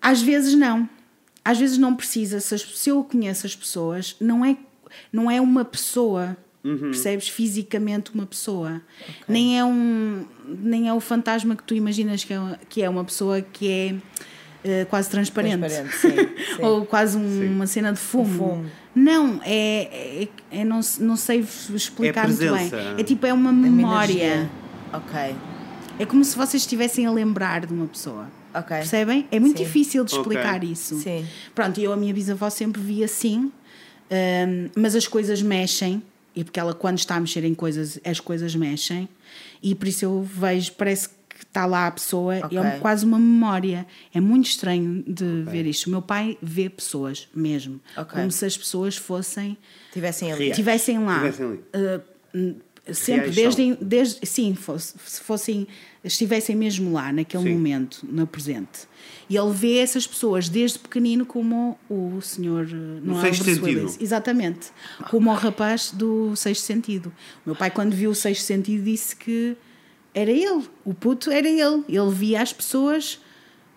Às 0.00 0.22
vezes 0.22 0.54
não. 0.54 0.88
Às 1.44 1.58
vezes 1.58 1.76
não 1.76 1.94
precisa. 1.94 2.40
Se, 2.40 2.54
as- 2.54 2.62
se 2.62 2.88
eu 2.90 3.02
conheço 3.04 3.46
as 3.46 3.54
pessoas, 3.54 4.16
não 4.20 4.44
é, 4.44 4.56
não 5.12 5.30
é 5.30 5.40
uma 5.40 5.64
pessoa. 5.64 6.36
Percebes? 6.62 7.28
Fisicamente 7.28 8.10
uma 8.14 8.24
pessoa. 8.24 8.80
Nem, 9.28 9.58
é 9.58 9.62
um, 9.64 10.24
nem 10.48 10.88
é 10.88 10.94
o 10.94 11.00
fantasma 11.00 11.54
que 11.54 11.62
tu 11.62 11.74
imaginas 11.74 12.24
que 12.24 12.32
é, 12.32 12.38
uma- 12.40 12.58
que 12.70 12.82
é 12.82 12.88
uma 12.88 13.04
pessoa 13.04 13.42
que 13.42 13.68
é 13.68 13.94
eh, 14.64 14.84
quase 14.86 15.08
transparente. 15.10 15.58
Transparente, 15.60 15.96
sim, 15.96 16.34
sim. 16.56 16.62
Ou 16.62 16.84
quase 16.86 17.16
um- 17.16 17.52
uma 17.52 17.66
cena 17.66 17.92
de 17.92 17.98
fumo. 17.98 18.24
Um 18.24 18.38
fumo. 18.56 18.66
Não, 18.94 19.40
é, 19.44 20.22
é, 20.22 20.28
é 20.60 20.64
não, 20.64 20.80
não 21.00 21.16
sei 21.16 21.40
explicar 21.74 22.24
É 22.24 22.28
muito 22.28 22.38
bem. 22.40 22.48
presença. 22.50 22.94
É 22.98 23.02
tipo, 23.04 23.26
é 23.26 23.32
uma 23.32 23.50
É 23.50 23.52
memória. 23.52 24.50
Ok. 24.92 25.34
É 25.98 26.04
como 26.06 26.24
se 26.24 26.36
vocês 26.36 26.62
estivessem 26.62 27.06
a 27.06 27.10
lembrar 27.10 27.66
de 27.66 27.72
uma 27.72 27.86
pessoa. 27.86 28.26
Ok. 28.52 28.68
Percebem? 28.76 29.26
É 29.32 29.38
muito 29.40 29.58
Sim. 29.58 29.64
difícil 29.64 30.04
de 30.04 30.12
explicar 30.12 30.62
isso. 30.62 30.96
Sim. 31.00 31.26
Pronto, 31.54 31.78
e 31.80 31.84
eu 31.84 31.92
a 31.92 31.96
minha 31.96 32.14
bisavó 32.14 32.48
sempre 32.50 32.80
vi 32.80 33.02
assim, 33.02 33.50
hum, 34.10 34.70
mas 34.76 34.94
as 34.94 35.06
coisas 35.08 35.42
mexem, 35.42 36.02
e 36.36 36.44
porque 36.44 36.58
ela 36.60 36.72
quando 36.74 36.98
está 36.98 37.16
a 37.16 37.20
mexer 37.20 37.44
em 37.44 37.54
coisas, 37.54 37.98
as 38.04 38.20
coisas 38.20 38.54
mexem, 38.54 39.08
e 39.62 39.74
por 39.74 39.88
isso 39.88 40.04
eu 40.04 40.22
vejo, 40.22 40.72
parece 40.72 41.08
que 41.08 41.14
está 41.46 41.66
lá 41.66 41.86
a 41.86 41.90
pessoa, 41.90 42.36
é 42.36 42.60
um- 42.60 42.80
quase 42.80 43.04
uma 43.04 43.18
memória. 43.18 43.86
É 44.12 44.20
muito 44.20 44.46
estranho 44.48 45.02
de 45.06 45.42
ver 45.42 45.66
isto. 45.66 45.86
O 45.86 45.90
meu 45.90 46.02
pai 46.02 46.36
vê 46.42 46.68
pessoas 46.68 47.28
mesmo, 47.34 47.80
Ok. 47.96 48.18
como 48.18 48.30
se 48.30 48.44
as 48.44 48.56
pessoas 48.56 48.96
fossem 48.96 49.56
Tivessem 49.92 50.32
ali. 50.32 50.44
Reais. 50.44 50.56
tivessem 50.56 50.98
lá. 51.04 51.18
Tivessem 51.18 51.46
ali. 51.46 51.60
Uh, 51.74 52.54
sempre, 52.92 53.30
desde, 53.30 53.74
desde. 53.80 54.26
Sim, 54.26 54.54
fosse, 54.54 54.94
se 55.06 55.20
fossem. 55.20 55.66
estivessem 56.02 56.54
mesmo 56.54 56.92
lá, 56.92 57.10
naquele 57.12 57.44
Sim. 57.44 57.52
momento, 57.54 58.00
no 58.02 58.26
presente. 58.26 58.80
E 59.30 59.36
ele 59.38 59.52
vê 59.52 59.78
essas 59.78 60.06
pessoas 60.06 60.50
desde 60.50 60.78
pequenino 60.78 61.24
como 61.24 61.78
o 61.88 62.20
senhor. 62.20 62.66
uh, 62.66 63.00
Não 63.02 63.18
é 63.18 63.22
Sexto 63.22 63.44
Bruce 63.44 63.60
Sentido. 63.60 63.78
Willis. 63.78 63.98
Exatamente. 64.00 64.66
Como 65.10 65.30
o 65.30 65.34
rapaz 65.34 65.92
do 65.92 66.36
Sexto 66.36 66.62
Sentido. 66.62 67.06
O 67.44 67.50
meu 67.50 67.56
pai, 67.56 67.70
quando 67.70 67.94
viu 67.94 68.10
o 68.10 68.14
Sexto 68.14 68.42
Sentido, 68.42 68.84
disse 68.84 69.16
que 69.16 69.56
era 70.14 70.30
ele. 70.30 70.64
O 70.84 70.94
puto 70.94 71.30
era 71.30 71.48
ele. 71.48 71.84
Ele 71.88 72.10
via 72.10 72.40
as 72.42 72.52
pessoas. 72.52 73.20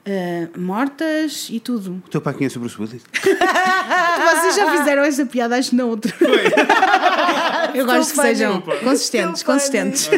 uh, 0.07 0.59
mortas 0.59 1.47
e 1.51 1.59
tudo. 1.59 2.01
O 2.05 2.09
teu 2.09 2.21
pai 2.21 2.33
conhece 2.33 2.57
o 2.57 2.61
Bruce 2.61 2.79
Willis? 2.79 3.01
Vocês 3.11 4.55
já 4.55 4.77
fizeram 4.77 5.03
essa 5.03 5.25
piada, 5.25 5.57
acho 5.57 5.71
que 5.71 5.75
não 5.75 5.89
outro. 5.89 6.13
Eu 7.75 7.85
gosto 7.85 8.09
que 8.11 8.15
funny. 8.15 8.27
sejam 8.29 8.61
consistentes, 8.83 9.43
consistentes. 9.43 10.09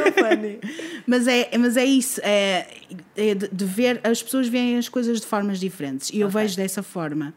Mas 1.07 1.27
é, 1.27 1.49
mas 1.57 1.75
é 1.75 1.83
isso, 1.85 2.21
é, 2.23 2.67
é 3.17 3.33
de, 3.33 3.47
de 3.51 3.65
ver, 3.65 3.99
as 4.03 4.21
pessoas 4.21 4.47
veem 4.47 4.77
as 4.77 4.87
coisas 4.87 5.19
de 5.19 5.25
formas 5.25 5.59
diferentes 5.59 6.11
e 6.11 6.19
eu 6.19 6.29
vejo 6.29 6.55
dessa 6.55 6.83
forma. 6.83 7.33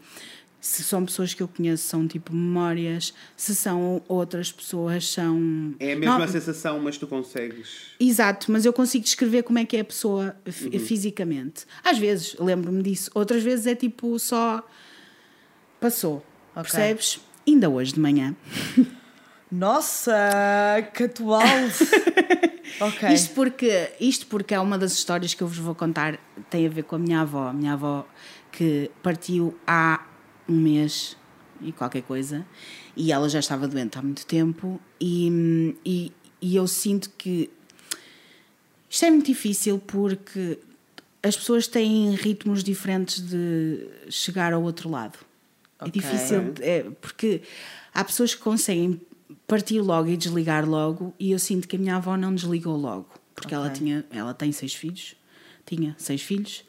Se 0.64 0.84
são 0.84 1.04
pessoas 1.04 1.34
que 1.34 1.42
eu 1.42 1.48
conheço, 1.48 1.82
são 1.88 2.06
tipo 2.06 2.32
memórias, 2.32 3.12
se 3.36 3.52
são 3.52 4.00
outras 4.06 4.52
pessoas, 4.52 5.08
são. 5.08 5.74
É 5.80 5.94
a 5.94 5.96
mesma 5.96 6.18
Não, 6.20 6.28
sensação, 6.28 6.78
mas 6.78 6.96
tu 6.96 7.04
consegues. 7.08 7.68
Exato, 7.98 8.50
mas 8.52 8.64
eu 8.64 8.72
consigo 8.72 9.02
descrever 9.02 9.42
como 9.42 9.58
é 9.58 9.64
que 9.64 9.76
é 9.76 9.80
a 9.80 9.84
pessoa 9.84 10.36
fi- 10.46 10.78
fisicamente. 10.78 11.64
Às 11.82 11.98
vezes 11.98 12.36
lembro-me 12.38 12.80
disso, 12.80 13.10
outras 13.12 13.42
vezes 13.42 13.66
é 13.66 13.74
tipo 13.74 14.16
só 14.20 14.64
passou. 15.80 16.24
Ok. 16.54 16.62
Percebes? 16.70 17.20
Ainda 17.44 17.68
hoje 17.68 17.94
de 17.94 17.98
manhã. 18.00 18.36
Nossa, 19.50 20.14
que 20.94 21.04
atual. 21.04 21.42
ok. 22.80 23.08
Isto 23.12 23.34
porque, 23.34 23.90
isto 24.00 24.26
porque 24.28 24.54
é 24.54 24.60
uma 24.60 24.78
das 24.78 24.92
histórias 24.92 25.34
que 25.34 25.42
eu 25.42 25.48
vos 25.48 25.58
vou 25.58 25.74
contar 25.74 26.18
tem 26.48 26.66
a 26.66 26.70
ver 26.70 26.84
com 26.84 26.94
a 26.96 26.98
minha 26.98 27.20
avó. 27.20 27.48
A 27.48 27.52
minha 27.52 27.72
avó 27.72 28.06
que 28.52 28.90
partiu 29.02 29.58
há 29.66 30.06
um 30.48 30.56
mês 30.56 31.16
e 31.60 31.72
qualquer 31.72 32.02
coisa 32.02 32.44
e 32.96 33.12
ela 33.12 33.28
já 33.28 33.38
estava 33.38 33.68
doente 33.68 33.98
há 33.98 34.02
muito 34.02 34.26
tempo 34.26 34.80
e, 35.00 35.74
e, 35.84 36.12
e 36.40 36.56
eu 36.56 36.66
sinto 36.66 37.10
que 37.10 37.50
isto 38.90 39.04
é 39.04 39.10
muito 39.10 39.26
difícil 39.26 39.78
porque 39.78 40.58
as 41.22 41.36
pessoas 41.36 41.66
têm 41.66 42.14
ritmos 42.14 42.62
diferentes 42.64 43.20
de 43.20 43.88
chegar 44.10 44.52
ao 44.52 44.62
outro 44.62 44.90
lado. 44.90 45.18
É 45.80 45.84
Ok. 45.84 45.92
difícil, 46.00 46.54
é, 46.60 46.82
porque 47.00 47.42
há 47.94 48.04
pessoas 48.04 48.34
que 48.34 48.40
conseguem 48.40 49.00
partir 49.46 49.80
logo 49.80 50.08
e 50.08 50.16
desligar 50.16 50.68
logo, 50.68 51.14
e 51.18 51.32
eu 51.32 51.38
sinto 51.38 51.66
que 51.68 51.76
a 51.76 51.78
minha 51.78 51.96
avó 51.96 52.16
não 52.16 52.34
desligou 52.34 52.76
logo, 52.76 53.08
porque 53.34 53.54
ela, 53.54 53.66
Ok. 53.66 53.78
tinha, 53.78 54.04
ela 54.10 54.34
tem 54.34 54.52
seis 54.52 54.74
filhos, 54.74 55.14
tinha 55.64 55.94
seis 55.98 56.22
filhos, 56.22 56.64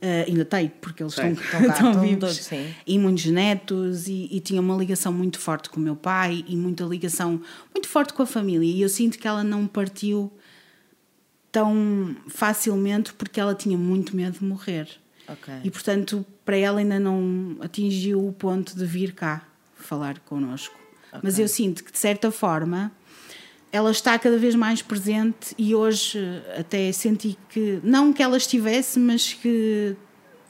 eh, 0.00 0.24
ainda 0.28 0.44
tem, 0.44 0.68
porque 0.80 1.02
eles 1.02 1.12
estão, 1.12 1.32
Estão 1.32 1.60
estão 1.68 2.00
vivos, 2.00 2.20
todos, 2.20 2.36
sim. 2.36 2.74
e 2.86 2.98
muitos 2.98 3.26
netos, 3.26 4.08
e, 4.08 4.28
e 4.30 4.40
tinha 4.40 4.60
uma 4.60 4.76
ligação 4.76 5.12
muito 5.12 5.38
forte 5.38 5.68
com 5.68 5.78
o 5.78 5.82
meu 5.82 5.96
pai, 5.96 6.44
e 6.46 6.56
muita 6.56 6.84
ligação 6.84 7.40
muito 7.74 7.88
forte 7.88 8.12
com 8.12 8.22
a 8.22 8.26
família, 8.26 8.70
e 8.70 8.80
eu 8.80 8.88
sinto 8.88 9.18
que 9.18 9.26
ela 9.26 9.42
não 9.42 9.66
partiu 9.66 10.32
tão 11.50 12.14
facilmente 12.28 13.14
porque 13.14 13.40
ela 13.40 13.54
tinha 13.54 13.78
muito 13.78 14.14
medo 14.14 14.38
de 14.38 14.44
morrer. 14.44 14.88
Ok. 15.26 15.54
E 15.64 15.70
portanto, 15.70 16.24
para 16.44 16.56
ela 16.56 16.78
ainda 16.80 17.00
não 17.00 17.56
atingiu 17.60 18.26
o 18.26 18.32
ponto 18.32 18.76
de 18.76 18.84
vir 18.84 19.12
cá 19.12 19.46
falar 19.74 20.18
connosco. 20.20 20.78
Mas 21.22 21.38
eu 21.38 21.48
sinto 21.48 21.82
que 21.82 21.90
de 21.90 21.98
certa 21.98 22.30
forma 22.30 22.92
ela 23.72 23.90
está 23.90 24.18
cada 24.18 24.38
vez 24.38 24.54
mais 24.54 24.80
presente 24.82 25.54
e 25.58 25.74
hoje 25.74 26.18
até 26.58 26.90
senti 26.92 27.36
que, 27.48 27.80
não 27.82 28.12
que 28.12 28.22
ela 28.22 28.36
estivesse, 28.36 28.98
mas 28.98 29.32
que 29.34 29.96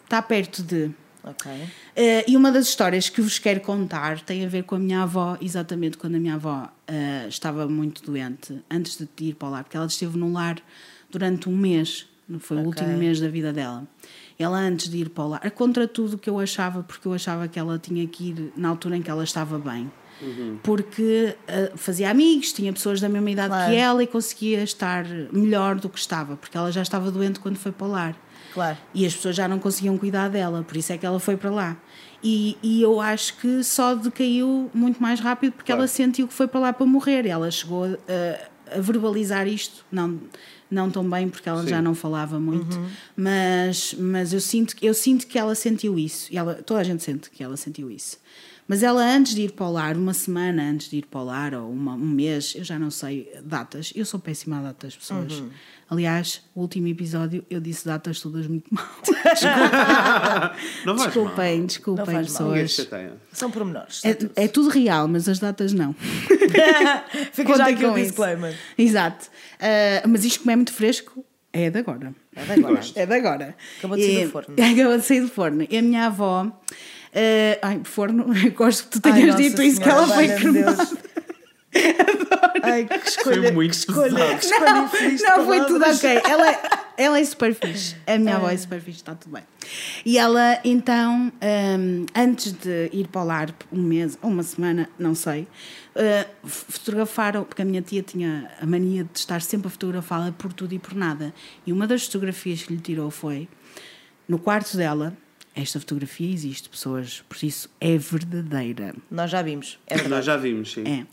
está 0.04 0.22
perto 0.22 0.62
de. 0.62 0.90
Ok. 1.24 1.50
Eh, 1.96 2.24
e 2.30 2.36
uma 2.36 2.52
das 2.52 2.68
histórias 2.68 3.08
que 3.08 3.20
vos 3.20 3.38
quero 3.38 3.60
contar 3.60 4.20
tem 4.20 4.44
a 4.44 4.48
ver 4.48 4.62
com 4.62 4.76
a 4.76 4.78
minha 4.78 5.02
avó, 5.02 5.36
exatamente 5.40 5.96
quando 5.98 6.14
a 6.14 6.20
minha 6.20 6.34
avó 6.34 6.68
eh, 6.86 7.26
estava 7.28 7.66
muito 7.66 8.00
doente, 8.04 8.62
antes 8.70 8.96
de 8.96 9.24
ir 9.24 9.34
para 9.34 9.48
o 9.48 9.50
lar, 9.50 9.64
porque 9.64 9.76
ela 9.76 9.86
esteve 9.86 10.16
no 10.16 10.32
lar 10.32 10.62
durante 11.10 11.48
um 11.48 11.56
mês, 11.56 12.06
foi 12.38 12.58
o 12.58 12.60
Ok. 12.60 12.68
último 12.68 12.96
mês 12.96 13.18
da 13.18 13.28
vida 13.28 13.52
dela. 13.52 13.84
Ela, 14.38 14.58
antes 14.58 14.88
de 14.88 14.98
ir 14.98 15.08
para 15.08 15.24
o 15.24 15.28
lar, 15.30 15.50
contra 15.50 15.88
tudo 15.88 16.14
o 16.14 16.18
que 16.18 16.30
eu 16.30 16.38
achava, 16.38 16.84
porque 16.84 17.08
eu 17.08 17.12
achava 17.14 17.48
que 17.48 17.58
ela 17.58 17.76
tinha 17.76 18.06
que 18.06 18.28
ir 18.30 18.52
na 18.56 18.68
altura 18.68 18.96
em 18.96 19.02
que 19.02 19.10
ela 19.10 19.24
estava 19.24 19.58
bem. 19.58 19.90
Porque 20.62 21.36
eh, 21.46 21.72
fazia 21.76 22.10
amigos, 22.10 22.52
tinha 22.52 22.72
pessoas 22.72 23.00
da 23.00 23.08
mesma 23.08 23.30
idade 23.30 23.48
Claro. 23.48 23.70
que 23.70 23.76
ela 23.76 24.02
e 24.02 24.06
conseguia 24.06 24.62
estar 24.62 25.04
melhor 25.32 25.76
do 25.76 25.88
que 25.88 25.98
estava, 25.98 26.36
porque 26.36 26.56
ela 26.56 26.70
já 26.72 26.82
estava 26.82 27.10
doente 27.10 27.38
quando 27.40 27.56
foi 27.56 27.72
para 27.72 27.86
o 27.86 27.90
lar. 27.90 28.16
Claro. 28.54 28.78
E 28.94 29.04
as 29.04 29.14
pessoas 29.14 29.36
já 29.36 29.46
não 29.46 29.58
conseguiam 29.58 29.98
cuidar 29.98 30.28
dela, 30.30 30.62
por 30.66 30.76
isso 30.76 30.92
é 30.92 30.96
que 30.98 31.04
ela 31.04 31.20
foi 31.20 31.36
para 31.36 31.50
lá. 31.50 31.76
E, 32.24 32.56
e 32.62 32.80
eu 32.82 33.00
acho 33.00 33.36
que 33.36 33.62
só 33.62 33.94
decaiu 33.94 34.70
muito 34.72 35.00
mais 35.02 35.20
rápido 35.20 35.52
porque 35.52 35.66
Claro. 35.66 35.82
ela 35.82 35.88
sentiu 35.88 36.26
que 36.26 36.32
foi 36.32 36.48
para 36.48 36.60
lá 36.60 36.72
para 36.72 36.86
morrer. 36.86 37.26
Ela 37.26 37.50
chegou 37.50 37.84
a, 37.84 38.74
a 38.76 38.80
verbalizar 38.80 39.46
isto, 39.46 39.84
não, 39.92 40.18
não 40.70 40.90
tão 40.90 41.08
bem 41.08 41.28
porque 41.28 41.46
ela 41.48 41.62
Sim. 41.62 41.68
já 41.68 41.82
não 41.82 41.94
falava 41.94 42.40
muito, 42.40 42.80
mas, 43.14 43.94
mas 43.98 44.32
eu, 44.32 44.40
sinto, 44.40 44.74
eu 44.80 44.94
sinto 44.94 45.26
que 45.26 45.38
ela 45.38 45.54
sentiu 45.54 45.98
isso. 45.98 46.32
E 46.32 46.38
ela, 46.38 46.54
toda 46.54 46.80
a 46.80 46.84
gente 46.84 47.02
sente 47.02 47.30
que 47.30 47.42
ela 47.44 47.56
sentiu 47.56 47.90
isso. 47.90 48.18
Mas 48.68 48.82
ela, 48.82 49.00
antes 49.02 49.34
de 49.34 49.42
ir 49.42 49.52
para 49.52 49.66
o 49.66 49.72
lar, 49.72 49.96
uma 49.96 50.12
semana 50.12 50.62
antes 50.70 50.90
de 50.90 50.96
ir 50.96 51.06
para 51.06 51.20
o 51.20 51.24
lar, 51.24 51.54
ou 51.54 51.70
uma- 51.70 51.94
um 51.94 51.98
mês, 52.08 52.52
eu 52.56 52.64
já 52.64 52.78
não 52.78 52.90
sei 52.90 53.30
datas, 53.44 53.92
eu 53.94 54.04
sou 54.04 54.18
péssima 54.18 54.58
a 54.58 54.62
datas, 54.62 54.96
pessoas. 54.96 55.42
Aliás, 55.88 56.42
o 56.52 56.62
último 56.62 56.88
episódio 56.88 57.44
eu 57.48 57.60
disse 57.60 57.86
datas 57.86 58.18
todas 58.20 58.48
muito 58.48 58.66
mal. 58.74 58.84
Não 60.84 60.96
vais 60.96 61.12
Desculpem, 61.14 61.58
Não 61.60 61.66
desculpem, 61.66 62.04
faz 62.06 62.32
mal. 62.32 62.48
Ninguém 62.48 62.66
se 62.68 62.76
pessoas. 62.76 62.88
chateia. 62.88 63.12
São 63.32 63.50
pormenores. 63.50 64.02
É, 64.04 64.44
é 64.44 64.48
tudo 64.48 64.68
real, 64.68 65.06
mas 65.08 65.28
as 65.28 65.38
datas 65.38 65.72
não. 65.72 65.94
Fica 67.32 67.56
já 67.56 67.64
Contem 67.66 67.74
aqui 67.74 67.84
o 67.86 67.90
com 67.92 67.98
isso. 67.98 68.06
disclaimer. 68.08 68.56
Exato. 68.76 69.26
Ah, 69.60 70.02
mas 70.08 70.24
isto, 70.24 70.40
como 70.40 70.50
é 70.50 70.56
muito 70.56 70.72
fresco, 70.72 71.24
é 71.52 71.70
de 71.70 71.78
agora. 71.78 72.14
É 72.34 72.44
de 72.44 72.52
agora. 72.52 72.80
É 72.94 73.06
de 73.06 73.14
agora. 73.14 73.56
Acabou 73.78 73.96
de 73.96 74.04
sair 74.04 74.24
do 74.26 74.30
forno. 74.32 74.54
Acabou 74.58 74.98
de 74.98 75.04
sair 75.04 75.20
do 75.20 75.28
forno. 75.28 75.66
E 75.70 75.78
a 75.78 75.82
minha 75.82 76.06
avó. 76.06 76.50
Ah, 77.16 77.68
ai, 77.68 77.80
forno, 77.84 78.26
eu 78.36 78.52
gosto 78.52 78.84
que 78.84 79.00
tu 79.00 79.08
Ai, 79.08 79.12
tenhas 79.14 79.34
Nossa 79.34 79.42
dito 79.42 79.62
isso, 79.62 79.80
que 79.80 79.88
ela 79.88 80.06
foi 80.06 80.28
cremada. 80.28 80.74
Deus. 80.76 80.94
Ai, 82.62 82.86
que 82.86 83.08
escolha. 83.08 83.42
Foi 83.42 83.50
muito 83.52 83.70
que 83.72 83.76
escolha, 83.76 84.38
que 84.38 84.44
escolha 84.46 85.16
de 85.16 85.22
Não, 85.22 85.44
foi 85.44 85.66
tudo 85.66 85.84
ok. 85.84 86.20
Ela, 86.28 86.50
é- 86.50 86.60
ela 86.96 87.18
é 87.18 87.24
super 87.24 87.54
fixe. 87.54 87.96
A 88.06 88.18
minha 88.18 88.36
avó 88.36 88.48
é 88.48 88.56
super 88.56 88.80
fixe, 88.80 88.98
está 88.98 89.14
tudo 89.14 89.32
bem. 89.32 89.42
E 90.04 90.16
ela, 90.16 90.58
então, 90.64 91.30
hum, 91.78 92.06
antes 92.14 92.52
de 92.52 92.88
ir 92.92 93.08
para 93.08 93.20
o 93.20 93.24
lar, 93.24 93.54
um 93.70 93.82
mês 93.82 94.18
ou 94.22 94.30
uma 94.30 94.42
semana, 94.42 94.88
não 94.98 95.14
sei, 95.14 95.42
uh, 95.94 96.48
fotografaram, 96.48 97.44
porque 97.44 97.60
a 97.60 97.64
minha 97.64 97.82
tia 97.82 98.02
tinha 98.02 98.50
a 98.60 98.64
mania 98.66 99.04
de 99.04 99.18
estar 99.18 99.42
sempre 99.42 99.68
a 99.68 99.70
fotografá-la 99.70 100.32
por 100.32 100.52
tudo 100.52 100.74
e 100.74 100.78
por 100.78 100.94
nada. 100.94 101.34
E 101.66 101.72
uma 101.72 101.86
das 101.86 102.06
fotografias 102.06 102.62
que 102.62 102.72
lhe 102.72 102.80
tirou 102.80 103.10
foi 103.10 103.48
no 104.26 104.38
quarto 104.38 104.76
dela. 104.76 105.14
Esta 105.59 105.80
fotografia 105.80 106.30
existe, 106.30 106.68
pessoas, 106.68 107.24
por 107.26 107.38
isso 107.42 107.70
é 107.80 107.96
verdadeira. 107.96 108.94
Nós 109.11 109.30
já 109.30 109.40
vimos. 109.40 109.78
É. 109.86 110.07
Nós 110.07 110.22
já 110.22 110.36
vimos, 110.36 110.70
sim. 110.72 110.84
É. 110.86 111.07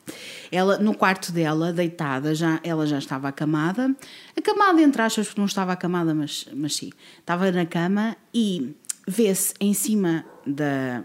Ela, 0.51 0.77
no 0.79 0.93
quarto 0.93 1.31
dela, 1.31 1.71
deitada, 1.71 2.35
já, 2.35 2.59
ela 2.61 2.85
já 2.85 2.97
estava 2.97 3.29
acamada. 3.29 3.95
Acamada, 4.37 4.81
entre 4.81 5.01
aspas, 5.01 5.27
porque 5.27 5.39
não 5.39 5.45
estava 5.45 5.71
acamada, 5.71 6.13
mas, 6.13 6.45
mas 6.53 6.75
sim. 6.75 6.89
Estava 7.19 7.49
na 7.53 7.65
cama 7.65 8.17
e 8.33 8.75
vê-se 9.07 9.53
em 9.61 9.73
cima 9.73 10.25
da. 10.45 11.03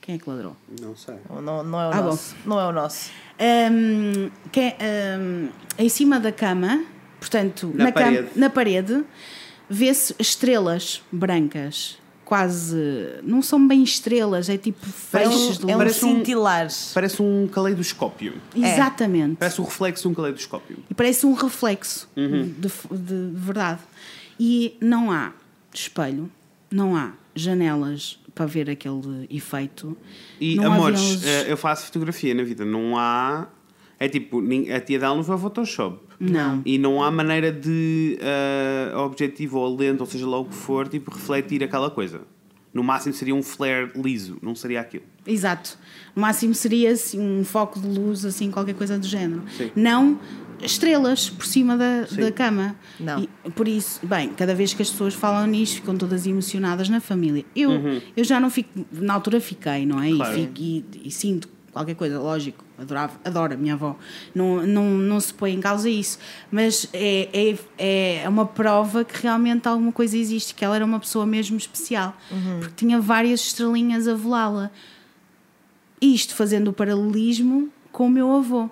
Quem 0.00 0.14
é 0.14 0.18
que 0.18 0.30
ladrou? 0.30 0.56
Não 0.80 0.96
sei. 0.96 1.16
Não, 1.42 1.64
não 1.64 1.80
é 1.80 1.88
o 1.88 1.92
Ah, 1.92 1.96
bom. 2.02 2.10
nosso. 2.10 2.36
Não 2.46 2.60
é 2.60 2.66
o 2.68 2.72
nosso. 2.72 3.10
Hum, 3.40 4.30
que 4.52 4.72
hum, 5.18 5.48
em 5.78 5.88
cima 5.88 6.20
da 6.20 6.30
cama, 6.30 6.84
portanto, 7.18 7.72
Na 7.74 7.84
na, 7.86 7.92
cama- 7.92 8.06
parede. 8.12 8.28
na 8.38 8.50
parede, 8.50 9.04
vê-se 9.68 10.14
estrelas 10.20 11.02
brancas. 11.10 11.98
Quase. 12.36 12.74
Não 13.22 13.42
são 13.42 13.68
bem 13.68 13.82
estrelas, 13.82 14.48
é 14.48 14.56
tipo 14.56 14.86
feixes 14.86 15.58
de 15.58 15.64
É 15.64 15.66
um, 15.66 15.70
é 15.70 15.76
um 15.76 15.78
luz. 15.84 15.98
Parece 15.98 16.04
um- 16.06 16.16
cintilar. 16.16 16.68
Parece 16.94 17.22
um 17.22 17.46
caleidoscópio. 17.46 18.34
Exatamente. 18.56 19.36
Parece 19.36 19.60
o 19.60 19.64
reflexo 19.64 20.02
de 20.04 20.08
um 20.08 20.14
caleidoscópio. 20.14 20.78
E 20.88 20.94
parece 20.94 21.26
um 21.26 21.34
reflexo 21.34 22.08
Uhum. 22.16 22.44
de, 22.58 22.68
de- 22.70 22.98
de 22.98 23.38
verdade. 23.38 23.80
E 24.40 24.78
não 24.80 25.10
há 25.12 25.32
espelho, 25.74 26.30
não 26.70 26.96
há 26.96 27.12
janelas 27.34 28.18
para 28.34 28.46
ver 28.46 28.70
aquele 28.70 29.26
efeito. 29.28 29.94
E, 30.40 30.56
não 30.56 30.72
amores, 30.72 31.22
eh, 31.26 31.52
eu 31.52 31.56
faço 31.58 31.84
fotografia 31.84 32.32
na 32.34 32.44
vida. 32.44 32.64
Não 32.64 32.96
há. 32.96 33.46
É 34.00 34.08
tipo, 34.08 34.42
a 34.74 34.80
tia 34.80 34.98
dela 34.98 35.14
não 35.14 35.22
foi 35.22 35.34
ao 35.34 35.38
Photoshop. 35.38 35.98
Não. 36.22 36.62
E 36.64 36.78
não 36.78 37.02
há 37.02 37.10
maneira 37.10 37.50
de 37.50 38.16
eh, 38.20 38.92
objetivo 38.96 39.58
ou 39.58 39.76
lente, 39.76 40.00
ou 40.00 40.06
seja 40.06 40.26
lá 40.26 40.38
o 40.38 40.44
que 40.44 40.54
for, 40.54 40.86
tipo, 40.86 41.10
refletir 41.10 41.64
aquela 41.64 41.90
coisa. 41.90 42.20
No 42.72 42.82
máximo 42.82 43.12
seria 43.12 43.34
um 43.34 43.42
flare 43.42 43.90
liso, 43.96 44.38
não 44.40 44.54
seria 44.54 44.80
aquilo. 44.80 45.02
Exato. 45.26 45.76
No 46.14 46.22
máximo 46.22 46.54
seria 46.54 46.92
assim, 46.92 47.20
um 47.20 47.44
foco 47.44 47.80
de 47.80 47.86
luz, 47.86 48.24
assim, 48.24 48.50
qualquer 48.50 48.74
coisa 48.74 48.98
do 48.98 49.06
género. 49.06 49.42
Sim. 49.56 49.72
Não 49.74 50.18
estrelas 50.62 51.28
por 51.28 51.44
cima 51.44 51.76
da, 51.76 52.02
da 52.02 52.30
cama. 52.30 52.76
Não. 53.00 53.22
E, 53.44 53.50
por 53.50 53.66
isso, 53.66 54.00
bem, 54.06 54.30
cada 54.30 54.54
vez 54.54 54.72
que 54.72 54.80
as 54.80 54.90
pessoas 54.90 55.12
falam 55.12 55.46
nisto, 55.46 55.76
ficam 55.76 55.96
todas 55.96 56.26
emocionadas 56.26 56.88
na 56.88 57.00
família. 57.00 57.44
Eu, 57.54 57.72
eu 58.16 58.22
já 58.22 58.38
não 58.38 58.48
fico, 58.48 58.86
na 58.92 59.14
altura 59.14 59.40
fiquei, 59.40 59.84
não 59.84 60.00
é? 60.00 60.10
Uhum. 60.10 60.16
Claro. 60.16 60.38
E, 60.38 60.40
fico, 60.40 60.54
e, 60.58 61.08
e 61.08 61.10
sinto 61.10 61.48
qualquer 61.72 61.94
coisa, 61.94 62.20
lógico, 62.20 62.64
adorava, 62.82 63.18
adoro 63.24 63.54
a 63.54 63.56
minha 63.56 63.74
avó. 63.74 63.96
Não, 64.34 64.66
não, 64.66 64.84
não 64.90 65.20
se 65.20 65.32
põe 65.32 65.52
em 65.54 65.60
causa 65.60 65.88
isso. 65.88 66.18
Mas 66.50 66.88
é, 66.92 67.56
é, 67.78 68.22
é 68.24 68.28
uma 68.28 68.44
prova 68.46 69.04
que 69.04 69.22
realmente 69.22 69.66
alguma 69.66 69.92
coisa 69.92 70.16
existe, 70.16 70.54
que 70.54 70.64
ela 70.64 70.76
era 70.76 70.84
uma 70.84 71.00
pessoa 71.00 71.24
mesmo 71.24 71.56
especial. 71.56 72.16
Porque 72.60 72.74
tinha 72.76 73.00
várias 73.00 73.40
estrelinhas 73.40 74.06
a 74.06 74.14
volá-la. 74.14 74.70
Isto 76.00 76.34
fazendo 76.34 76.68
o 76.68 76.72
paralelismo 76.72 77.70
com 77.92 78.06
o 78.06 78.10
meu 78.10 78.34
avô, 78.34 78.68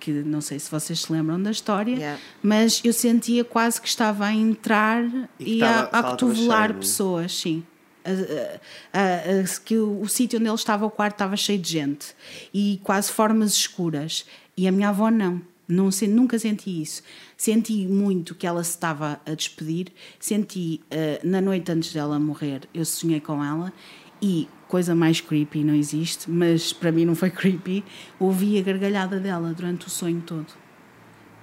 que 0.00 0.10
não 0.10 0.40
sei 0.40 0.58
se 0.58 0.70
vocês 0.70 1.00
se 1.00 1.12
lembram 1.12 1.40
da 1.40 1.50
história, 1.50 1.94
Yeah. 1.94 2.20
mas 2.42 2.80
eu 2.84 2.92
sentia 2.92 3.44
quase 3.44 3.80
que 3.80 3.86
estava 3.88 4.26
a 4.26 4.32
entrar 4.34 5.04
E 5.38 5.58
e, 5.58 5.62
a, 5.62 5.82
a 5.82 6.02
cotovelar 6.02 6.74
pessoas, 6.74 7.38
sim. 7.38 7.62
A- 8.04 8.98
a- 8.98 9.40
a- 9.42 9.60
que 9.64 9.76
o, 9.78 10.00
o 10.02 10.08
sítio 10.08 10.38
onde 10.38 10.48
ele 10.48 10.54
estava, 10.54 10.84
o 10.86 10.90
quarto, 10.90 11.14
estava 11.14 11.36
cheio 11.36 11.58
de 11.58 11.70
gente 11.70 12.14
e 12.52 12.80
quase 12.82 13.10
formas 13.10 13.52
escuras. 13.54 14.24
E 14.56 14.68
a 14.68 14.72
minha 14.72 14.90
avó 14.90 15.10
não. 15.10 15.40
Não 15.66 15.88
nunca 16.08 16.38
senti 16.38 16.82
isso. 16.82 17.02
Senti 17.38 17.86
muito 17.86 18.34
que 18.34 18.46
ela 18.46 18.62
se 18.62 18.70
estava 18.70 19.18
a 19.24 19.34
despedir. 19.34 19.86
Senti 20.20 20.80
eh, 20.90 21.20
na 21.24 21.40
noite 21.40 21.72
antes 21.72 21.90
dela 21.92 22.18
morrer, 22.18 22.68
eu 22.74 22.84
sonhei 22.84 23.18
com 23.18 23.42
ela 23.42 23.72
e 24.20 24.46
coisa 24.68 24.94
mais 24.94 25.20
creepy 25.22 25.64
não 25.64 25.74
existe, 25.74 26.30
mas 26.30 26.72
para 26.72 26.92
mim 26.92 27.06
não 27.06 27.14
foi 27.14 27.30
creepy. 27.30 27.82
Ouvi 28.20 28.58
a 28.58 28.62
gargalhada 28.62 29.18
dela 29.18 29.54
durante 29.54 29.86
o 29.86 29.90
sonho 29.90 30.20
todo. 30.26 30.46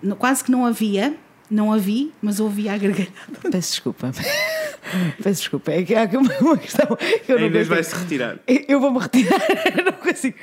No- 0.03 0.16
Quase 0.16 0.43
que 0.43 0.51
não 0.51 0.66
havia, 0.68 1.18
não 1.51 1.71
a 1.73 1.77
vi, 1.77 2.11
mas 2.21 2.39
ouvi 2.39 2.67
a 2.69 2.77
gargalhada. 2.77 3.11
Peço 3.51 3.71
desculpa. 3.71 4.11
Peço 5.21 5.41
desculpa. 5.41 5.71
É 5.71 5.83
que 5.83 5.93
há 5.93 6.03
aqui 6.03 6.17
uma, 6.17 6.33
uma 6.39 6.57
questão 6.57 6.87
que 7.25 7.31
eu 7.31 7.37
A 7.37 7.41
não 7.41 7.47
Inês 7.47 7.67
consigo- 7.67 7.75
vai 7.75 7.83
se 7.83 7.95
retirar. 7.95 8.39
Eu 8.47 8.79
vou-me 8.79 8.99
retirar. 8.99 9.39
Eu 9.77 9.85
não 9.85 9.91
consigo. 9.93 10.37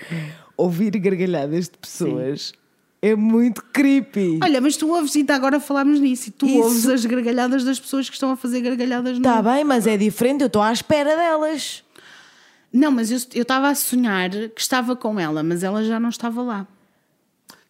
Ouvir 0.57 0.91
gargalhadas 0.99 1.65
de 1.69 1.79
pessoas 1.79 2.53
é 3.01 3.15
muito 3.15 3.63
creepy. 3.73 4.41
Olha, 4.43 4.61
mas 4.61 4.77
tu 4.77 4.89
ouves, 4.93 5.15
e 5.15 5.19
ainda 5.19 5.35
agora 5.35 5.61
falámos 5.61 6.01
nisso, 6.01 6.29
e 6.29 6.33
tu 6.33 6.47
Isso. 6.47 6.59
ouves 6.59 6.87
as 6.87 7.05
gargalhadas 7.07 7.63
das 7.65 7.79
pessoas 7.79 8.09
que 8.09 8.15
estão 8.17 8.31
a 8.33 8.37
fazer 8.37 8.61
gargalhadas 8.61 9.13
no. 9.13 9.19
Está 9.19 9.41
bem, 9.43 9.63
mas 9.65 9.87
é 9.87 9.97
diferente. 9.97 10.41
Eu 10.43 10.47
estou 10.49 10.61
à 10.63 10.73
espera 10.73 11.17
delas. 11.17 11.85
Não, 12.73 12.91
mas 12.91 13.11
eu 13.11 13.41
estava 13.43 13.69
a 13.69 13.75
sonhar 13.75 14.29
que 14.31 14.61
estava 14.61 14.95
com 14.97 15.19
ela, 15.19 15.43
mas 15.43 15.63
ela 15.63 15.83
já 15.85 15.99
não 15.99 16.09
estava 16.11 16.43
lá. 16.43 16.67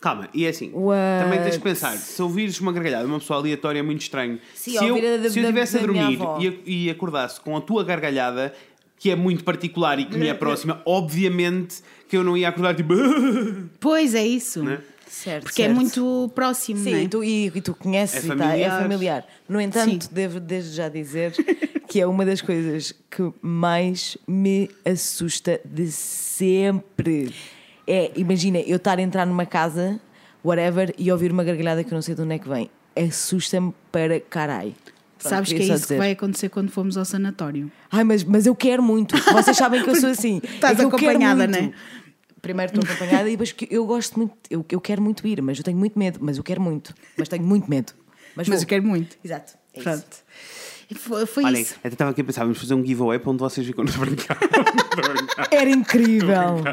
Calma, 0.01 0.29
e 0.33 0.47
é 0.47 0.51
assim, 0.51 0.71
What? 0.73 1.25
também 1.25 1.43
tens 1.43 1.57
que 1.57 1.63
pensar, 1.63 1.97
se 1.97 2.23
ouvires 2.23 2.61
uma 2.61 2.73
gargalhada 2.73 3.05
de 3.05 3.11
uma 3.11 3.19
pessoa 3.19 3.41
aleatória 3.41 3.81
é 3.81 3.83
muito 3.83 4.01
estranho. 4.03 4.39
Sim, 4.55 4.79
se, 4.79 4.85
eu, 4.87 4.95
da- 4.95 5.29
se 5.29 5.39
eu 5.41 5.43
estivesse 5.43 5.77
a 5.77 5.81
dormir 5.81 6.19
e, 6.65 6.85
e 6.87 6.91
acordasse 6.91 7.41
com 7.41 7.57
a 7.57 7.61
tua 7.61 7.83
gargalhada, 7.83 8.55
que 8.97 9.11
é 9.11 9.17
muito 9.17 9.43
particular 9.43 9.99
e 9.99 10.05
que 10.05 10.17
me 10.17 10.29
é 10.29 10.35
próxima, 10.35 10.81
obviamente 10.87 11.83
que 12.09 12.17
eu 12.17 12.23
não 12.23 12.37
ia 12.37 12.49
acordar 12.49 12.75
tipo. 12.77 12.95
Pois 13.81 14.15
é 14.15 14.25
isso. 14.25 14.63
Né? 14.63 14.79
Certo. 15.09 15.45
Porque 15.45 15.63
é 15.63 15.67
certo. 15.67 15.77
muito 15.77 16.31
próximo, 16.35 16.79
Sim, 16.79 16.91
não 16.93 16.99
é? 16.99 17.03
e 17.03 17.09
tu, 17.09 17.25
e, 17.25 17.47
e 17.53 17.61
tu 17.61 17.75
conheces 17.75 18.23
É 18.31 18.33
e 18.33 18.37
tá, 18.37 18.45
é 18.57 18.69
familiar. 18.69 18.83
familiar. 18.83 19.27
No 19.49 19.61
entanto, 19.61 20.05
Sim. 20.05 20.11
devo 20.13 20.39
desde 20.39 20.77
já 20.77 20.89
dizer 20.89 21.33
que 21.89 22.01
é 22.01 22.07
uma 22.07 22.25
das 22.25 22.41
coisas 22.41 22.93
que 23.11 23.33
mais 23.43 24.17
me 24.29 24.71
assusta 24.85 25.61
de 25.65 25.91
sempre. 25.91 27.35
É, 27.89 28.12
imagina, 28.16 28.59
eu 28.61 28.76
estar 28.76 28.99
a 28.99 29.03
entrar 29.03 29.26
numa 29.26 29.47
casa, 29.47 29.99
whatever, 30.45 30.95
e 30.99 31.11
ouvir 31.11 31.32
uma 31.32 31.43
gargalhada 31.43 31.82
que 31.82 31.91
eu 31.91 31.95
não 31.95 32.03
sei 32.03 32.14
de 32.14 32.20
onde 32.20 32.34
é 32.34 32.39
que 32.39 32.49
vem. 32.49 32.70
Assusta-me 32.95 33.74
para 33.91 34.20
caralho. 34.20 34.74
Pronto, 35.18 35.30
Sabes 35.30 35.53
que 35.53 35.62
é 35.62 35.74
isso 35.74 35.89
que 35.89 35.97
vai 35.97 36.12
acontecer 36.12 36.49
quando 36.49 36.70
formos 36.70 36.97
ao 36.97 37.05
sanatório. 37.05 37.72
Ai, 37.91 38.05
mas, 38.05 38.22
mas 38.22 38.47
eu 38.47 38.55
quero 38.55 38.82
muito. 38.82 39.16
Vocês 39.32 39.57
sabem 39.57 39.82
que 39.82 39.89
eu 39.91 39.97
sou 39.97 40.11
assim. 40.11 40.41
Estás 40.45 40.78
é 40.78 40.84
eu 40.84 40.91
quero 40.91 41.11
acompanhada, 41.11 41.49
muito. 41.49 41.61
né? 41.61 41.72
Primeiro 42.41 42.72
estou 42.72 42.84
acompanhada 42.89 43.28
e 43.28 43.32
depois 43.32 43.51
que 43.51 43.66
eu 43.68 43.84
gosto 43.84 44.16
muito, 44.16 44.34
eu, 44.49 44.64
eu 44.70 44.80
quero 44.80 45.03
muito 45.03 45.26
ir, 45.26 45.43
mas 45.43 45.59
eu 45.59 45.64
tenho 45.64 45.76
muito 45.76 45.99
medo, 45.99 46.20
mas 46.22 46.36
eu 46.36 46.45
quero 46.45 46.61
muito, 46.61 46.95
mas 47.16 47.28
tenho 47.28 47.43
muito 47.43 47.68
medo. 47.68 47.93
Mas, 48.36 48.47
Mas 48.47 48.62
eu 48.62 48.68
quero 48.68 48.84
muito. 48.84 49.18
Exato. 49.24 49.55
É 49.74 49.80
isso. 49.80 49.91
Pronto. 49.91 50.16
E 50.78 50.78
Foi, 50.97 51.26
foi 51.26 51.45
Olhem, 51.45 51.62
isso. 51.62 51.74
até 51.78 51.89
estava 51.89 52.11
aqui 52.11 52.22
a 52.22 52.24
pensar, 52.24 52.43
vamos 52.45 52.59
fazer 52.59 52.74
um 52.74 52.84
giveaway 52.84 53.18
para 53.18 53.30
onde 53.30 53.41
vocês 53.41 53.66
ficam 53.66 53.84
nos 53.84 53.95
brincar. 53.97 54.39
Era 55.51 55.68
incrível. 55.68 56.64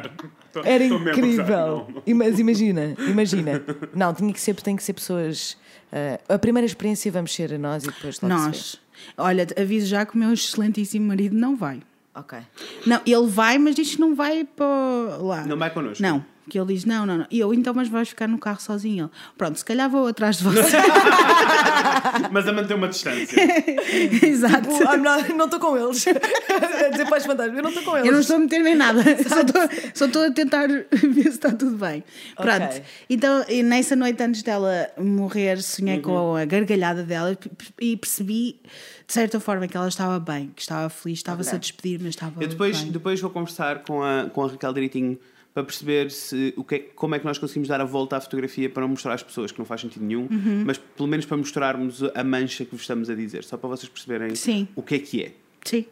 Era 0.63 0.83
incrível. 0.85 1.87
Mas 2.15 2.39
imagina, 2.39 2.95
imagina. 3.09 3.61
Não, 3.93 4.13
tinha 4.13 4.31
que 4.31 4.39
ser, 4.39 4.55
tem 4.55 4.75
que 4.75 4.83
ser 4.83 4.93
pessoas. 4.93 5.57
ah, 5.91 6.35
a 6.35 6.39
primeira 6.39 6.65
experiência 6.65 7.11
vamos 7.11 7.33
ser 7.33 7.57
nós 7.59 7.83
e 7.83 7.87
depois 7.87 8.21
logo. 8.21 8.33
Nós. 8.33 8.79
Olha, 9.17 9.45
aviso 9.59 9.87
já 9.87 10.05
que 10.05 10.15
o 10.15 10.17
meu 10.17 10.31
excelentíssimo 10.31 11.05
marido 11.07 11.35
não 11.35 11.55
vai. 11.55 11.81
Ok. 12.15 12.39
Não, 12.85 13.01
ele 13.05 13.27
vai, 13.27 13.57
mas 13.57 13.75
diz 13.75 13.95
que 13.95 13.99
não 13.99 14.15
vai 14.15 14.45
para 14.45 15.17
lá. 15.19 15.45
Não 15.45 15.57
vai 15.57 15.69
connosco? 15.69 16.01
Não, 16.01 16.23
que 16.49 16.59
ele 16.59 16.73
diz: 16.73 16.85
não, 16.85 17.05
não, 17.05 17.17
não. 17.19 17.27
E 17.31 17.39
eu, 17.39 17.53
então, 17.53 17.73
mas 17.73 17.87
vais 17.89 18.09
ficar 18.09 18.27
no 18.27 18.37
carro 18.37 18.59
sozinho. 18.61 19.05
Ele, 19.05 19.11
pronto, 19.37 19.57
se 19.57 19.65
calhar 19.65 19.89
vou 19.89 20.07
atrás 20.07 20.37
de 20.37 20.43
você. 20.43 20.77
Mas 22.31 22.47
a 22.47 22.53
manter 22.53 22.73
uma 22.75 22.87
distância. 22.87 23.35
Exato. 24.25 24.69
Tipo, 24.69 24.83
I'm 24.83 25.01
not- 25.01 25.33
não 25.33 25.45
estou 25.45 25.59
com 25.59 25.77
eles. 25.77 26.05
a 26.07 26.13
dizer 26.89 27.05
para 27.07 27.17
os 27.17 27.25
fantasmas, 27.25 27.57
eu 27.57 27.63
não 27.63 27.69
estou 27.69 27.83
com 27.83 27.97
eles. 27.97 28.05
Eu 28.07 28.13
não 28.13 28.19
estou 28.19 28.35
a 28.35 28.39
meter 28.39 28.59
nem 28.61 28.75
nada, 28.75 29.01
só 29.27 29.41
estou, 29.41 29.61
só 29.93 30.05
estou 30.05 30.23
a 30.23 30.31
tentar 30.31 30.67
ver 30.67 31.23
se 31.23 31.29
está 31.29 31.51
tudo 31.51 31.77
bem. 31.77 32.03
Pronto, 32.35 32.63
Ok. 32.65 32.83
então 33.09 33.45
e 33.49 33.63
nessa 33.63 33.95
noite 33.95 34.21
antes 34.21 34.43
dela 34.43 34.89
morrer, 34.97 35.61
sonhei 35.61 35.99
com 35.99 36.35
a 36.35 36.45
gargalhada 36.45 37.03
dela 37.03 37.37
e 37.79 37.97
percebi 37.97 38.59
de 39.07 39.13
certa 39.13 39.39
forma 39.39 39.67
que 39.67 39.75
ela 39.77 39.87
estava 39.87 40.19
bem, 40.19 40.51
que 40.55 40.61
estava 40.61 40.89
feliz, 40.89 41.19
estava-se 41.19 41.53
a 41.55 41.57
despedir, 41.57 41.99
mas 41.99 42.09
estava 42.09 42.41
Eu 42.41 42.47
depois, 42.47 42.81
bem. 42.81 42.91
depois 42.91 43.19
vou 43.21 43.29
conversar 43.29 43.79
com 43.83 44.01
a, 44.03 44.29
com 44.31 44.43
a 44.43 44.47
Raquel 44.47 44.73
direitinho 44.73 45.17
para 45.55 45.63
perceber 45.63 46.11
se, 46.11 46.53
o 46.57 46.65
que 46.65 46.75
é- 46.75 46.79
como 46.79 47.15
é 47.15 47.19
que 47.19 47.23
nós 47.25 47.37
conseguimos 47.37 47.69
dar 47.69 47.79
a 47.79 47.85
volta 47.85 48.17
à 48.17 48.21
fotografia 48.21 48.69
para 48.69 48.81
não 48.81 48.89
mostrar 48.89 49.13
às 49.13 49.23
pessoas 49.23 49.53
que 49.53 49.57
não 49.57 49.65
faz 49.65 49.79
sentido 49.79 50.03
nenhum, 50.05 50.27
Uhum. 50.29 50.63
mas 50.65 50.77
pelo 50.77 51.07
menos 51.07 51.25
para 51.25 51.37
mostrarmos 51.37 52.03
a 52.13 52.23
mancha 52.25 52.65
que 52.65 52.71
vos 52.71 52.81
estamos 52.81 53.09
a 53.09 53.15
dizer, 53.15 53.45
só 53.45 53.55
para 53.55 53.69
vocês 53.69 53.87
perceberem 53.87 54.35
Sim. 54.35 54.67
o 54.75 54.83
que 54.83 54.95
é 54.95 54.99
que 54.99 55.23
é. 55.23 55.31
Sim, 55.63 55.85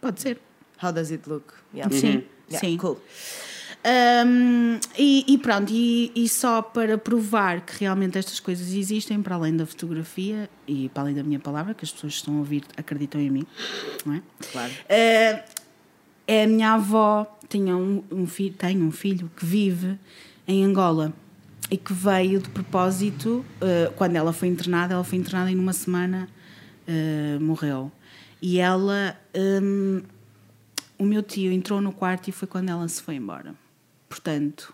pode 0.00 0.20
ser. 0.22 0.38
How 0.80 0.92
does 0.92 1.10
it 1.10 1.28
look? 1.28 1.52
Yeah. 1.74 1.92
Sim, 1.94 2.22
Yeah, 2.48 2.60
sim. 2.66 2.76
Cool. 2.78 2.98
Hum, 3.84 4.78
e, 4.96 5.24
e 5.34 5.38
pronto, 5.38 5.72
e, 5.72 6.10
e 6.14 6.28
só 6.28 6.62
para 6.62 6.96
provar 6.96 7.60
que 7.62 7.78
realmente 7.80 8.18
estas 8.18 8.38
coisas 8.40 8.72
existem, 8.72 9.20
para 9.22 9.34
além 9.34 9.56
da 9.56 9.66
fotografia 9.66 10.48
e 10.66 10.88
para 10.90 11.02
além 11.02 11.14
da 11.14 11.22
minha 11.22 11.38
palavra, 11.38 11.74
que 11.74 11.84
as 11.84 11.90
pessoas 11.92 12.12
que 12.14 12.18
estão 12.20 12.34
a 12.36 12.38
ouvir 12.38 12.62
acreditam 12.76 13.20
em 13.20 13.30
mim, 13.30 13.46
não 14.06 14.14
é? 14.14 14.22
Claro. 14.52 14.72
Eh, 14.88 15.44
é 16.26 16.44
a 16.44 16.46
minha 16.46 16.72
avó 16.74 17.37
tinha 17.48 17.76
um, 17.76 18.02
um 18.10 18.26
filho, 18.26 18.54
tem 18.54 18.82
um 18.82 18.90
filho 18.90 19.30
que 19.36 19.44
vive 19.44 19.98
em 20.46 20.64
Angola 20.64 21.12
e 21.70 21.76
que 21.76 21.92
veio 21.92 22.40
de 22.40 22.48
propósito, 22.48 23.44
eh, 23.60 23.92
quando 23.96 24.16
ela 24.16 24.32
foi 24.32 24.48
internada, 24.48 24.94
ela 24.94 25.04
foi 25.04 25.18
internada 25.18 25.50
e 25.50 25.54
numa 25.54 25.72
semana 25.72 26.28
eh, 26.86 27.38
morreu. 27.40 27.92
E 28.40 28.58
ela, 28.58 29.18
hum, 29.62 30.02
o 30.98 31.04
meu 31.04 31.22
tio 31.22 31.52
entrou 31.52 31.80
no 31.80 31.92
quarto 31.92 32.28
e 32.28 32.32
foi 32.32 32.48
quando 32.48 32.68
ela 32.70 32.86
se 32.88 33.02
foi 33.02 33.16
embora. 33.16 33.54
Portanto, 34.08 34.72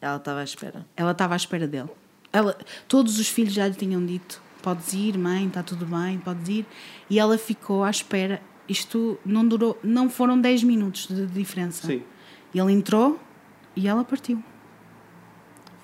Ela 0.00 0.16
estava 0.16 0.40
à 0.40 0.44
espera. 0.44 0.86
ela 0.96 1.12
estava 1.12 1.34
à 1.34 1.36
espera 1.36 1.66
dele. 1.66 1.88
Ela, 2.32 2.58
todos 2.88 3.18
os 3.18 3.28
filhos 3.28 3.54
já 3.54 3.66
lhe 3.66 3.74
tinham 3.74 4.04
dito: 4.04 4.42
podes 4.62 4.92
ir, 4.92 5.16
mãe, 5.16 5.46
está 5.46 5.62
tudo 5.62 5.86
bem, 5.86 6.18
podes 6.18 6.48
ir. 6.48 6.66
E 7.08 7.18
ela 7.18 7.38
ficou 7.38 7.82
à 7.84 7.90
espera. 7.90 8.42
Isto 8.68 9.18
não 9.24 9.46
durou, 9.46 9.78
não 9.82 10.10
foram 10.10 10.38
10 10.40 10.64
minutos 10.64 11.06
de 11.06 11.26
diferença. 11.26 11.86
Sim. 11.86 12.02
Ele 12.54 12.72
entrou 12.72 13.20
e 13.74 13.88
ela 13.88 14.04
partiu. 14.04 14.42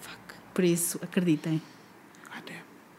Fuck. 0.01 0.35
Por 0.55 0.65
isso, 0.65 0.99
acreditem. 1.03 1.61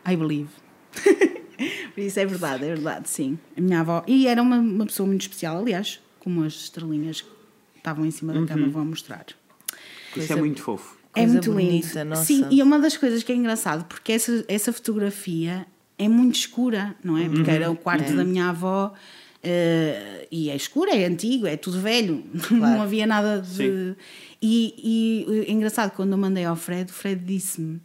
I 0.06 0.16
believe. 0.16 0.50
Por 1.94 2.02
isso 2.02 2.20
é 2.20 2.26
verdade, 2.26 2.66
é 2.66 2.70
verdade, 2.70 3.10
sim. 3.10 3.38
A 3.56 3.62
minha 3.62 3.82
avó. 3.82 4.04
E 4.08 4.28
era 4.28 4.42
uma, 4.42 4.58
uma 4.58 4.86
pessoa 4.86 5.06
muito 5.06 5.22
especial, 5.22 5.60
aliás, 5.60 6.02
como 6.20 6.44
as 6.44 6.54
estrelinhas 6.54 7.22
que 7.22 7.30
estavam 7.78 8.06
em 8.06 8.12
cima 8.12 8.34
da 8.34 8.46
cama 8.46 8.68
vão 8.70 8.86
mostrar. 8.86 9.26
Isso 9.28 10.14
Coisa- 10.14 10.34
é 10.34 10.36
muito 10.38 10.62
fofo. 10.62 10.98
É 11.14 11.28
muito 11.28 11.52
bonita, 11.52 12.00
lindo. 12.00 12.10
nossa. 12.12 12.24
Sim, 12.24 12.48
e 12.50 12.64
uma 12.64 12.80
das 12.80 12.96
coisas 12.96 13.22
que 13.22 13.32
é 13.34 13.36
engraçado, 13.36 13.84
porque 13.86 14.14
essa, 14.14 14.46
essa 14.48 14.72
fotografia 14.72 15.68
é 15.98 16.08
muito 16.08 16.36
escura, 16.36 16.96
não 17.04 17.18
é? 17.18 17.28
Porque 17.28 17.52
era 17.52 17.70
o 17.70 17.76
quarto 17.76 18.14
da 18.16 18.24
minha 18.24 18.48
avó 18.50 18.94
eh, 19.44 20.28
e 20.32 20.50
é 20.50 20.56
escuro, 20.56 20.90
é 20.92 21.06
antigo, 21.06 21.48
é 21.48 21.58
tudo 21.58 21.80
velho, 21.80 22.24
não 22.52 22.82
havia 22.82 23.08
nada 23.08 23.42
de. 23.42 23.96
E, 24.42 25.26
e 25.30 25.46
é 25.48 25.52
engraçado, 25.52 25.92
quando 25.92 26.12
eu 26.12 26.18
mandei 26.18 26.46
ao 26.46 26.56
Fred, 26.56 26.92
o 26.92 26.94
Fred 26.94 27.24
disse-me: 27.24 27.80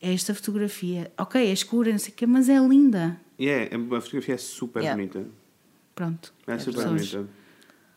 esta 0.00 0.34
fotografia, 0.34 1.10
ok, 1.18 1.40
é 1.40 1.52
escura, 1.52 1.90
não 1.90 1.98
sei 1.98 2.12
o 2.12 2.16
quê, 2.16 2.26
mas 2.26 2.48
é 2.48 2.58
linda. 2.58 3.20
E 3.38 3.48
é, 3.48 3.70
a 3.74 4.00
fotografia 4.00 4.34
é 4.34 4.38
super 4.38 4.82
Yeah. 4.82 4.96
bonita. 5.00 5.26
Pronto. 5.94 6.32
É 6.46 6.58
super 6.58 6.76
pessoas, 6.76 7.10
bonita. 7.12 7.30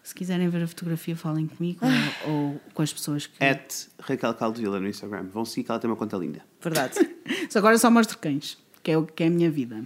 Se 0.02 0.14
quiserem 0.14 0.50
ver 0.50 0.64
a 0.64 0.68
fotografia, 0.68 1.16
falem 1.16 1.48
comigo 1.48 1.80
ou, 2.26 2.32
ou 2.34 2.62
com 2.74 2.82
as 2.82 2.92
pessoas 2.92 3.26
que. 3.26 3.42
At 3.44 3.88
Raquel 4.00 4.34
Caldevila 4.34 4.80
no 4.80 4.88
Instagram. 4.88 5.28
Vão 5.32 5.46
seguir 5.46 5.64
que 5.64 5.72
ela 5.72 5.80
tem 5.80 5.90
uma 5.90 5.96
conta 5.96 6.18
linda. 6.18 6.42
Verdade. 6.62 6.96
Só 7.50 7.60
agora 7.60 7.78
só 7.78 7.90
mostro 7.90 8.18
cães, 8.18 8.58
que 8.82 8.92
é, 8.92 8.98
o, 8.98 9.06
que 9.06 9.24
é 9.24 9.28
a 9.28 9.30
minha 9.30 9.50
vida. 9.50 9.86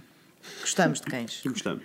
Gostamos 0.60 1.00
de 1.00 1.06
cães. 1.06 1.40
Gostamos. 1.44 1.84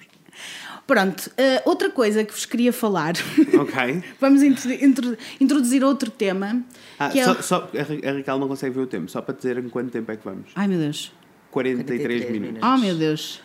Pronto, 0.85 1.31
eh, 1.37 1.61
outra 1.65 1.89
coisa 1.89 2.23
que 2.25 2.33
vos 2.33 2.45
queria 2.45 2.73
falar, 2.73 3.13
Ok. 3.57 4.03
vamos 4.19 4.43
intro- 4.43 4.71
intro- 4.73 5.17
introduzir 5.39 5.83
outro 5.83 6.11
tema. 6.11 6.61
Ah, 6.99 7.09
que 7.09 7.19
é 7.19 7.23
só, 7.23 7.31
o- 7.31 7.41
só- 7.41 7.69
a 7.73 7.83
Ra- 7.83 8.11
a 8.11 8.17
Raquel 8.17 8.37
não 8.39 8.47
consegue 8.49 8.75
ver 8.75 8.81
o 8.81 8.87
tempo, 8.87 9.09
só 9.09 9.21
para 9.21 9.33
dizer 9.33 9.57
em 9.57 9.69
quanto 9.69 9.91
tempo 9.91 10.11
é 10.11 10.17
que 10.17 10.25
vamos. 10.25 10.51
Ai 10.55 10.67
meu 10.67 10.77
Deus, 10.77 11.11
43, 11.51 12.01
43 12.01 12.31
minutos. 12.41 12.61
oh 12.69 12.77
meu 12.77 12.95
Deus, 12.95 13.41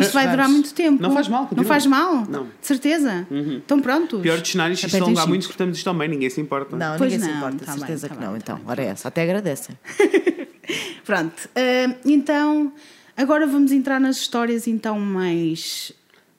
isto 0.00 0.12
vai 0.14 0.24
durar 0.24 0.46
vamos. 0.46 0.52
muito 0.52 0.72
tempo. 0.74 1.02
Não 1.02 1.12
faz 1.12 1.28
mal, 1.28 1.42
Não 1.42 1.48
continua. 1.48 1.64
faz 1.68 1.84
mal? 1.84 2.24
Não. 2.26 2.44
De 2.44 2.50
certeza? 2.66 3.26
Então 3.30 3.78
pronto. 3.80 4.18
Pior 4.20 4.38
dos 4.40 4.50
cenários, 4.50 4.80
se 4.80 4.86
isto 4.86 4.94
Apertem 4.96 5.08
alongar 5.14 5.28
muito, 5.28 5.46
cortamos 5.48 5.76
isto 5.76 5.92
meio, 5.94 6.10
ninguém 6.10 6.30
se 6.30 6.40
importa. 6.40 6.74
Não, 6.76 6.96
Pois 6.96 7.12
ninguém 7.12 7.26
se 7.26 7.30
não, 7.30 7.38
importa, 7.40 7.64
tá 7.66 7.72
bem, 7.72 7.78
certeza 7.80 8.08
tá 8.08 8.14
que 8.14 8.20
bem, 8.20 8.26
não. 8.30 8.32
tá 8.34 8.38
Então, 8.42 8.56
bem. 8.56 8.64
ora 8.68 8.82
essa, 8.84 9.08
até 9.08 9.22
agradecem. 9.22 9.76
Pronto, 11.04 11.48
eh, 11.54 11.94
então 12.04 12.72
agora 13.16 13.46
vamos 13.46 13.72
entrar 13.72 14.00
nas 14.00 14.16
histórias 14.16 14.66
então 14.66 14.98
mais 15.00 15.92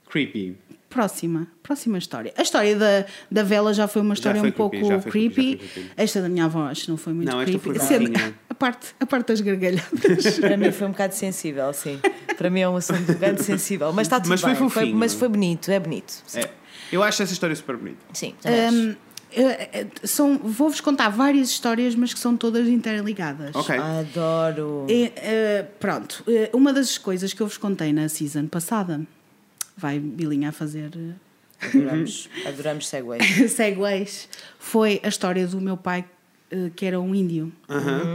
Creepy. 0.09 0.57
próxima, 0.89 1.47
próxima 1.61 1.97
história. 1.97 2.33
A 2.35 2.41
história 2.41 2.75
da, 2.75 3.05
da 3.29 3.43
vela 3.43 3.73
já 3.73 3.87
foi 3.87 4.01
uma 4.01 4.13
história 4.15 4.39
foi 4.41 4.49
um 4.49 4.53
pouco 4.53 4.75
creepy, 4.75 5.01
foi 5.01 5.11
creepy, 5.11 5.55
creepy. 5.57 5.67
foi. 5.67 5.85
Esta 5.95 6.21
da 6.21 6.29
minha 6.29 6.45
avó 6.45 6.63
acho 6.65 6.83
que 6.85 6.89
não 6.89 6.97
foi 6.97 7.13
muito 7.13 7.31
Não, 7.31 7.39
esta 7.41 7.59
creepy. 7.59 7.79
foi 7.79 7.87
Sendo- 7.87 8.33
a, 8.49 8.53
parte, 8.55 8.87
a 8.99 9.05
parte 9.05 9.27
das 9.27 9.39
gargalhadas. 9.41 10.39
Para 10.41 10.57
mim 10.57 10.71
foi 10.71 10.87
um 10.87 10.91
bocado 10.91 11.13
sensível, 11.13 11.71
sim. 11.73 11.99
Para 12.37 12.49
mim 12.49 12.61
é 12.61 12.67
um 12.69 12.75
assunto 12.75 13.11
um 13.11 13.13
bocado 13.13 13.43
sensível. 13.43 13.93
Mas 13.93 14.07
está 14.07 14.19
tudo 14.19 14.29
Mas 14.29 14.41
foi 14.41 14.49
bem. 14.51 14.57
fofinho. 14.69 14.95
mas 14.97 15.13
foi 15.13 15.27
bonito, 15.29 15.69
é 15.71 15.79
bonito. 15.79 16.11
Sim. 16.25 16.39
É. 16.39 16.49
Eu 16.91 17.03
acho 17.03 17.21
essa 17.21 17.33
história 17.33 17.55
super 17.55 17.77
bonita. 17.77 17.99
Sim, 18.13 18.33
também 18.41 18.65
acho. 18.65 18.75
Hum, 18.77 18.95
eh, 19.31 19.69
eh, 19.81 19.87
são, 20.03 20.39
vou-vos 20.39 20.81
contar 20.81 21.09
várias 21.09 21.49
histórias, 21.49 21.93
mas 21.93 22.11
que 22.15 22.19
são 22.19 22.35
todas 22.35 22.67
interligadas. 22.67 23.55
Ok. 23.55 23.75
Adoro. 23.77 24.87
E, 24.89 25.13
eh, 25.15 25.65
pronto, 25.79 26.23
uma 26.51 26.73
das 26.73 26.97
coisas 26.97 27.31
que 27.31 27.41
eu 27.41 27.45
vos 27.45 27.57
contei 27.57 27.93
na 27.93 28.09
season 28.09 28.47
passada, 28.47 29.01
vai 29.79 29.99
Bilinha 29.99 30.49
a 30.49 30.51
fazer 30.51 30.91
eh, 30.95 31.13
Adoramos, 31.65 32.29
adoramos 32.45 32.87
segways. 32.87 33.51
segues, 33.51 34.29
foi 34.59 34.99
a 35.03 35.07
história 35.07 35.45
do 35.47 35.59
meu 35.59 35.75
pai, 35.77 36.05
eh, 36.51 36.69
que 36.75 36.85
era 36.85 36.99
um 36.99 37.13
índio, 37.15 37.51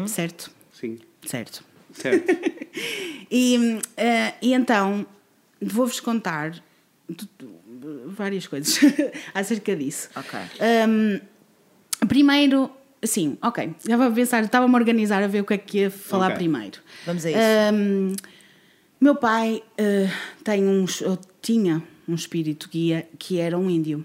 certo? 0.06 0.50
Sim. 0.72 0.98
Certo. 1.24 1.64
Certo. 1.92 2.24
E, 3.30 3.80
eh, 3.96 4.34
e 4.42 4.52
então, 4.52 5.06
vou-vos 5.60 5.98
contar 5.98 6.52
várias 8.06 8.46
coisas 8.46 8.78
acerca 9.34 9.74
disso. 9.74 10.08
Ok. 10.14 10.38
Hum, 10.88 11.20
primeiro, 12.06 12.70
sim, 13.02 13.36
ok. 13.42 13.74
Já 13.88 13.96
vou 13.96 14.12
pensar, 14.12 14.44
estava-me 14.44 14.74
a 14.74 14.78
organizar 14.78 15.22
a 15.22 15.26
ver 15.26 15.40
o 15.40 15.44
que 15.44 15.54
é 15.54 15.58
que 15.58 15.78
ia 15.78 15.90
falar 15.90 16.26
Ok. 16.26 16.36
primeiro. 16.36 16.80
Vamos 17.06 17.24
a 17.24 17.30
isso. 17.30 17.38
Hum, 17.72 18.12
meu 19.00 19.16
pai 19.16 19.62
eh, 19.78 20.08
tem 20.44 20.64
um, 20.64 20.84
ou 21.06 21.18
tinha 21.45 21.82
um 22.09 22.14
espírito 22.14 22.70
guia 22.70 23.07
que 23.18 23.38
era 23.38 23.59
um 23.59 23.68
índio. 23.68 24.05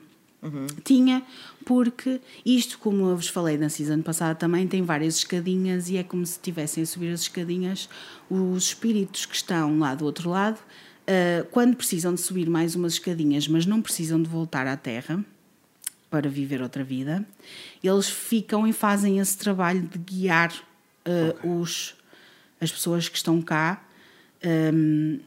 Tinha, 0.83 1.23
porque 1.65 2.21
isto, 2.45 2.77
como 2.79 3.09
eu 3.09 3.15
vos 3.15 3.27
falei 3.27 3.57
na 3.57 3.69
season 3.69 4.01
passada, 4.01 4.35
também 4.35 4.67
tem 4.67 4.83
várias 4.83 5.17
escadinhas 5.17 5.89
e 5.89 5.97
é 5.97 6.03
como 6.03 6.25
se 6.25 6.33
estivessem 6.33 6.83
a 6.83 6.85
subir 6.85 7.11
as 7.11 7.21
escadinhas 7.21 7.89
os 8.29 8.65
espíritos 8.65 9.25
que 9.25 9.35
estão 9.35 9.79
lá 9.79 9.95
do 9.95 10.05
outro 10.05 10.29
lado, 10.29 10.59
eh, 11.07 11.45
quando 11.51 11.75
precisam 11.75 12.13
de 12.13 12.21
subir 12.21 12.49
mais 12.49 12.75
umas 12.75 12.93
escadinhas, 12.93 13.47
mas 13.47 13.65
não 13.65 13.81
precisam 13.81 14.21
de 14.21 14.29
voltar 14.29 14.67
à 14.67 14.77
Terra 14.77 15.23
para 16.09 16.29
viver 16.29 16.61
outra 16.61 16.83
vida, 16.83 17.25
eles 17.83 18.09
ficam 18.09 18.67
e 18.67 18.73
fazem 18.73 19.19
esse 19.19 19.37
trabalho 19.37 19.81
de 19.81 19.97
guiar 19.97 20.53
eh, 21.05 21.35
os, 21.43 21.95
as 22.61 22.71
pessoas 22.71 23.09
que 23.09 23.17
estão 23.17 23.41
cá 23.41 23.83
hum, 24.73 25.19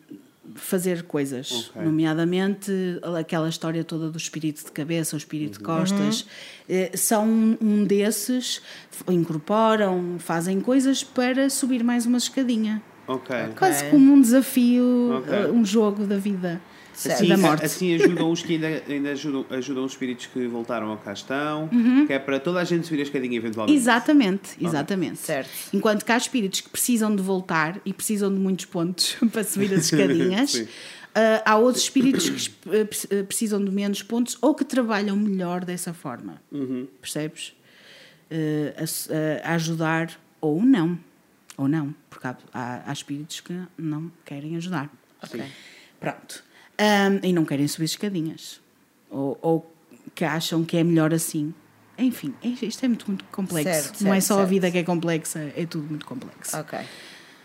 fazer 0.57 1.05
coisas, 1.05 1.71
Ok. 1.71 1.83
nomeadamente 1.83 2.73
aquela 3.19 3.49
história 3.49 3.85
toda 3.85 4.11
do 4.11 4.19
espírito 4.19 4.65
de 4.65 4.73
cabeça, 4.73 5.15
o 5.15 5.19
espírito 5.19 5.59
de 5.59 5.65
costas. 5.65 6.27
Eh, 6.69 6.91
São 6.97 7.25
um- 7.61 7.85
desses, 7.85 8.61
incorporam, 9.09 10.17
fazem 10.19 10.61
coisas 10.61 11.03
para 11.05 11.49
subir 11.49 11.83
mais 11.85 12.07
uma 12.07 12.19
escadinha. 12.19 12.83
Ok. 13.07 13.35
Quase 13.59 13.85
como 13.91 14.13
um 14.13 14.21
desafio, 14.21 15.23
eh, 15.29 15.49
um 15.51 15.65
jogo 15.65 16.05
da 16.07 16.17
vida, 16.17 16.61
Assim, 17.11 17.29
da 17.29 17.37
morte. 17.37 17.65
assim 17.65 17.95
ajudam 17.95 18.31
os 18.31 18.43
que 18.43 18.55
ainda, 18.55 18.83
ainda 18.89 19.11
ajudam, 19.13 19.47
ajudam 19.51 19.85
os 19.85 19.93
espíritos 19.93 20.27
que 20.27 20.47
voltaram 20.47 20.89
ao 20.89 20.97
cá 20.99 21.13
estão, 21.13 21.69
que 22.07 22.13
é 22.13 22.19
para 22.19 22.39
toda 22.41 22.61
a 22.61 22.65
gente 22.65 22.87
subir 22.87 23.01
a 23.01 23.03
escadinha 23.03 23.37
eventualmente. 23.37 23.77
Exatamente, 23.77 24.57
exatamente. 24.61 25.19
Certo. 25.19 25.51
Enquanto 25.73 26.05
que 26.05 26.13
há 26.13 26.17
espíritos 26.17 26.61
que 26.61 26.69
precisam 26.71 27.15
de 27.15 27.23
voltar 27.23 27.81
e 27.85 27.93
precisam 27.93 28.33
de 28.33 28.39
muitos 28.39 28.65
pontos 28.67 29.17
para 29.33 29.43
subir 29.45 29.73
as 29.75 29.85
escadinhas, 29.93 30.65
ah, 31.15 31.43
há 31.45 31.57
outros 31.57 31.85
espíritos 31.85 32.49
que 32.49 32.51
pre- 32.51 32.89
ah, 33.21 33.25
precisam 33.25 33.65
de 33.65 33.71
menos 33.71 34.03
pontos 34.03 34.37
ou 34.41 34.55
que 34.55 34.65
trabalham 34.65 35.17
melhor 35.17 35.65
dessa 35.65 35.93
forma. 35.95 36.41
Percebes? 37.01 37.55
Ah, 38.31 38.81
a 38.81 38.83
s- 38.85 39.09
a, 39.13 39.51
a 39.51 39.55
ajudar 39.55 40.11
ou 40.41 40.63
não. 40.63 40.99
Ou 41.59 41.69
não, 41.69 41.95
porque 42.09 42.27
há, 42.27 42.37
há- 42.53 42.83
há 42.87 42.93
espíritos 42.93 43.41
que 43.41 43.53
não 43.77 44.11
querem 44.25 44.57
ajudar. 44.57 44.91
Ok. 45.23 45.43
Pronto. 46.01 46.43
Ahm, 46.79 47.21
e 47.23 47.33
não 47.33 47.45
querem 47.45 47.69
subir 47.69 47.85
escadinhas. 47.85 48.61
Ou, 49.11 49.39
ou 49.43 49.75
que 50.15 50.25
acham 50.25 50.65
que 50.65 50.77
é 50.77 50.85
melhor 50.85 51.13
assim. 51.13 51.55
Enfim, 51.99 52.35
é- 52.43 52.49
isto 52.49 52.85
é 52.85 52.89
muito, 52.89 53.07
muito 53.07 53.25
complexo. 53.27 53.89
Certo, 53.89 54.05
não 54.05 54.13
é 54.15 54.21
certo, 54.21 54.29
só 54.29 54.35
a 54.35 54.37
certo. 54.39 54.51
vida 54.51 54.71
que 54.71 54.79
é 54.79 54.83
complexa, 54.83 55.53
é 55.57 55.67
tudo 55.67 55.89
muito 55.89 56.07
complexo. 56.07 56.57
Ok. 56.57 56.79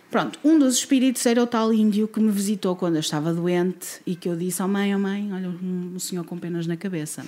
Pronto, 0.10 0.40
um 0.44 0.58
dos 0.58 0.76
espíritos 0.78 1.26
era 1.26 1.44
o 1.44 1.46
tal 1.46 1.74
índio 1.74 2.08
que 2.08 2.20
me 2.20 2.32
visitou 2.32 2.76
quando 2.78 2.96
eu 2.96 3.02
estava 3.02 3.34
doente 3.34 4.02
e 4.06 4.16
que 4.16 4.30
eu 4.30 4.38
disse: 4.38 4.62
Oh 4.64 4.68
mãe, 4.68 4.96
oh 4.96 5.00
mãe, 5.00 5.32
olha 5.34 5.50
um, 5.50 5.94
um 5.96 6.00
senhor 6.00 6.24
com 6.24 6.38
penas 6.38 6.66
na 6.66 6.78
cabeça. 6.78 7.26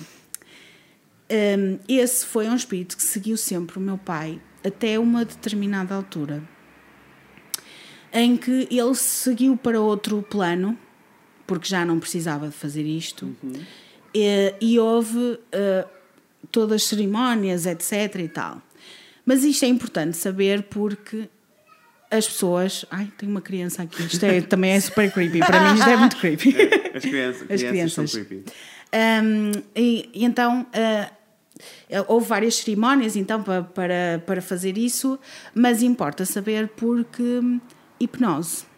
Ahm, 1.30 1.78
esse 1.86 2.24
foi 2.24 2.48
um 2.48 2.56
espírito 2.56 2.96
que 2.96 3.02
seguiu 3.02 3.36
sempre 3.36 3.78
o 3.78 3.80
meu 3.80 3.98
pai 3.98 4.40
até 4.64 4.98
uma 4.98 5.24
determinada 5.24 5.94
altura 5.94 6.42
em 8.12 8.36
que 8.36 8.66
ele 8.70 8.94
seguiu 8.94 9.56
para 9.56 9.80
outro 9.80 10.22
plano, 10.22 10.76
porque 11.50 11.68
já 11.68 11.84
não 11.84 11.98
precisava 11.98 12.46
de 12.46 12.54
fazer 12.54 12.84
isto, 12.84 13.36
e, 14.14 14.54
e 14.60 14.78
houve 14.78 15.36
eh, 15.50 15.84
todas 16.52 16.76
as 16.76 16.84
cerimónias, 16.84 17.66
etc. 17.66 18.20
e 18.20 18.28
tal. 18.28 18.62
Mas 19.26 19.42
isto 19.42 19.64
é 19.64 19.66
importante 19.66 20.16
saber 20.16 20.62
porque 20.62 21.28
as 22.08 22.28
pessoas. 22.28 22.84
Ai, 22.88 23.10
tem 23.18 23.28
uma 23.28 23.40
criança 23.40 23.82
aqui. 23.82 24.00
Isto 24.00 24.24
é, 24.26 24.40
também 24.42 24.70
é 24.70 24.78
super 24.78 25.10
creepy. 25.12 25.40
Para 25.40 25.72
mim, 25.72 25.78
isto 25.80 25.90
é 25.90 25.96
muito 25.96 26.16
creepy. 26.18 26.54
As 26.94 27.02
crianças, 27.02 27.50
As 27.50 27.62
crianças 27.64 27.92
são 27.94 28.06
creepy. 28.06 28.44
Um, 28.94 29.50
e, 29.74 30.08
e 30.14 30.24
então 30.24 30.62
uh, 30.62 32.04
houve 32.06 32.28
várias 32.28 32.58
cerimónias 32.58 33.16
então 33.16 33.42
para, 33.42 33.64
para, 33.64 34.22
para 34.24 34.40
fazer 34.40 34.78
isso, 34.78 35.18
mas 35.52 35.82
importa 35.82 36.24
saber 36.24 36.68
porque 36.76 37.22
hum, 37.22 37.60
hipnose. 37.98 38.69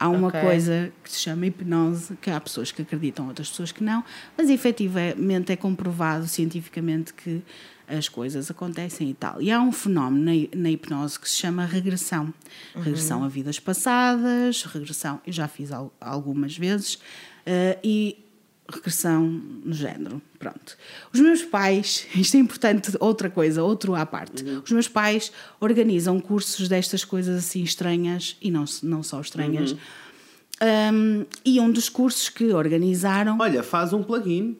Há 0.00 0.08
uma 0.08 0.28
Ok. 0.28 0.40
coisa 0.40 0.92
que 1.02 1.10
se 1.10 1.18
chama 1.18 1.46
hipnose, 1.46 2.16
que 2.22 2.30
há 2.30 2.40
pessoas 2.40 2.70
que 2.70 2.82
acreditam, 2.82 3.26
outras 3.26 3.48
pessoas 3.48 3.72
que 3.72 3.82
não, 3.82 4.04
mas 4.36 4.48
efetivamente 4.48 5.50
é 5.52 5.56
comprovado 5.56 6.26
cientificamente 6.28 7.12
que 7.14 7.42
as 7.88 8.08
coisas 8.08 8.50
acontecem 8.50 9.10
e 9.10 9.14
tal. 9.14 9.40
E 9.42 9.50
há 9.50 9.60
um 9.60 9.72
fenómeno 9.72 10.24
na, 10.54 10.70
hipnose 10.70 11.18
que 11.18 11.28
se 11.28 11.36
chama 11.36 11.64
regressão. 11.64 12.32
Regressão 12.76 13.24
a 13.24 13.28
vidas 13.28 13.58
passadas, 13.58 14.62
regressão, 14.64 15.20
eu 15.26 15.32
já 15.32 15.48
fiz 15.48 15.72
al- 15.72 15.92
algumas 16.00 16.56
vezes, 16.56 16.98
eh, 17.46 17.78
e 17.82 18.24
regressão 18.70 19.22
no 19.64 19.72
género. 19.72 20.20
Pronto. 20.38 20.76
Os 21.12 21.20
meus 21.20 21.42
pais, 21.42 22.06
isto 22.14 22.36
é 22.36 22.40
importante, 22.40 22.92
outra 23.00 23.30
coisa, 23.30 23.62
outro 23.62 23.94
à 23.94 24.04
parte. 24.04 24.44
Os 24.64 24.70
meus 24.70 24.88
pais 24.88 25.32
organizam 25.60 26.20
cursos 26.20 26.68
destas 26.68 27.04
coisas 27.04 27.38
assim 27.44 27.62
estranhas, 27.62 28.36
e 28.42 28.50
não, 28.50 28.64
não 28.82 29.02
só 29.02 29.20
estranhas. 29.20 29.74
Um, 30.60 31.24
e 31.44 31.60
um 31.60 31.70
dos 31.70 31.88
cursos 31.88 32.28
que 32.28 32.52
organizaram. 32.52 33.38
Olha, 33.40 33.62
faz 33.62 33.92
um 33.92 34.02
plugin. 34.02 34.56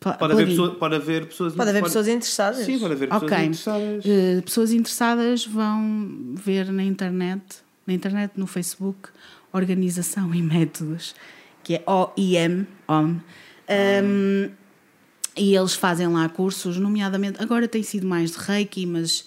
Pode 0.00 0.32
haver, 0.32 0.46
pessoa- 0.48 0.74
pode 0.74 0.94
haver 0.96 1.26
pessoas 1.26 1.54
Pode 1.54 1.70
haver 1.70 1.82
pessoas 1.84 2.08
interessadas. 2.08 2.64
Sim, 2.66 2.78
pode 2.80 2.94
haver 2.94 3.08
pessoas 3.08 3.30
Ok. 3.32 3.44
interessadas. 3.44 4.04
Eh, 4.04 4.40
pessoas 4.40 4.72
interessadas 4.72 5.46
vão 5.46 6.34
ver 6.34 6.72
na 6.72 6.82
internet, 6.82 7.42
na 7.86 7.94
internet, 7.94 8.32
no 8.36 8.48
Facebook, 8.48 9.10
Organização 9.52 10.34
e 10.34 10.42
Métodos, 10.42 11.14
que 11.62 11.74
é 11.76 11.82
OIM, 11.86 12.66
OM. 12.88 13.20
Um, 13.68 14.50
e 15.36 15.56
eles 15.56 15.74
fazem 15.74 16.08
lá 16.08 16.28
cursos, 16.28 16.76
nomeadamente, 16.76 17.42
agora 17.42 17.66
tem 17.66 17.82
sido 17.82 18.06
mais 18.06 18.32
de 18.32 18.38
Reiki, 18.38 18.84
mas 18.84 19.24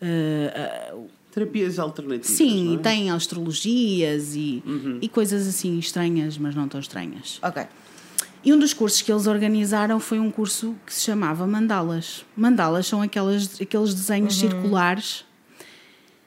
eh, 0.00 0.94
Terapias 1.32 1.78
alternativas. 1.78 2.36
sim, 2.36 2.64
não 2.64 2.74
é? 2.74 2.78
tem 2.78 3.10
astrologias 3.10 4.34
e, 4.34 4.62
e 5.00 5.08
coisas 5.08 5.46
assim 5.46 5.78
estranhas, 5.78 6.36
mas 6.38 6.54
não 6.54 6.68
tão 6.68 6.80
estranhas. 6.80 7.38
Ok. 7.42 7.64
E 8.44 8.52
um 8.52 8.58
dos 8.58 8.74
cursos 8.74 9.00
que 9.00 9.10
eles 9.10 9.26
organizaram 9.26 9.98
foi 9.98 10.18
um 10.18 10.30
curso 10.30 10.74
que 10.84 10.92
se 10.92 11.02
chamava 11.02 11.46
Mandalas. 11.46 12.26
Mandalas 12.36 12.86
são 12.86 13.00
aquelas, 13.00 13.60
aqueles 13.60 13.94
desenhos 13.94 14.36
circulares. 14.38 15.24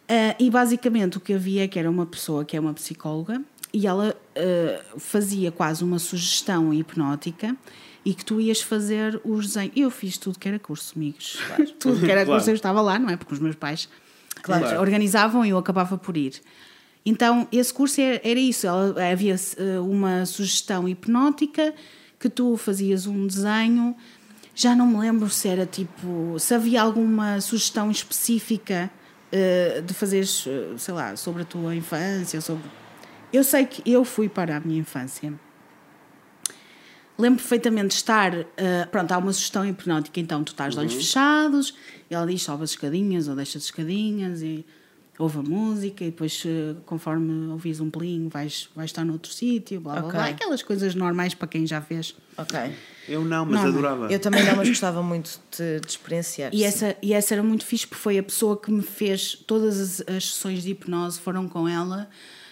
Ah, 0.10 0.36
e 0.40 0.50
basicamente 0.50 1.18
o 1.18 1.20
que 1.20 1.34
havia 1.34 1.66
é 1.66 1.68
que 1.68 1.78
era 1.78 1.90
uma 1.90 2.06
pessoa 2.06 2.44
que 2.44 2.58
é 2.58 2.60
uma 2.60 2.74
psicóloga 2.74 3.42
e 3.74 3.86
ela 3.88 4.16
ah, 4.36 4.82
fazia 4.98 5.52
quase 5.52 5.84
uma 5.84 6.00
sugestão 6.00 6.74
hipnótica 6.74 7.56
e 8.06 8.14
que 8.14 8.24
tu 8.24 8.40
ias 8.40 8.62
fazer 8.62 9.20
os 9.26 9.48
desenhos. 9.48 9.74
Eu 9.76 9.92
fiz 9.92 10.18
tudo 10.18 10.40
que 10.40 10.48
era 10.48 10.58
curso, 10.60 10.94
amigos. 10.96 11.38
tudo 11.80 12.00
que 12.00 12.06
era 12.12 12.24
Claro. 12.24 12.40
curso 12.40 12.50
eu 12.50 12.56
estava 12.56 12.82
lá, 12.82 12.98
não 12.98 13.10
é? 13.10 13.18
Porque 13.18 13.34
os 13.34 13.40
meus 13.40 13.56
pais 13.56 13.90
Claro. 14.42 14.80
organizavam 14.80 15.46
e 15.46 15.50
eu 15.50 15.58
acabava 15.58 15.98
por 15.98 16.16
ir. 16.16 16.42
Então, 17.06 17.48
esse 17.52 17.74
curso 17.74 18.00
era, 18.02 18.22
era 18.24 18.40
isso. 18.40 18.66
Ela- 18.68 19.12
havia 19.12 19.36
eh, 19.58 19.80
uma 19.80 20.26
sugestão 20.26 20.88
hipnótica 20.88 21.74
que 22.20 22.30
tu 22.30 22.56
fazias 22.58 23.08
um 23.08 23.26
desenho. 23.28 23.96
Já 24.56 24.76
não 24.76 24.88
me 24.88 24.98
lembro 25.00 25.30
se 25.30 25.48
era 25.48 25.66
tipo. 25.66 26.36
se 26.40 26.54
havia 26.54 26.82
alguma 26.82 27.40
sugestão 27.42 27.90
específica 27.92 28.90
eh, 29.32 29.82
de 29.86 29.94
fazeres, 29.94 30.46
sei 30.78 30.94
lá, 30.94 31.16
sobre 31.16 31.42
a 31.44 31.46
tua 31.46 31.76
infância. 31.76 32.40
Sobre... 32.42 32.64
Eu 33.32 33.44
sei 33.44 33.66
que 33.66 33.82
eu 33.90 34.04
fui 34.06 34.30
para 34.30 34.58
a 34.58 34.60
minha 34.60 34.80
infância. 34.80 35.34
Lembro 37.18 37.40
perfeitamente 37.40 37.88
de 37.90 37.94
estar. 37.96 38.34
eh, 38.56 38.86
pronto, 38.92 39.12
há 39.12 39.18
uma 39.18 39.34
sugestão 39.34 39.66
hipnótica, 39.66 40.20
então 40.20 40.44
tu 40.44 40.50
estás 40.52 40.74
de 40.76 40.80
olhos 40.80 40.94
fechados, 40.94 41.74
e 42.10 42.14
ela 42.14 42.28
diz 42.28 42.42
sobe 42.44 42.64
as 42.64 42.70
escadinhas 42.72 43.28
ou 43.28 43.36
deixa 43.36 43.58
as 43.58 43.64
escadinhas 43.66 44.42
e 44.44 44.64
ouve 45.18 45.40
a 45.40 45.42
música, 45.42 46.04
e 46.04 46.12
depois, 46.12 46.44
eh, 46.46 46.76
conforme 46.86 47.48
ouvis 47.48 47.80
um 47.80 47.90
pelinho, 47.90 48.30
vais, 48.30 48.70
vais 48.76 48.92
estar 48.92 49.04
noutro 49.04 49.32
sítio, 49.34 49.82
blá 49.82 49.94
blá 49.94 50.02
Ok. 50.04 50.12
blá. 50.14 50.28
Aquelas 50.28 50.62
coisas 50.62 50.94
normais 50.94 51.34
para 51.34 51.48
quem 51.48 51.66
já 51.66 51.82
fez. 51.82 52.16
Ok. 52.38 52.60
Eu 53.10 53.26
não, 53.26 53.46
mas 53.46 53.62
Não, 53.62 53.70
adorava. 53.70 54.12
Eu 54.12 54.20
também 54.20 54.44
não, 54.44 54.56
mas 54.56 54.68
gostava 54.70 55.02
muito 55.02 55.40
de, 55.58 55.80
de 55.80 55.88
experienciar. 55.88 56.54
E 56.54 56.64
essa, 56.64 56.96
e 57.02 57.14
essa 57.14 57.34
era 57.34 57.42
muito 57.42 57.66
fixe, 57.66 57.88
porque 57.88 58.02
foi 58.02 58.20
a 58.20 58.24
pessoa 58.24 58.56
que 58.62 58.70
me 58.70 58.84
fez 58.84 59.34
todas 59.48 59.80
as, 59.80 60.02
as 60.16 60.24
sessões 60.34 60.62
de 60.62 60.70
hipnose 60.70 61.20
foram 61.20 61.48
com 61.50 61.68
ela 61.68 62.08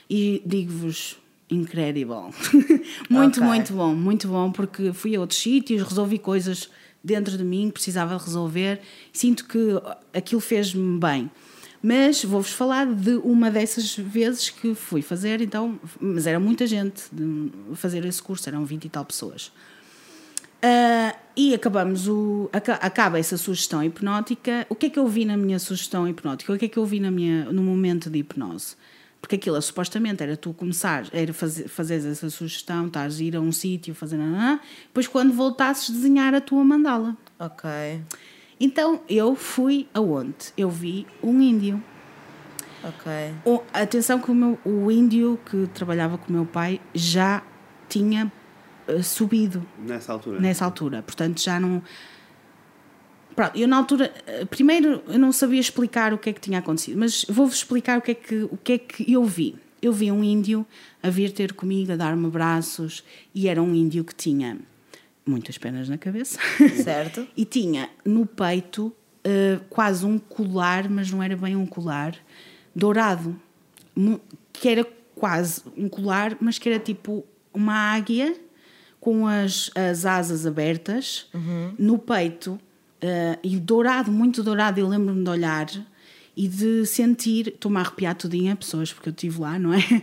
e 0.09 0.41
digo-vos, 0.45 1.17
incredible. 1.49 2.31
muito, 3.09 3.39
Ok. 3.39 3.43
muito 3.43 3.73
bom, 3.73 3.93
muito 3.95 4.27
bom, 4.27 4.51
porque 4.51 4.91
fui 4.93 5.15
a 5.15 5.19
outros 5.19 5.39
sítios, 5.39 5.81
resolvi 5.83 6.17
coisas 6.19 6.69
dentro 7.03 7.37
de 7.37 7.43
mim 7.43 7.67
que 7.67 7.73
precisava 7.73 8.17
resolver 8.17 8.79
sinto 9.13 9.45
que 9.45 9.59
aquilo 10.13 10.41
fez-me 10.41 10.99
bem. 10.99 11.29
Mas 11.83 12.23
vou-vos 12.23 12.49
falar 12.51 12.87
de 12.87 13.11
uma 13.17 13.51
dessas 13.51 13.95
vezes 13.95 14.49
que 14.49 14.73
fui 14.73 15.03
fazer, 15.03 15.39
então, 15.39 15.79
mas 16.01 16.25
era 16.25 16.39
muita 16.39 16.65
gente 16.65 17.03
de 17.13 17.51
fazer 17.75 18.03
esse 18.05 18.19
curso, 18.21 18.49
eram 18.49 18.65
20 18.65 18.85
e 18.85 18.89
tal 18.89 19.05
pessoas. 19.05 19.51
Ah, 20.61 21.15
e 21.35 21.53
acabamos 21.53 22.07
o. 22.07 22.49
aca- 22.51 22.75
Acaba 22.81 23.19
essa 23.19 23.37
sugestão 23.37 23.83
hipnótica. 23.83 24.65
O 24.67 24.73
que 24.73 24.87
é 24.87 24.89
que 24.89 24.97
eu 24.97 25.07
vi 25.07 25.25
na 25.25 25.37
minha 25.37 25.59
sugestão 25.59 26.07
hipnótica? 26.07 26.51
O 26.53 26.57
que 26.57 26.65
é 26.65 26.67
que 26.67 26.77
eu 26.79 26.85
vi 26.85 26.99
na 26.99 27.11
minha, 27.11 27.45
no 27.51 27.61
momento 27.61 28.09
de 28.09 28.19
hipnose? 28.19 28.75
Porque 29.25 29.37
aquilo 29.37 29.59
supostamente 29.59 30.21
era 30.21 30.37
tu 30.37 30.53
começar, 30.53 31.07
era 31.11 31.33
fazer, 31.33 31.67
fazeres 31.67 32.05
essa 32.05 32.29
sugestão, 32.29 32.85
estás 32.85 33.19
a 33.19 33.23
ir 33.23 33.35
a 33.35 33.39
um 33.41 33.51
sítio, 33.51 33.95
fazer. 33.95 34.17
nananã, 34.17 34.59
Depois, 34.85 35.07
quando 35.07 35.33
voltasses, 35.33 35.89
desenhar 35.89 36.35
a 36.35 36.39
tua 36.39 36.63
mandala. 36.63 37.17
Ok. 37.39 37.67
Então 38.59 39.01
eu 39.09 39.35
fui 39.35 39.87
aonde? 39.95 40.53
Eu 40.55 40.69
vi 40.69 41.07
um 41.23 41.41
índio. 41.41 41.83
Ok. 42.83 43.11
O- 43.43 43.63
atenção 43.73 44.19
que 44.19 44.29
o, 44.29 44.35
meu, 44.35 44.59
o 44.63 44.91
índio 44.91 45.39
que 45.49 45.65
trabalhava 45.73 46.19
com 46.19 46.29
o 46.29 46.31
meu 46.35 46.45
pai 46.45 46.79
já 46.93 47.41
tinha 47.89 48.31
eh, 48.87 49.01
subido 49.01 49.65
Nessa 49.79 50.13
altura. 50.13 50.39
nessa 50.39 50.65
altura. 50.65 51.01
Portanto, 51.01 51.41
já 51.41 51.59
não. 51.59 51.81
Pronto, 53.35 53.57
eu 53.57 53.67
na 53.67 53.77
altura, 53.77 54.13
eh, 54.25 54.45
primeiro 54.45 55.03
eu 55.07 55.19
não 55.19 55.31
sabia 55.31 55.59
explicar 55.59 56.13
o 56.13 56.17
que 56.17 56.29
é 56.29 56.33
que 56.33 56.39
tinha 56.39 56.59
acontecido, 56.59 56.97
mas 56.97 57.25
vou-vos 57.27 57.57
explicar 57.57 57.99
o 57.99 58.01
que 58.01 58.11
é 58.11 58.15
que, 58.15 58.43
o 58.43 58.57
que, 58.57 58.73
é 58.73 58.77
que 58.77 59.11
eu 59.11 59.25
vi. 59.25 59.55
eu 59.81 59.91
vi 59.91 60.09
um 60.09 60.23
índio 60.23 60.65
a 61.03 61.09
vir 61.09 61.31
ter 61.31 61.53
comigo, 61.53 61.91
a 61.91 61.95
dar-me 61.97 62.25
abraços, 62.25 63.03
e 63.33 63.47
era 63.47 63.61
um 63.61 63.75
índio 63.75 64.05
que 64.05 64.15
tinha 64.15 64.57
muitas 65.25 65.57
penas 65.57 65.89
na 65.89 65.97
cabeça. 65.97 66.39
Certo. 66.81 67.27
e 67.35 67.43
tinha 67.43 67.89
no 68.05 68.25
peito 68.25 68.93
eh, 69.23 69.59
quase 69.69 70.05
um 70.05 70.17
colar, 70.17 70.89
mas 70.89 71.11
não 71.11 71.21
era 71.21 71.35
bem 71.35 71.57
um 71.57 71.65
colar, 71.65 72.15
dourado. 72.73 73.39
Que 74.53 74.69
era 74.69 74.87
quase 75.13 75.61
um 75.75 75.89
colar, 75.89 76.37
mas 76.39 76.57
que 76.57 76.69
era 76.69 76.79
tipo 76.79 77.25
uma 77.53 77.93
águia 77.93 78.35
com 78.99 79.27
as, 79.27 79.69
as 79.75 80.05
asas 80.05 80.45
abertas 80.45 81.27
no 81.77 81.97
peito 81.97 82.59
eh, 83.05 83.37
e 83.43 83.57
dourado, 83.57 84.11
muito 84.11 84.41
dourado. 84.41 84.79
Eu 84.79 84.87
lembro-me 84.87 85.23
de 85.23 85.29
olhar 85.29 85.67
e 86.35 86.47
de 86.47 86.85
sentir, 86.87 87.49
estou-me 87.49 87.77
a 87.77 87.81
arrepiar 87.81 88.15
tudinho 88.15 88.55
pessoas, 88.57 88.91
porque 88.91 89.09
eu 89.09 89.13
estive 89.13 89.39
lá, 89.39 89.59
não 89.59 89.73
é? 89.73 89.79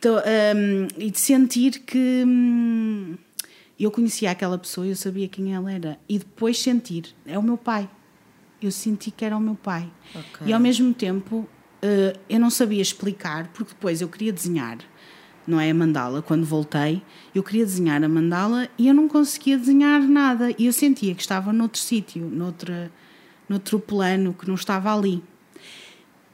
Tô, 0.00 0.18
ehm, 0.18 0.88
e 0.98 1.10
de 1.10 1.20
sentir 1.20 1.80
que 1.80 2.24
hum, 2.26 3.16
eu 3.78 3.90
conhecia 3.90 4.30
aquela 4.30 4.58
pessoa, 4.58 4.86
eu 4.86 4.96
sabia 4.96 5.28
quem 5.28 5.54
ela 5.54 5.70
era. 5.70 5.98
E 6.08 6.18
depois 6.18 6.58
sentir, 6.58 7.14
é 7.24 7.38
o 7.38 7.42
meu 7.42 7.56
pai. 7.56 7.88
Eu 8.60 8.72
senti 8.72 9.10
que 9.10 9.24
era 9.24 9.36
o 9.36 9.40
meu 9.40 9.54
pai. 9.54 9.88
Ok. 10.14 10.46
E 10.46 10.52
ao 10.52 10.58
mesmo 10.58 10.92
tempo, 10.92 11.48
eh, 11.80 12.16
eu 12.28 12.40
não 12.40 12.50
sabia 12.50 12.82
explicar, 12.82 13.48
porque 13.54 13.72
depois 13.72 14.00
eu 14.00 14.08
queria 14.08 14.32
desenhar, 14.32 14.78
não 15.46 15.58
é? 15.60 15.70
A 15.70 15.74
mandala, 15.74 16.22
quando 16.22 16.44
voltei, 16.44 17.02
eu 17.34 17.42
queria 17.42 17.64
desenhar 17.64 18.02
a 18.02 18.08
mandala 18.08 18.68
e 18.78 18.88
eu 18.88 18.94
não 18.94 19.08
conseguia 19.08 19.58
desenhar 19.58 20.00
nada. 20.02 20.54
E 20.58 20.66
eu 20.66 20.72
sentia 20.72 21.14
que 21.14 21.20
estava 21.22 21.52
noutro 21.52 21.80
sítio, 21.80 22.22
noutra, 22.28 22.90
noutro 23.48 23.78
plano, 23.80 24.34
que 24.34 24.46
não 24.46 24.54
estava 24.54 24.94
ali. 24.94 25.22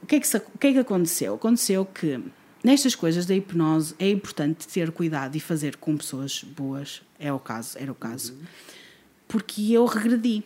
O 0.01 0.05
que, 0.05 0.15
é 0.15 0.19
que, 0.19 0.37
o 0.37 0.57
que 0.59 0.67
é 0.67 0.73
que 0.73 0.79
aconteceu? 0.79 1.35
Aconteceu 1.35 1.85
que 1.85 2.19
nestas 2.63 2.95
coisas 2.95 3.25
da 3.25 3.35
hipnose 3.35 3.95
é 3.99 4.09
importante 4.09 4.67
ter 4.67 4.91
cuidado 4.91 5.35
e 5.35 5.39
fazer 5.39 5.75
com 5.77 5.97
pessoas 5.97 6.43
boas, 6.43 7.01
é 7.19 7.31
o 7.33 7.39
caso, 7.39 7.77
era 7.79 7.91
o 7.91 7.95
caso, 7.95 8.35
porque 9.27 9.71
eu 9.73 9.85
regredi. 9.85 10.43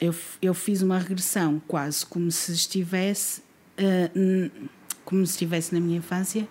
Eu, 0.00 0.14
eu 0.40 0.54
fiz 0.54 0.80
uma 0.80 0.98
regressão 0.98 1.60
quase 1.68 2.06
como 2.06 2.30
se 2.30 2.52
estivesse 2.52 3.42
n- 4.14 4.50
como 5.04 5.26
se 5.26 5.32
estivesse 5.32 5.74
na 5.74 5.80
minha 5.80 5.98
infância, 5.98 6.48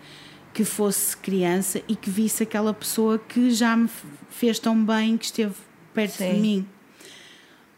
que 0.53 0.63
fosse 0.63 1.15
criança 1.15 1.81
e 1.87 1.95
que 1.95 2.09
visse 2.09 2.43
aquela 2.43 2.73
pessoa 2.73 3.19
que 3.19 3.51
já 3.51 3.75
me 3.75 3.89
fez 4.29 4.59
tão 4.59 4.83
bem, 4.83 5.17
que 5.17 5.25
esteve 5.25 5.53
perto 5.93 6.17
de 6.17 6.31
Sim. 6.31 6.39
mim. 6.41 6.67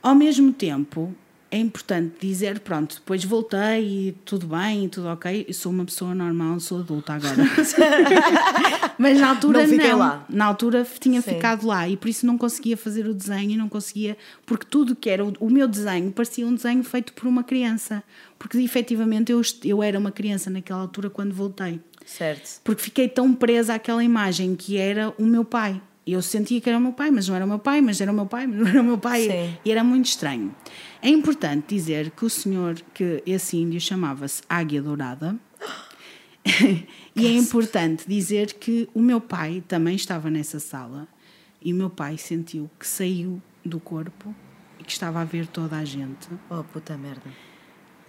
Ao 0.01 0.15
mesmo 0.15 0.51
tempo, 0.51 1.13
é 1.51 1.57
importante 1.57 2.15
dizer, 2.25 2.61
pronto, 2.61 2.95
depois 2.95 3.25
voltei 3.25 4.07
e 4.07 4.11
tudo 4.23 4.47
bem, 4.47 4.85
e 4.85 4.89
tudo 4.89 5.09
ok, 5.09 5.45
eu 5.47 5.53
sou 5.53 5.71
uma 5.71 5.83
pessoa 5.83 6.15
normal, 6.15 6.59
sou 6.61 6.79
adulta 6.79 7.13
agora. 7.13 7.35
Mas 8.97 9.19
na 9.19 9.29
altura 9.29 9.67
Não 9.67 9.67
não. 9.89 9.99
lá. 9.99 10.25
Na 10.29 10.45
altura 10.45 10.87
tinha 10.99 11.21
Sim. 11.21 11.33
ficado 11.33 11.67
lá 11.67 11.89
e 11.89 11.97
por 11.97 12.07
isso 12.07 12.25
não 12.25 12.37
conseguia 12.37 12.77
fazer 12.77 13.05
o 13.05 13.13
desenho 13.13 13.51
e 13.51 13.57
não 13.57 13.67
conseguia, 13.67 14.17
porque 14.45 14.65
tudo 14.65 14.95
que 14.95 15.09
era 15.09 15.25
o, 15.25 15.33
o 15.41 15.49
meu 15.49 15.67
desenho 15.67 16.11
parecia 16.11 16.47
um 16.47 16.55
desenho 16.55 16.83
feito 16.83 17.11
por 17.13 17.27
uma 17.27 17.43
criança. 17.43 18.01
Porque 18.39 18.57
efetivamente 18.57 19.31
eu, 19.31 19.41
eu 19.65 19.83
era 19.83 19.99
uma 19.99 20.11
criança 20.11 20.49
naquela 20.49 20.79
altura 20.81 21.09
quando 21.09 21.33
voltei. 21.33 21.81
Certo. 22.05 22.61
Porque 22.63 22.83
fiquei 22.83 23.07
tão 23.07 23.33
presa 23.33 23.75
àquela 23.75 24.03
imagem 24.03 24.55
que 24.55 24.77
era 24.77 25.13
o 25.17 25.25
meu 25.25 25.45
pai. 25.45 25.81
Eu 26.05 26.21
sentia 26.21 26.59
que 26.59 26.67
era 26.67 26.77
o 26.77 26.81
meu 26.81 26.93
pai, 26.93 27.11
mas 27.11 27.27
não 27.27 27.35
era 27.35 27.45
o 27.45 27.47
meu 27.47 27.59
pai, 27.59 27.79
mas 27.79 28.01
era 28.01 28.11
o 28.11 28.15
meu 28.15 28.25
pai, 28.25 28.47
mas 28.47 28.57
não 28.59 28.67
era 28.67 28.81
o 28.81 28.83
meu 28.83 28.97
pai. 28.97 29.27
Sim. 29.27 29.57
E 29.63 29.71
era 29.71 29.83
muito 29.83 30.07
estranho. 30.07 30.53
É 31.01 31.09
importante 31.09 31.75
dizer 31.75 32.11
que 32.11 32.25
o 32.25 32.29
senhor, 32.29 32.81
que 32.93 33.21
esse 33.25 33.57
índio 33.57 33.79
chamava-se 33.79 34.41
Águia 34.49 34.81
Dourada. 34.81 35.35
e 37.15 37.27
é 37.27 37.31
importante 37.31 38.05
dizer 38.07 38.53
que 38.53 38.89
o 38.93 39.01
meu 39.01 39.21
pai 39.21 39.63
também 39.67 39.95
estava 39.95 40.29
nessa 40.29 40.59
sala 40.59 41.07
e 41.61 41.71
o 41.71 41.75
meu 41.75 41.89
pai 41.89 42.17
sentiu 42.17 42.69
que 42.79 42.87
saiu 42.87 43.39
do 43.63 43.79
corpo 43.79 44.33
e 44.79 44.83
que 44.83 44.91
estava 44.91 45.21
a 45.21 45.23
ver 45.23 45.45
toda 45.45 45.77
a 45.77 45.85
gente. 45.85 46.27
Oh, 46.49 46.63
puta 46.63 46.97
merda. 46.97 47.29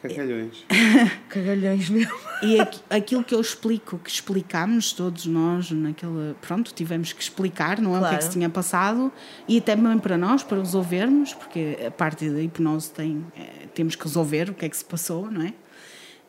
Cagalhões. 0.03 0.65
Cagalhões 1.29 1.89
mesmo. 1.89 2.13
E 2.43 2.61
aqui- 2.61 2.81
aquilo 2.91 3.23
que 3.23 3.35
eu 3.35 3.41
explico, 3.41 3.99
que 3.99 4.11
explicámos 4.11 4.93
todos 4.93 5.27
nós 5.27 5.71
naquele. 5.71 6.35
Pronto, 6.41 6.75
tivemos 6.75 7.13
que 7.13 7.23
explicar, 7.23 7.81
não 7.81 7.95
é? 7.95 7.99
O 7.99 8.01
que 8.01 8.07
é 8.07 8.09
que 8.11 8.15
Claro. 8.17 8.25
se 8.25 8.31
tinha 8.31 8.51
passado 8.51 9.13
e 9.47 9.61
também 9.61 9.97
para 9.99 10.19
nós, 10.19 10.43
para 10.43 10.59
resolvermos, 10.59 11.33
porque 11.35 11.79
a 11.87 11.91
parte 11.91 12.29
da 12.29 12.41
hipnose 12.43 12.91
tem. 12.91 13.25
eh, 13.37 13.69
temos 13.75 13.95
que 13.95 14.03
resolver 14.05 14.51
o 14.51 14.55
que 14.55 14.65
é 14.65 14.69
que 14.69 14.77
se 14.77 14.85
passou, 14.85 15.31
não 15.31 15.43
é? 15.43 15.55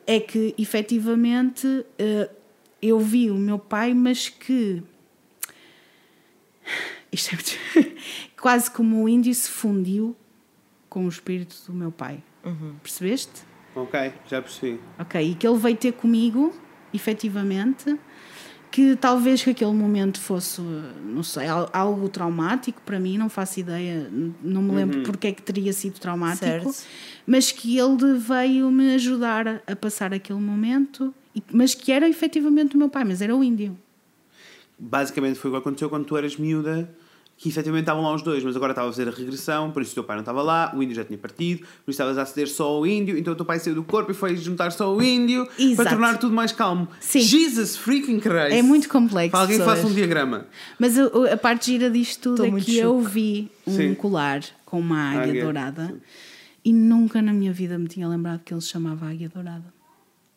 É 0.06 0.20
que 0.20 0.54
efetivamente 0.56 1.84
eh, 1.98 2.30
eu 2.80 3.00
vi 3.00 3.30
o 3.30 3.34
meu 3.36 3.58
pai, 3.58 3.92
mas 3.92 4.28
que. 4.28 4.82
Isto 7.12 7.30
é 7.30 7.34
muito. 7.34 7.94
quase 8.40 8.70
como 8.70 9.02
o 9.02 9.08
índio 9.08 9.34
se 9.34 9.48
fundiu 9.48 10.16
com 10.88 11.06
o 11.06 11.08
espírito 11.08 11.56
do 11.66 11.72
meu 11.72 11.90
pai. 11.90 12.22
Percebeste? 12.82 13.42
Ok, 13.74 14.12
já 14.28 14.40
percebi. 14.40 14.80
Ok, 14.98 15.20
e 15.30 15.34
que 15.34 15.46
ele 15.46 15.58
veio 15.58 15.76
ter 15.76 15.92
comigo, 15.92 16.52
efetivamente, 16.92 17.98
que 18.70 18.96
talvez 18.96 19.42
que 19.42 19.50
aquele 19.50 19.72
momento 19.72 20.20
fosse, 20.20 20.60
não 21.04 21.22
sei, 21.22 21.46
al- 21.46 21.68
algo 21.72 22.08
traumático 22.08 22.80
para 22.82 22.98
mim, 22.98 23.16
não 23.18 23.28
faço 23.28 23.60
ideia, 23.60 24.08
não 24.42 24.62
me 24.62 24.72
lembro 24.74 25.02
porque 25.02 25.28
é 25.28 25.32
que 25.32 25.42
teria 25.42 25.72
sido 25.72 25.98
traumático, 26.00 26.44
Certo. 26.44 26.74
mas 27.26 27.50
que 27.52 27.78
ele 27.78 28.18
veio 28.18 28.70
me 28.70 28.94
ajudar 28.94 29.62
a, 29.66 29.76
passar 29.76 30.12
aquele 30.14 30.40
momento, 30.40 31.14
mas 31.52 31.74
que 31.74 31.92
era 31.92 32.08
efetivamente 32.08 32.74
o 32.74 32.78
meu 32.78 32.88
pai, 32.88 33.04
mas 33.04 33.20
era 33.22 33.34
o 33.34 33.42
índio. 33.44 33.76
Basicamente 34.78 35.38
foi 35.38 35.50
o 35.50 35.54
que 35.54 35.58
aconteceu 35.58 35.88
quando 35.88 36.04
tu 36.04 36.16
eras 36.16 36.36
miúda, 36.36 36.88
que 37.36 37.48
efetivamente 37.48 37.82
estavam 37.82 38.02
lá 38.02 38.14
os 38.14 38.22
dois, 38.22 38.42
mas 38.44 38.54
agora 38.56 38.72
estava 38.72 38.88
a 38.88 38.92
fazer 38.92 39.08
a 39.08 39.10
regressão, 39.10 39.70
por 39.70 39.82
isso 39.82 39.90
o 39.90 39.94
teu 39.94 40.04
pai 40.04 40.16
não 40.16 40.22
estava 40.22 40.40
lá, 40.40 40.72
o 40.74 40.82
índio 40.82 40.94
já 40.94 41.04
tinha 41.04 41.18
partido, 41.18 41.60
por 41.60 41.90
isso 41.90 41.90
estavas 41.90 42.16
a 42.16 42.22
aceder 42.22 42.48
só 42.48 42.64
ao 42.66 42.86
índio, 42.86 43.18
então 43.18 43.32
o 43.32 43.36
teu 43.36 43.44
pai 43.44 43.58
saiu 43.58 43.74
do 43.74 43.82
corpo 43.82 44.10
e 44.12 44.14
foi 44.14 44.36
juntar 44.36 44.70
só 44.72 44.84
ao 44.86 45.02
índio 45.02 45.46
Exato. 45.58 45.76
para 45.76 45.90
tornar 45.90 46.18
tudo 46.18 46.34
mais 46.34 46.52
calmo. 46.52 46.88
Sim. 47.00 47.20
Jesus 47.20 47.76
freaking 47.76 48.20
Christ! 48.20 48.52
É 48.52 48.62
muito 48.62 48.88
complexo, 48.88 49.32
Para 49.32 49.40
alguém 49.40 49.58
pessoas. 49.58 49.78
faça 49.80 49.90
um 49.90 49.94
diagrama. 49.94 50.46
Mas 50.78 50.96
a, 50.98 51.32
a 51.32 51.36
parte 51.36 51.72
gira 51.72 51.90
disto 51.90 52.20
tudo 52.36 52.44
Estou 52.44 52.58
é 52.58 52.60
que 52.62 52.78
eu 52.78 53.00
vi 53.00 53.50
um 53.66 53.76
Sim. 53.76 53.94
colar 53.94 54.42
com 54.64 54.78
uma 54.78 55.10
águia, 55.10 55.22
Águia, 55.22 55.44
dourada 55.44 55.86
sim. 55.88 56.00
e 56.64 56.72
nunca 56.72 57.20
na 57.20 57.32
minha 57.32 57.52
vida 57.52 57.76
me 57.78 57.88
tinha 57.88 58.08
lembrado 58.08 58.40
que 58.44 58.54
ele 58.54 58.60
se 58.60 58.68
chamava 58.68 59.08
Águia 59.08 59.28
Dourada. 59.28 59.74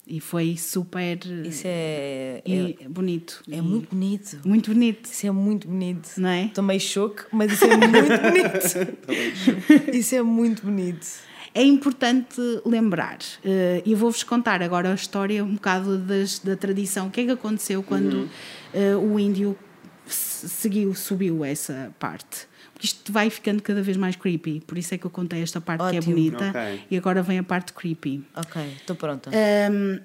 E 0.10 0.22
foi 0.22 0.56
super 0.58 1.20
Isso 1.46 1.64
é. 1.66 2.42
É, 2.46 2.76
e 2.84 2.88
bonito. 2.88 3.44
é 3.52 3.58
E- 3.58 3.62
muito 3.62 3.90
bonito. 3.94 4.40
muito 4.46 4.74
bonito, 4.74 5.06
Isso 5.06 5.28
é 5.28 5.32
muito 5.32 5.68
bonito. 5.68 6.10
não 6.18 6.30
é? 6.30 6.46
Estou 6.46 6.64
meio 6.64 6.80
choque, 6.80 7.24
mas 7.32 7.52
isso 7.52 7.66
é 7.66 7.76
muito 7.76 7.92
bonito. 8.22 9.92
isso 9.94 10.16
é 10.16 10.22
muito 10.22 10.64
bonito. 10.64 11.06
É 11.54 11.64
importante 11.64 12.40
lembrar, 12.66 13.18
eh, 13.44 13.82
e 13.86 13.96
vou-vos 13.96 14.24
contar 14.24 14.62
agora 14.62 14.92
a 14.92 14.96
história 14.96 15.44
um 15.44 15.56
bocado 15.56 15.98
das- 15.98 16.40
da 16.40 16.56
tradição. 16.56 17.08
O 17.08 17.12
que 17.12 17.22
é 17.22 17.26
que 17.26 17.32
aconteceu 17.32 17.82
quando 17.84 18.30
eh, 18.74 18.96
o 18.96 19.20
índio 19.20 19.58
se- 20.06 20.48
seguiu, 20.48 20.94
subiu 20.94 21.44
essa 21.44 21.92
parte? 22.00 22.48
Porque 22.78 22.86
isto 22.86 23.12
vai 23.12 23.28
ficando 23.32 23.60
cada 23.64 23.82
vez 23.82 23.98
mais 23.98 24.16
creepy, 24.16 24.62
por 24.68 24.78
isso 24.78 24.94
é 24.94 25.00
que 25.00 25.06
eu 25.06 25.10
contei 25.10 25.42
esta 25.42 25.60
parte 25.60 25.80
que 25.90 25.96
é 25.96 25.98
Ótimo. 25.98 26.14
bonita 26.14 26.50
Ok. 26.50 26.82
e 26.92 26.96
agora 26.98 27.24
vem 27.24 27.40
a 27.40 27.44
parte 27.44 27.74
creepy. 27.74 28.24
Ok, 28.36 28.62
estou 28.78 28.96
pronta. 28.96 29.32
Um, 29.72 30.00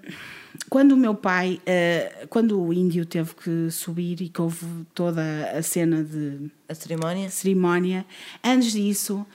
quando 0.71 0.93
o 0.93 0.97
meu 0.97 1.15
pai, 1.15 1.61
uh, 1.67 2.27
quando 2.29 2.59
o 2.59 2.73
índio 2.73 3.05
teve 3.05 3.35
que 3.35 3.71
subir 3.71 4.23
e 4.23 4.29
que 4.31 4.41
houve 4.41 4.65
toda 4.95 5.23
a 5.55 5.63
cena 5.63 6.03
de 6.03 6.51
A 6.67 6.75
cerimónia? 6.75 7.29
cerimónia, 7.29 8.07
antes 8.43 8.73
disso 8.73 9.27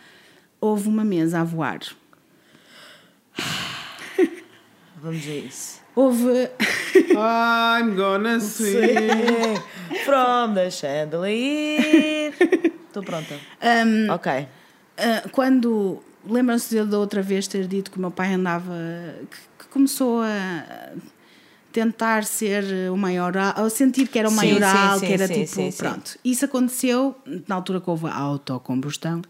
houve 0.60 0.90
uma 0.90 1.06
mesa 1.06 1.42
a 1.42 1.44
voar. 1.44 1.78
Vamos 5.00 5.28
a 5.28 5.32
isso. 5.32 5.80
Houve. 5.96 6.50
I'm 7.16 7.96
gonna 7.96 8.40
swim. 8.40 9.56
From 10.06 10.56
the 10.56 10.72
chandelier. 10.72 12.34
Estou 13.00 13.04
pronta. 13.04 13.36
ok. 14.14 14.48
Uh, 14.98 15.30
quando. 15.32 16.04
Lembram-se 16.26 16.76
de 16.76 16.84
da 16.84 17.00
outra 17.00 17.22
vez 17.22 17.48
ter 17.48 17.68
dito 17.68 17.90
que 17.90 17.98
o 17.98 18.02
meu 18.02 18.12
pai 18.12 18.34
andava. 18.34 18.74
que, 19.30 19.64
que 19.64 19.72
começou 19.72 20.22
a 20.22 20.92
tentar 21.72 22.26
ser 22.26 22.64
o 22.92 22.98
maioral, 22.98 23.54
a 23.56 23.70
sentir 23.70 24.08
que 24.08 24.18
era 24.18 24.28
o 24.28 24.32
maioral, 24.32 24.96
sim, 24.96 25.00
sim, 25.00 25.06
que 25.06 25.14
era 25.14 25.28
sim, 25.28 25.34
tipo. 25.34 25.48
sim, 25.48 25.72
sim. 25.72 25.78
pronto. 25.78 26.18
Isso 26.26 26.44
aconteceu 26.44 27.16
na 27.48 27.56
altura 27.56 27.80
que 27.80 27.90
houve 27.90 28.08
a 28.08 28.16
autocombustão. 28.16 29.22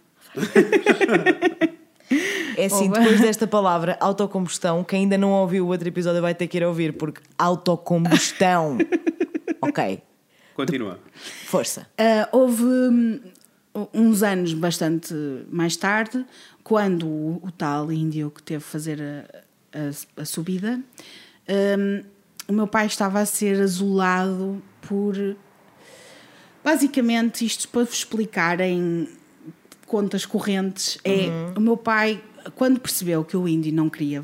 É 2.56 2.66
assim, 2.66 2.90
depois 2.90 3.22
desta 3.22 3.46
palavra, 3.46 3.98
autocombustão, 4.00 4.84
quem 4.84 5.02
ainda 5.02 5.16
não 5.18 5.32
ouviu 5.32 5.66
o 5.66 5.68
outro 5.68 5.88
episódio 5.88 6.22
vai 6.22 6.34
ter 6.34 6.48
que 6.48 6.58
ir 6.58 6.64
ouvir, 6.64 6.94
porque 6.94 7.22
autocombustão. 7.38 8.78
ok, 9.62 10.02
Continua. 10.56 11.00
força. 11.46 11.86
Uh, 12.00 12.36
houve 12.36 12.64
hum, 12.64 13.20
uns 13.94 14.24
anos 14.24 14.54
bastante 14.54 15.14
mais 15.52 15.76
tarde, 15.76 16.26
quando 16.64 17.08
o, 17.08 17.42
o 17.44 17.52
tal 17.52 17.92
índio 17.92 18.32
que 18.32 18.42
teve 18.44 18.64
fazer 18.64 19.00
a, 19.02 19.80
a- 19.80 20.22
a 20.22 20.26
subida, 20.26 20.80
hum, 21.78 22.04
o 22.48 22.54
meu 22.54 22.68
pai 22.68 22.86
estava 22.88 23.20
a 23.20 23.26
ser 23.26 23.62
azulado 23.62 24.62
por. 24.82 25.16
Basicamente, 26.64 27.46
isto 27.46 27.68
para 27.70 27.84
vos 27.86 27.94
explicar 27.94 28.60
em 28.60 29.08
contas 29.86 30.26
correntes, 30.26 30.98
é 31.04 31.30
o 31.56 31.62
meu 31.62 31.78
pai, 31.78 32.22
quando 32.56 32.80
percebeu 32.80 33.24
que 33.24 33.38
o 33.38 33.48
Indy 33.48 33.72
não 33.72 33.90
queria 33.90 34.24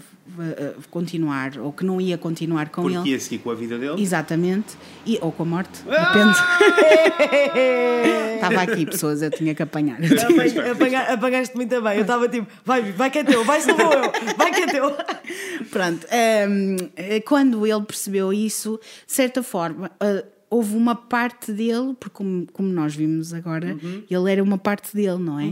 continuar 0.90 1.58
ou 1.60 1.72
que 1.74 1.84
não 1.86 2.00
ia 2.02 2.18
continuar 2.18 2.70
com 2.70 2.82
Porque 2.84 2.98
ele. 2.98 3.10
ia 3.12 3.20
seguir 3.20 3.40
com 3.40 3.52
a 3.52 3.56
vida 3.56 3.78
dele. 3.78 4.02
Exatamente. 4.02 4.76
E, 5.06 5.18
ou 5.22 5.32
com 5.32 5.44
a 5.44 5.46
morte, 5.46 5.82
Ah! 5.90 6.12
depende. 6.12 6.38
Estava 8.36 8.62
aqui, 8.62 8.86
pessoas, 8.86 9.22
eu 9.22 9.32
tinha 9.32 9.56
que 9.56 9.64
apanhar. 9.64 9.98
Apanha- 10.04 10.72
apanha- 10.72 11.02
Apagaste 11.14 11.56
muito 11.56 11.82
bem. 11.82 11.96
Eu 11.96 12.02
estava 12.02 12.28
tipo, 12.28 12.48
vai, 12.66 12.82
vai 12.92 13.10
que 13.10 13.20
é 13.20 13.24
teu, 13.24 13.44
vai 13.46 13.62
se 13.62 13.68
não 13.68 13.78
vou 13.78 13.94
eu, 13.94 14.12
vai 14.38 14.52
que 14.52 14.62
é 14.62 14.68
teu. 14.68 14.92
Pronto, 15.72 16.06
hum, 16.50 16.76
quando 17.26 17.66
ele 17.66 17.84
percebeu 17.84 18.34
isso, 18.34 18.80
de 19.08 19.14
certa 19.14 19.42
forma, 19.42 19.90
ah, 20.00 20.24
houve 20.50 20.76
uma 20.76 20.96
parte 20.96 21.52
dele, 21.52 21.96
porque 22.00 22.14
como, 22.16 22.46
como 22.52 22.68
nós 22.70 22.96
vimos 22.96 23.34
agora, 23.34 23.78
Uhum. 23.82 24.04
ele 24.10 24.32
era 24.32 24.44
uma 24.44 24.58
parte 24.58 24.94
dele, 24.96 25.18
não 25.20 25.40
é? 25.40 25.48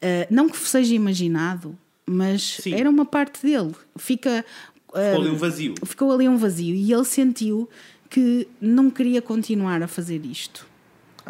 Ah, 0.00 0.26
não 0.30 0.48
que 0.48 0.56
seja 0.56 0.94
imaginado, 0.94 1.76
mas 2.08 2.56
Sim. 2.62 2.74
era 2.74 2.88
uma 2.88 3.04
parte 3.04 3.46
dele. 3.46 3.74
Fica. 3.96 4.44
Ficou 4.88 5.20
ali 5.20 5.28
um 5.30 5.36
vazio. 5.36 5.74
ficou 5.84 6.12
ali 6.12 6.28
um 6.28 6.36
vazio 6.36 6.74
e 6.74 6.92
ele 6.92 7.04
sentiu 7.04 7.68
que 8.08 8.48
não 8.60 8.90
queria 8.90 9.20
continuar 9.20 9.82
a 9.82 9.88
fazer 9.88 10.24
isto. 10.24 10.66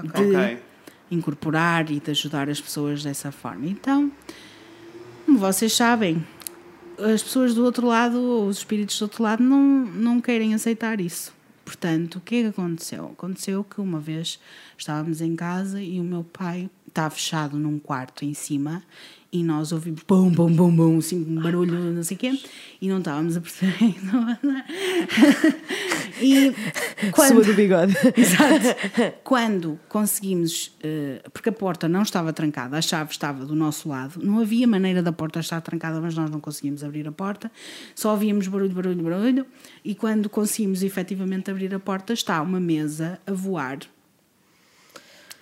De 0.01 0.09
Ok. 0.09 0.59
incorporar 1.11 1.91
e 1.91 1.99
de 1.99 2.11
ajudar 2.13 2.49
as 2.49 2.61
pessoas 2.61 3.03
dessa 3.03 3.33
forma. 3.33 3.67
Então, 3.67 4.13
como 5.27 5.39
vocês 5.39 5.73
sabem, 5.73 6.25
as 6.99 7.23
pessoas 7.23 7.55
do 7.55 7.65
outro 7.65 7.87
lado, 7.87 8.21
ou 8.21 8.47
os 8.47 8.59
espíritos 8.59 8.99
do 8.99 9.03
outro 9.03 9.23
lado, 9.23 9.43
não, 9.43 9.87
não 9.87 10.21
querem 10.21 10.55
aceitar 10.55 11.01
isso. 11.01 11.33
Portanto, 11.65 12.17
o 12.17 12.21
que 12.21 12.37
é 12.37 12.43
que 12.43 12.49
aconteceu? 12.49 13.07
Aconteceu 13.07 13.63
que 13.63 13.81
uma 13.81 14.01
vez 14.01 14.41
estávamos 14.77 15.21
em 15.21 15.37
casa 15.37 15.83
e 15.83 16.01
o 16.01 16.05
meu 16.05 16.25
pai 16.25 16.71
está 16.87 17.11
fechado 17.11 17.59
num 17.59 17.79
quarto 17.79 18.25
em 18.25 18.33
cima 18.33 18.83
e 19.31 19.45
nós 19.45 19.73
ouvimos 19.73 20.03
bum, 20.09 20.31
bum, 20.31 20.51
bum, 20.51 20.75
bum, 20.75 20.99
assim, 20.99 21.23
um 21.29 21.43
barulho, 21.43 21.93
não 21.93 22.03
sei 22.03 22.17
o 22.17 22.21
quê, 22.21 22.41
e 22.81 22.89
não 22.89 22.99
estávamos 22.99 23.37
a 23.37 23.41
perceber. 23.41 23.75
e 26.23 26.55
quando, 27.13 27.35
Sua 27.35 27.45
do 27.45 27.55
bigode. 27.55 27.95
Exato. 28.17 29.19
Quando 29.23 29.79
conseguimos, 29.87 30.75
eh, 30.83 31.21
porque 31.33 31.51
a 31.51 31.53
porta 31.53 31.87
não 31.87 32.01
estava 32.03 32.33
trancada, 32.33 32.79
a 32.79 32.83
chave 32.83 33.11
estava 33.11 33.45
do 33.45 33.55
nosso 33.55 33.89
lado, 33.89 34.19
não 34.23 34.39
havia 34.39 34.67
maneira 34.67 35.03
da 35.03 35.13
porta 35.13 35.41
estar 35.41 35.61
trancada, 35.61 36.01
mas 36.01 36.15
nós 36.15 36.31
não 36.31 36.41
conseguimos 36.41 36.83
abrir 36.83 37.07
a 37.07 37.13
porta, 37.13 37.53
só 37.95 38.13
ouvíamos 38.13 38.49
barulho, 38.49 38.73
barulho, 38.73 39.03
barulho, 39.03 39.47
e 39.85 39.95
quando 39.95 40.31
conseguimos 40.31 40.83
efetivamente 40.83 41.51
abrir 41.51 41.75
a 41.75 41.79
porta, 41.79 42.15
está 42.15 42.41
uma 42.41 42.59
mesa 42.59 43.21
a 43.27 43.33
voar. 43.33 43.79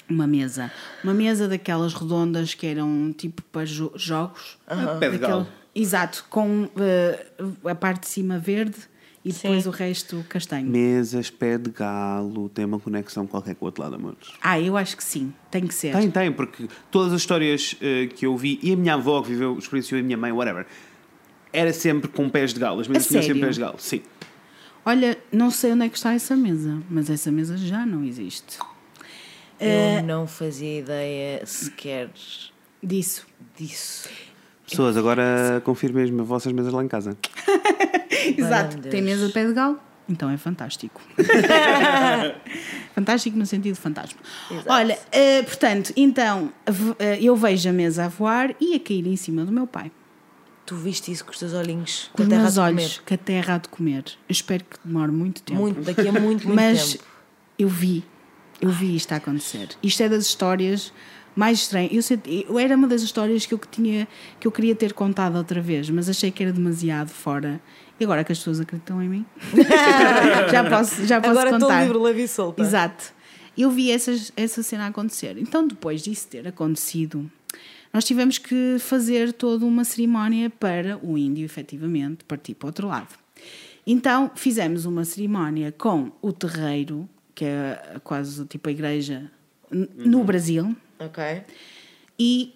Uma 0.09 0.27
mesa. 0.27 0.71
Uma 1.03 1.13
mesa 1.15 1.49
daquelas 1.49 1.93
redondas 1.95 2.55
que 2.55 2.67
eram 2.67 3.13
tipo 3.17 3.43
para 3.51 3.65
jo- 3.65 3.93
jogos. 3.97 4.59
Pé 5.01 5.11
de 5.11 5.19
galo. 5.19 5.47
Exato, 5.75 6.25
com 6.31 6.69
eh, 6.79 7.27
a 7.65 7.75
parte 7.75 8.03
de 8.03 8.09
cima 8.09 8.39
verde 8.39 8.77
e 9.25 9.33
depois 9.33 9.67
o 9.67 9.71
resto 9.71 10.25
castanho. 10.29 10.67
Mesas, 10.71 11.29
pé 11.29 11.59
de 11.59 11.71
galo, 11.71 12.49
tem 12.49 12.65
uma 12.65 12.79
conexão 12.79 13.27
qualquer 13.27 13.55
com 13.57 13.65
o 13.65 13.69
outro 13.69 13.83
lado, 13.83 13.97
amores. 13.97 14.29
Ah, 14.41 14.59
eu 14.61 14.77
acho 14.77 14.97
que 14.97 15.03
sim, 15.05 15.35
tem 15.51 15.67
que 15.67 15.75
ser. 15.75 15.93
Tem, 15.93 16.11
tem, 16.11 16.33
porque 16.33 16.69
todas 16.91 17.13
as 17.13 17.21
histórias 17.21 17.77
eh, 17.83 18.07
que 18.07 18.25
eu 18.25 18.37
vi, 18.37 18.59
e 18.63 18.73
a 18.73 18.77
minha 18.77 18.95
avó 18.95 19.21
que 19.21 19.29
viveu, 19.31 19.59
experienciou, 19.59 19.99
e 19.99 20.03
a 20.03 20.05
minha 20.05 20.17
mãe, 20.17 20.31
whatever, 20.33 20.67
era 21.53 21.73
sempre 21.73 22.09
com 22.09 22.29
pés 22.31 22.55
de 22.55 22.61
galo. 22.61 22.81
As 22.81 22.87
mesas 22.89 23.09
tinham 23.09 23.23
sempre 23.23 23.41
pés 23.41 23.57
de 23.57 23.61
galo, 23.61 23.77
sim. 23.79 24.01
Olha, 24.85 25.19
não 25.33 25.51
sei 25.51 25.73
onde 25.73 25.85
é 25.85 25.89
que 25.89 25.97
está 25.97 26.15
essa 26.15 26.37
mesa, 26.37 26.81
mas 26.89 27.11
essa 27.11 27.31
mesa 27.33 27.57
já 27.57 27.85
não 27.85 28.05
existe. 28.05 28.59
Eu 29.61 30.03
não 30.03 30.27
fazia 30.27 30.81
ideia 30.81 31.45
sequer 31.47 32.11
Disso. 32.83 33.27
disso. 33.57 34.09
Pessoas, 34.69 34.97
agora 34.97 35.61
confirmem 35.65 36.05
as 36.05 36.11
vossas 36.27 36.53
mesas 36.53 36.73
lá 36.73 36.83
em 36.85 36.89
casa. 36.89 37.17
Exato. 38.37 38.79
Tem 38.79 39.01
mesa 39.01 39.27
de 39.29 39.33
pé 39.33 39.47
de 39.47 39.53
galo? 39.53 39.79
Então 40.09 40.31
é 40.31 40.37
fantástico. 40.37 41.01
fantástico 42.95 43.37
no 43.37 43.47
sentido 43.47 43.75
de 43.75 43.81
fantasma. 43.81 44.19
Olha, 44.67 44.99
eh, 45.13 45.43
portanto, 45.43 45.93
então 45.97 46.53
eh, 46.99 47.19
eu 47.21 47.35
vejo 47.37 47.69
a 47.69 47.73
mesa 47.73 48.05
a 48.05 48.09
voar 48.09 48.55
e 48.61 48.75
a 48.75 48.81
cair 48.81 49.07
em 49.07 49.17
cima 49.17 49.45
do 49.45 49.53
meu 49.53 49.67
pai. 49.67 49.91
Tu 50.65 50.75
viste 50.75 51.13
isso 51.13 51.25
com 51.25 51.31
os 51.31 51.39
teus 51.39 51.53
olhinhos, 51.55 52.11
Com 52.13 52.19
com 52.19 52.23
a 52.23 52.25
os 52.25 52.29
terra 52.29 52.43
meus 52.43 52.55
de 52.55 52.61
olhos, 52.61 53.03
que 53.07 53.15
a 53.15 53.19
terra 53.19 53.55
há 53.55 53.59
de 53.59 53.69
comer. 53.69 54.05
Eu 54.29 54.33
espero 54.33 54.65
que 54.65 54.77
demore 54.85 55.13
muito 55.13 55.43
tempo. 55.43 55.61
Muito, 55.61 55.81
daqui 55.83 56.09
a 56.09 56.13
muito, 56.13 56.47
muito 56.47 56.55
Mas 56.55 56.93
tempo. 56.95 57.05
eu 57.59 57.69
vi, 57.69 58.05
eu 58.61 58.71
vi 58.71 58.97
isto 58.97 59.13
a 59.13 59.17
acontecer. 59.17 59.69
Isto 59.83 60.03
é 60.03 60.09
das 60.09 60.25
histórias 60.27 60.93
mais 61.35 61.59
estranhas. 61.61 61.93
Eu, 61.93 62.03
senti- 62.03 62.47
eu 62.49 62.59
era 62.59 62.75
uma 62.77 62.87
das 62.89 63.03
histórias 63.03 63.45
que 63.45 63.53
eu, 63.55 63.61
tinha, 63.71 64.09
que 64.41 64.47
eu 64.47 64.53
queria 64.53 64.75
ter 64.75 64.93
contado 64.95 65.37
outra 65.37 65.61
vez, 65.61 65.91
mas 65.91 66.09
achei 66.09 66.31
que 66.31 66.43
era 66.43 66.53
demasiado 66.53 67.09
fora. 67.11 67.61
E 68.01 68.05
agora 68.05 68.23
que 68.25 68.33
as 68.33 68.39
pessoas 68.39 68.61
acreditam 68.61 69.03
em 69.03 69.09
mim, 69.09 69.27
já 70.51 70.65
posso, 70.69 71.07
já 71.07 71.21
posso 71.21 71.31
Agora 71.33 71.51
estou 71.51 71.69
contar. 71.69 71.83
livre, 71.83 71.99
leve 71.99 72.23
e 72.25 72.29
solta. 72.29 72.63
Exato. 72.63 73.13
Eu 73.57 73.71
vi 73.71 73.91
essas, 73.91 74.33
essa 74.37 74.63
cena 74.63 74.87
acontecer. 74.87 75.37
Então, 75.39 75.67
depois 75.67 76.03
disso 76.03 76.29
ter 76.29 76.47
acontecido, 76.47 77.31
nós 77.93 78.05
tivemos 78.05 78.37
que 78.39 78.77
fazer 78.79 79.33
toda 79.33 79.65
uma 79.65 79.83
cerimónia 79.85 80.51
para 80.51 80.99
o 81.03 81.17
índio, 81.17 81.45
efetivamente, 81.45 82.23
partir 82.25 82.55
para 82.55 82.67
o 82.67 82.69
outro 82.69 82.89
lado. 82.89 83.09
Então, 83.87 84.31
fizemos 84.35 84.85
uma 84.85 85.05
cerimónia 85.05 85.73
com 85.73 86.11
o 86.21 86.33
terreiro, 86.33 87.09
que 87.37 87.45
é 87.45 88.01
quase 88.03 88.45
tipo 88.47 88.69
a 88.69 88.73
igreja 88.73 89.31
n- 89.71 89.89
no 89.97 90.25
Brasil, 90.25 90.75
Ok. 90.99 91.23
e 92.19 92.53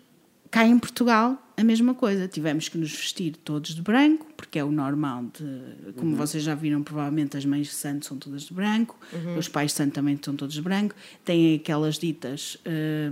cá 0.51 0.67
em 0.67 0.77
Portugal, 0.79 1.41
a 1.57 1.63
mesma 1.63 1.95
coisa. 1.95 2.27
Tivemos 2.27 2.69
que 2.69 2.77
nos 2.79 2.91
vestir 2.91 3.37
todos 3.37 3.75
de 3.75 3.83
branco, 3.83 4.27
porque 4.37 4.59
é 4.59 4.65
o 4.65 4.73
normal 4.73 5.25
de. 5.39 5.93
Como 5.93 6.17
vocês 6.17 6.43
já 6.43 6.55
viram, 6.55 6.83
provavelmente 6.83 7.37
as 7.37 7.45
mães 7.45 7.67
de 7.69 7.75
santo 7.75 8.07
são 8.07 8.17
todas 8.17 8.43
de 8.45 8.55
branco, 8.55 8.99
os 9.39 9.47
pais 9.47 9.71
de 9.73 9.77
santo 9.77 9.93
também 9.93 10.19
são 10.21 10.35
todos 10.35 10.55
de 10.55 10.63
branco. 10.63 10.95
Têm 11.25 11.55
aquelas 11.57 11.99
ditas 11.99 12.57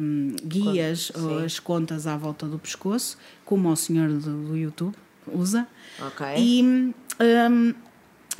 hum, 0.01 0.35
guias 0.43 1.13
ou 1.15 1.39
sim. 1.41 1.45
as 1.45 1.61
contas 1.61 2.07
à 2.07 2.17
volta 2.17 2.47
do 2.47 2.59
pescoço, 2.59 3.19
como 3.45 3.69
o 3.71 3.77
senhor 3.77 4.09
do, 4.09 4.47
do 4.49 4.57
YouTube 4.57 4.95
usa. 5.31 5.69
Ok. 6.01 6.27
E 6.39 6.63
hum, 6.65 7.75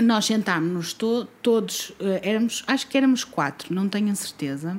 nós 0.01 0.27
sentámos-nos 0.27 0.93
to- 0.93 1.27
todos, 1.43 1.93
eh, 2.01 2.21
éramos, 2.23 2.63
acho 2.67 2.87
que 2.87 2.97
éramos 2.97 3.25
quatro, 3.25 3.75
não 3.75 3.89
tenho 3.89 4.11
a 4.11 4.15
certeza. 4.15 4.79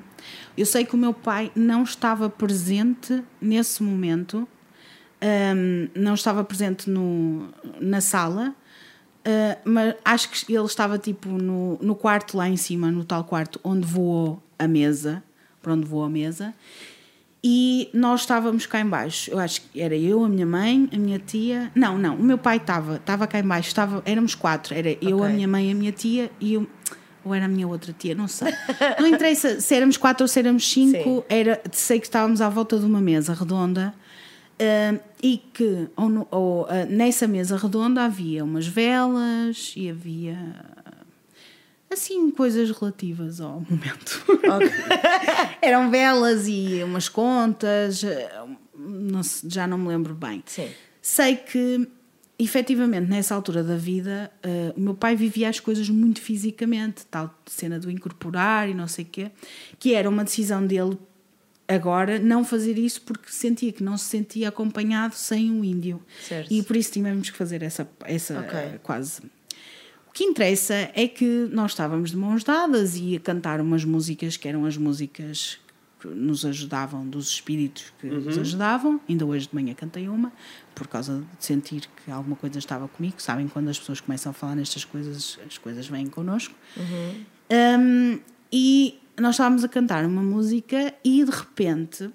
Eu 0.58 0.66
sei 0.66 0.86
que 0.86 0.96
o 0.96 0.98
meu 0.98 1.14
pai 1.14 1.52
não 1.56 1.84
estava 1.84 2.30
presente 2.30 3.22
nesse 3.42 3.84
momento, 3.84 4.48
hum, 5.22 5.88
não 5.96 6.14
estava 6.14 6.44
presente 6.44 6.90
no, 6.90 7.50
na 7.82 8.00
sala, 8.02 8.56
eh, 9.26 9.58
mas 9.66 9.96
acho 10.06 10.30
que 10.30 10.54
ele 10.56 10.66
estava 10.66 10.98
tipo 10.98 11.30
no, 11.30 11.78
no 11.82 11.96
quarto 11.96 12.38
lá 12.38 12.48
em 12.48 12.58
cima, 12.58 12.90
no 12.92 13.04
tal 13.04 13.24
quarto 13.26 13.60
onde 13.64 13.86
voou 13.86 14.42
a 14.58 14.68
mesa, 14.68 15.22
para 15.62 15.74
onde 15.74 15.86
voou 15.86 16.04
a 16.06 16.10
mesa. 16.10 16.54
E 17.44 17.90
nós 17.94 18.22
estávamos 18.22 18.66
cá 18.66 18.82
em 18.82 18.86
baixo. 18.86 19.32
Eu 19.32 19.40
acho 19.40 19.62
que 19.62 19.80
era 19.82 19.96
eu, 19.96 20.24
a 20.26 20.30
minha 20.30 20.46
mãe, 20.46 20.90
a 20.94 20.98
minha 20.98 21.20
tia. 21.20 21.72
Não, 21.74 21.98
não, 21.98 22.16
o 22.16 22.24
meu 22.24 22.38
pai 22.38 22.58
estava, 22.58 22.98
estava 22.98 23.26
cá 23.28 23.40
em 23.40 23.44
baixo, 23.44 23.70
estava, 23.70 24.02
éramos 24.06 24.36
quatro. 24.36 24.74
Era 24.76 24.98
eu, 25.02 25.24
a 25.24 25.30
minha 25.30 25.48
mãe, 25.48 25.72
a 25.72 25.76
minha 25.76 25.92
tia 25.94 26.30
e 26.40 26.56
eu, 26.56 26.68
ou 27.24 27.34
era 27.34 27.46
a 27.46 27.48
minha 27.48 27.66
outra 27.68 27.94
tia, 27.98 28.14
não 28.14 28.28
sei. 28.28 28.54
Não 29.00 29.08
interessa 29.08 29.62
se 29.62 29.74
éramos 29.74 29.96
quatro 29.96 30.24
ou 30.24 30.28
se 30.28 30.38
éramos 30.40 30.70
cinco, 30.70 31.20
Sim. 31.20 31.24
era, 31.30 31.62
sei 31.72 32.00
que 32.00 32.08
estávamos 32.08 32.42
à 32.42 32.50
volta 32.50 32.78
de 32.78 32.86
uma 32.86 33.00
mesa 33.00 33.34
redonda. 33.34 33.94
ah, 34.60 35.00
e 35.24 35.38
que 35.54 35.88
ou 35.96 36.10
no- 36.10 36.28
ou, 36.32 36.66
ah, 36.70 36.86
nessa 36.90 37.26
mesa 37.28 37.56
redonda 37.56 38.04
havia 38.04 38.44
umas 38.44 38.68
velas 38.68 39.74
e 39.78 39.90
havia 39.90 40.38
assim 41.90 42.30
coisas 42.32 42.70
relativas 42.72 43.40
ao 43.42 43.62
momento. 43.70 44.24
Eram 45.62 45.90
velas 45.90 46.48
e 46.48 46.82
umas 46.84 47.10
contas, 47.10 48.04
eh, 48.04 48.30
não 48.78 49.22
já 49.48 49.68
não 49.68 49.78
me 49.78 49.88
lembro 49.88 50.14
bem. 50.14 50.44
Sim. 50.46 50.70
Sei 51.02 51.36
que, 51.36 51.88
efetivamente, 52.38 53.10
nessa 53.10 53.34
altura 53.36 53.64
da 53.64 53.76
vida, 53.76 54.32
eh, 54.44 54.74
o 54.76 54.80
meu 54.80 54.94
pai 54.94 55.16
vivia 55.16 55.50
as 55.50 55.60
coisas 55.60 55.90
muito 55.90 56.22
fisicamente, 56.22 57.06
tal 57.06 57.34
cena 57.46 57.80
do 57.80 57.90
incorporar 57.90 58.70
e 58.70 58.74
não 58.74 58.88
sei 58.88 59.06
o 59.06 59.08
quê, 59.08 59.32
que 59.80 59.94
era 59.94 60.10
uma 60.10 60.24
decisão 60.24 60.66
dele 60.66 60.98
agora 61.68 62.18
não 62.18 62.44
fazer 62.44 62.78
isso 62.80 63.02
porque 63.04 63.30
sentia 63.32 63.72
que 63.72 63.84
não 63.84 63.96
se 63.96 64.06
sentia 64.06 64.50
acompanhado 64.50 65.14
sem 65.16 65.52
o 65.52 65.64
índio. 65.64 66.02
Certo. 66.28 66.52
E 66.52 66.64
por 66.64 66.76
isso 66.76 66.92
tivemos 66.92 67.30
que 67.30 67.38
fazer 67.38 67.62
essa, 67.62 67.88
essa 68.06 68.40
Ok. 68.40 68.58
eh, 68.60 68.80
quase. 68.82 69.22
O 70.20 70.22
que 70.22 70.26
interessa 70.26 70.92
é 70.96 71.08
que 71.08 71.48
nós 71.50 71.72
estávamos 71.72 72.12
de 72.12 72.18
mãos 72.18 72.44
dadas 72.44 72.98
e 72.98 73.16
a 73.16 73.22
cantar 73.22 73.62
umas 73.62 73.86
músicas 73.86 74.36
que 74.36 74.50
eram 74.50 74.66
as 74.66 74.76
músicas 74.76 75.58
nos 76.04 76.46
ajudavam, 76.46 77.08
dos 77.08 77.30
espíritos 77.30 77.94
que 78.02 78.08
nos 78.08 78.38
ajudavam. 78.38 79.00
Ainda 79.08 79.26
hoje 79.26 79.48
de 79.48 79.56
manhã 79.56 79.74
cantei 79.74 80.10
uma, 80.10 80.34
por 80.76 80.88
causa 80.88 81.24
de 81.40 81.46
sentir 81.46 81.88
que 82.04 82.12
alguma 82.12 82.36
coisa 82.36 82.60
estava 82.60 82.86
comigo. 82.90 83.16
Sabem, 83.22 83.48
quando 83.48 83.70
as 83.70 83.80
pessoas 83.80 84.02
começam 84.02 84.32
a 84.32 84.34
falar 84.34 84.56
nestas 84.56 84.84
coisas, 84.84 85.40
as 85.48 85.58
coisas 85.58 85.88
vêm 85.88 86.08
connosco. 86.08 86.54
Um, 87.80 88.20
e 88.52 89.00
nós 89.18 89.36
estávamos 89.36 89.64
a 89.64 89.70
cantar 89.70 90.04
uma 90.04 90.22
música 90.22 90.94
e 91.02 91.24
de 91.24 91.32
repente, 91.32 92.12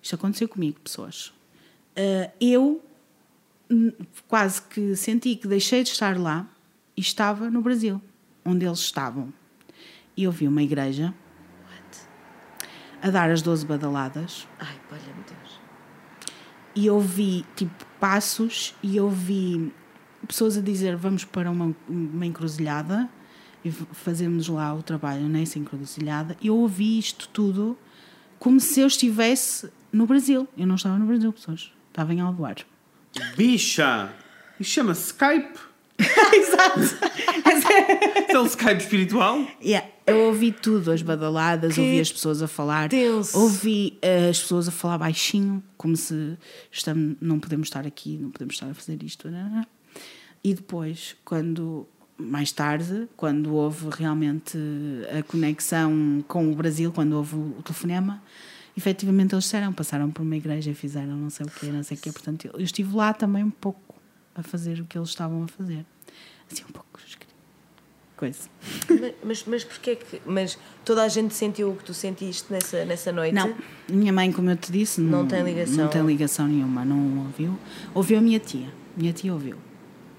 isto 0.00 0.14
aconteceu 0.14 0.48
comigo, 0.48 0.78
pessoas. 0.78 1.32
Uh, 1.96 2.30
eu 2.40 2.80
quase 4.28 4.62
que 4.62 4.94
senti 4.94 5.34
que 5.34 5.48
deixei 5.48 5.82
de 5.82 5.90
estar 5.90 6.16
lá 6.16 6.48
e 7.00 7.02
estava 7.02 7.50
no 7.50 7.62
Brasil, 7.62 7.98
onde 8.44 8.66
eles 8.66 8.80
estavam. 8.80 9.32
E 10.14 10.24
eu 10.24 10.30
vi 10.30 10.46
uma 10.46 10.62
igreja 10.62 11.14
a 13.00 13.08
dar 13.08 13.30
as 13.30 13.40
12 13.40 13.64
badaladas 13.64 14.46
Ai, 14.58 14.78
valha-me 14.90 15.24
Deus. 15.26 15.58
e 16.76 16.84
eu 16.84 17.00
vi 17.00 17.46
tipo 17.56 17.86
passos 17.98 18.74
e 18.82 18.94
eu 18.94 19.08
vi 19.08 19.72
pessoas 20.28 20.58
a 20.58 20.60
dizer 20.60 20.94
vamos 20.96 21.24
para 21.24 21.50
uma, 21.50 21.74
uma 21.88 22.26
encruzilhada 22.26 23.08
e 23.64 23.70
fazemos 23.70 24.48
lá 24.48 24.74
o 24.74 24.82
trabalho 24.82 25.26
nessa 25.26 25.58
encruzilhada 25.58 26.36
e 26.42 26.48
eu 26.48 26.56
ouvi 26.58 26.98
isto 26.98 27.26
tudo 27.28 27.78
como 28.38 28.60
se 28.60 28.80
eu 28.80 28.86
estivesse 28.86 29.72
no 29.90 30.06
Brasil 30.06 30.46
eu 30.54 30.66
não 30.66 30.74
estava 30.74 30.98
no 30.98 31.06
Brasil 31.06 31.32
pessoas 31.32 31.72
estava 31.88 32.12
em 32.12 32.20
Alvoar 32.20 32.56
Bicha! 33.34 34.12
Isto 34.60 34.74
chama-se 34.74 35.06
Skype. 35.06 35.69
exato 36.34 37.10
é 38.28 38.38
o 38.38 38.46
Skype 38.46 38.80
espiritual. 38.82 39.46
Yeah, 39.62 39.86
eu 40.06 40.26
ouvi 40.26 40.52
tudo, 40.52 40.90
as 40.90 41.02
badaladas, 41.02 41.74
Que 41.74 41.80
ouvi 41.80 42.00
as 42.00 42.12
pessoas 42.12 42.42
a 42.42 42.48
falar, 42.48 42.88
tenso. 42.88 43.38
ouvi 43.38 43.98
eh, 44.02 44.28
as 44.30 44.40
pessoas 44.40 44.68
a 44.68 44.70
falar 44.70 44.98
baixinho, 44.98 45.62
como 45.76 45.96
se 45.96 46.36
estamos, 46.70 47.16
não 47.20 47.38
podemos 47.38 47.66
estar 47.68 47.86
aqui, 47.86 48.18
não 48.20 48.30
podemos 48.30 48.54
estar 48.54 48.68
a 48.68 48.74
fazer 48.74 49.02
isto. 49.02 49.28
né? 49.28 49.64
E 50.42 50.54
depois, 50.54 51.16
quando 51.24 51.86
mais 52.16 52.52
tarde, 52.52 53.08
quando 53.16 53.54
houve 53.54 53.88
realmente 53.90 54.58
a 55.18 55.22
conexão 55.22 56.22
com 56.28 56.50
o 56.50 56.54
Brasil, 56.54 56.92
quando 56.92 57.14
houve 57.14 57.34
o 57.36 57.62
telefonema, 57.62 58.22
efetivamente 58.76 59.34
eles 59.34 59.44
disseram, 59.44 59.72
passaram 59.72 60.10
por 60.10 60.22
uma 60.22 60.36
igreja 60.36 60.70
e 60.70 60.74
fizeram 60.74 61.16
não 61.16 61.30
sei 61.30 61.46
o 61.46 61.50
quê, 61.50 61.66
não 61.66 61.82
sei 61.82 61.96
o 61.96 62.00
quê. 62.00 62.12
Portanto, 62.12 62.50
eu 62.52 62.60
estive 62.60 62.94
lá 62.94 63.12
também 63.14 63.42
um 63.44 63.50
pouco 63.50 63.89
a 64.34 64.42
fazer 64.42 64.80
o 64.80 64.84
que 64.84 64.96
eles 64.96 65.08
estavam 65.08 65.44
a 65.44 65.48
fazer. 65.48 65.84
Assim, 66.50 66.64
um 66.68 66.72
pouco 66.72 66.90
coisa. 68.20 68.50
Mas, 68.88 69.14
mas, 69.24 69.44
mas 69.46 69.64
porquê 69.64 69.96
que. 69.96 70.20
Mas 70.26 70.58
toda 70.84 71.02
a 71.02 71.08
gente 71.08 71.32
sentiu 71.32 71.70
o 71.70 71.76
que 71.76 71.84
tu 71.84 71.94
sentiste 71.94 72.52
nessa, 72.52 72.84
nessa 72.84 73.10
noite? 73.10 73.34
Não, 73.34 73.54
minha 73.88 74.12
mãe, 74.12 74.30
como 74.30 74.50
eu 74.50 74.56
te 74.56 74.70
disse, 74.70 75.00
não, 75.00 75.20
Não 75.20 75.26
tem 75.26 75.42
ligação. 75.42 75.76
Não 75.76 75.88
tem 75.88 76.02
ligação 76.04 76.46
nenhuma, 76.46 76.84
não 76.84 77.24
ouviu. 77.24 77.58
Ouviu 77.94 78.18
a 78.18 78.20
minha 78.20 78.38
tia. 78.38 78.68
Minha 78.94 79.14
tia 79.14 79.32
ouviu. 79.32 79.56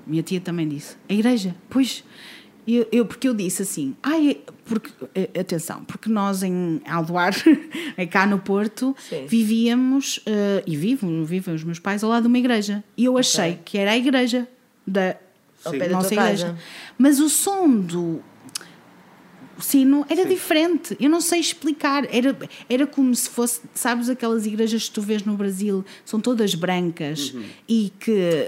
Minha 0.08 0.24
tia 0.24 0.42
também 0.42 0.68
disse. 0.68 0.98
A 1.08 1.14
igreja? 1.14 1.56
Pois. 1.70 2.04
Eu, 2.68 2.88
eu- 2.92 3.06
porque 3.06 3.28
eu 3.28 3.34
disse 3.34 3.62
assim, 3.64 3.96
ai, 4.04 4.38
porque, 4.66 4.90
eh, 5.16 5.30
atenção, 5.40 5.84
porque 5.86 6.10
nós 6.10 6.44
em 6.44 6.82
Aldoar, 6.88 7.34
é 7.98 8.06
cá 8.08 8.26
no 8.28 8.38
Porto, 8.40 8.96
Sim. 9.10 9.26
vivíamos, 9.28 10.20
eh, 10.26 10.64
e 10.68 10.76
vivo, 10.78 11.26
vivem 11.26 11.54
os 11.56 11.64
meus 11.64 11.80
pais 11.80 12.04
ao 12.04 12.10
lado 12.10 12.24
de 12.24 12.28
uma 12.28 12.38
igreja. 12.40 12.84
E 12.96 13.06
eu 13.06 13.18
achei 13.18 13.60
que 13.66 13.78
era 13.78 13.92
a 13.92 13.98
igreja 13.98 14.48
da 14.86 15.16
Ao 15.66 15.72
pé 15.72 15.88
da 15.90 15.96
nossa 15.96 16.14
igreja. 16.14 16.56
Mas 16.98 17.20
o 17.20 17.30
som 17.30 17.70
do 17.80 18.22
sino 19.62 20.06
era 20.10 20.26
diferente. 20.26 20.96
Eu 21.00 21.10
não 21.10 21.22
sei 21.22 21.40
explicar. 21.40 22.04
Era, 22.14 22.38
era 22.70 22.86
como 22.88 23.14
se 23.16 23.30
fosse, 23.30 23.62
sabes, 23.74 24.10
aquelas 24.10 24.46
igrejas 24.46 24.88
que 24.90 24.94
tu 24.96 25.02
vês 25.02 25.24
no 25.24 25.36
Brasil, 25.36 25.86
são 26.04 26.20
todas 26.20 26.54
brancas 26.56 27.34
e 27.70 27.92
que 28.00 28.48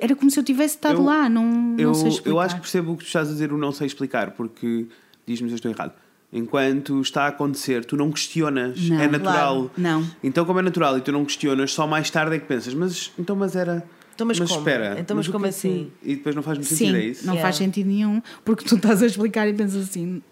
era 0.00 0.14
como 0.16 0.30
se 0.30 0.38
eu 0.40 0.44
tivesse 0.44 0.76
estado 0.76 0.98
Eu- 1.00 1.04
lá. 1.04 1.28
Não, 1.28 1.74
Eu, 1.78 1.88
não 1.88 1.94
sei 1.94 2.08
explicar. 2.08 2.30
eu 2.30 2.40
acho 2.40 2.54
que 2.56 2.60
percebo 2.62 2.92
o 2.92 2.96
que 2.96 3.04
tu 3.04 3.06
estás 3.08 3.28
a 3.28 3.32
dizer, 3.32 3.52
o 3.52 3.58
não 3.58 3.72
sei 3.72 3.86
explicar, 3.86 4.32
porque 4.32 4.86
diz-me 5.26 5.48
se 5.48 5.54
eu 5.54 5.56
estou 5.56 5.70
errado. 5.70 5.92
Enquanto 6.32 7.00
está 7.00 7.24
a 7.24 7.28
acontecer, 7.28 7.84
tu 7.84 7.96
não 7.96 8.10
questionas, 8.10 8.88
Não, 8.88 9.00
é 9.00 9.06
natural. 9.08 9.54
claro, 9.56 9.70
não. 9.76 10.06
Então, 10.22 10.44
como 10.44 10.58
é 10.58 10.62
natural 10.62 10.98
e 10.98 11.00
tu 11.00 11.12
não 11.12 11.24
questionas, 11.24 11.72
só 11.72 11.86
mais 11.86 12.10
tarde 12.10 12.36
é 12.36 12.38
que 12.38 12.46
pensas, 12.46 12.74
mas 12.74 13.12
então, 13.18 13.36
mas 13.36 13.54
era. 13.54 13.84
Então, 14.14 14.26
mas 14.26 14.38
como? 14.38 14.50
espera, 14.58 14.96
Então, 14.98 15.16
mas 15.16 15.28
o 15.28 15.32
como 15.32 15.46
é 15.46 15.50
assim? 15.50 15.90
E 16.02 16.16
depois 16.16 16.34
não 16.34 16.42
faz 16.42 16.56
muito 16.58 16.68
Sim, 16.68 16.76
sentido, 16.76 16.96
é 16.96 17.04
isso? 17.04 17.26
não 17.26 17.34
Yeah. 17.34 17.42
faz 17.48 17.56
sentido 17.56 17.86
nenhum, 17.86 18.20
porque 18.44 18.64
tu 18.64 18.74
estás 18.76 19.02
a 19.02 19.06
explicar 19.06 19.46
e 19.46 19.52
pensas 19.54 19.88
assim, 19.88 20.22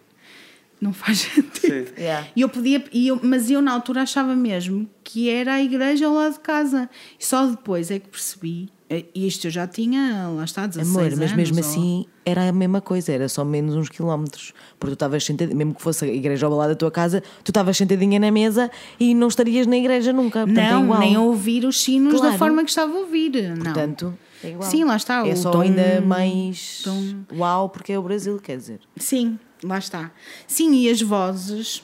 não 0.80 0.92
faz 0.92 1.18
sentido. 1.34 1.92
Yeah. 1.98 2.26
E 2.36 2.40
eu 2.42 2.48
podia, 2.48 2.84
e 2.92 3.08
eu, 3.08 3.18
mas 3.22 3.50
eu 3.50 3.60
na 3.62 3.72
altura 3.72 4.02
achava 4.02 4.34
mesmo 4.34 4.88
que 5.02 5.28
era 5.30 5.54
a 5.54 5.62
igreja 5.62 6.06
ao 6.06 6.14
lado 6.14 6.34
de 6.34 6.40
casa. 6.40 6.88
E 7.18 7.24
só 7.24 7.46
depois 7.46 7.90
é 7.90 7.98
que 7.98 8.08
percebi, 8.08 8.68
eh, 8.90 9.04
e 9.14 9.26
isto 9.26 9.46
eu 9.46 9.50
já 9.50 9.66
tinha, 9.66 10.28
lá 10.34 10.44
está, 10.44 10.66
16 10.66 10.88
Amor, 10.96 11.10
mas 11.10 11.18
anos, 11.20 11.32
mesmo 11.32 11.54
ou- 11.56 11.60
assim 11.60 12.06
era 12.26 12.48
a 12.48 12.52
mesma 12.52 12.80
coisa, 12.80 13.12
era 13.12 13.28
só 13.28 13.44
menos 13.44 13.74
uns 13.74 13.88
quilómetros. 13.90 14.52
Porque 14.78 14.92
tu 14.92 14.94
estavas 14.94 15.22
sentadinha, 15.24 15.54
mesmo 15.56 15.74
que 15.74 15.82
fosse 15.82 16.04
a 16.06 16.08
igreja 16.08 16.46
ao 16.46 16.52
lado 16.54 16.70
da 16.70 16.74
tua 16.74 16.90
casa, 16.90 17.22
tu 17.42 17.50
estavas 17.50 17.76
sentadinha 17.76 18.18
na 18.18 18.30
mesa 18.30 18.70
e 18.98 19.14
não 19.14 19.28
estarias 19.28 19.66
na 19.66 19.76
igreja 19.76 20.10
nunca. 20.12 20.40
Portanto, 20.46 20.58
é 20.58 20.70
Não, 20.70 20.84
igual. 20.84 21.00
nem 21.00 21.16
a 21.16 21.20
ouvir 21.20 21.64
os 21.66 21.80
sinos 21.82 22.14
Claro. 22.14 22.32
da 22.32 22.38
forma 22.38 22.64
que 22.64 22.70
estava 22.70 22.92
a 22.94 22.96
ouvir. 23.00 23.30
Não. 23.54 23.62
Portanto, 23.64 24.18
é 24.42 24.50
igual. 24.50 24.70
Sim, 24.70 24.84
lá 24.84 24.96
está. 24.96 25.26
É 25.26 25.32
o 25.32 25.36
só 25.36 25.50
tom- 25.50 25.60
ainda 25.60 26.00
mais 26.00 26.80
tom- 26.82 27.24
uau, 27.36 27.68
porque 27.68 27.92
é 27.92 27.98
o 27.98 28.02
Brasil, 28.02 28.38
quer 28.42 28.56
dizer. 28.56 28.80
Sim, 28.96 29.38
lá 29.64 29.78
está. 29.78 30.10
Sim, 30.46 30.72
e 30.74 30.88
as 30.90 31.00
vozes 31.00 31.82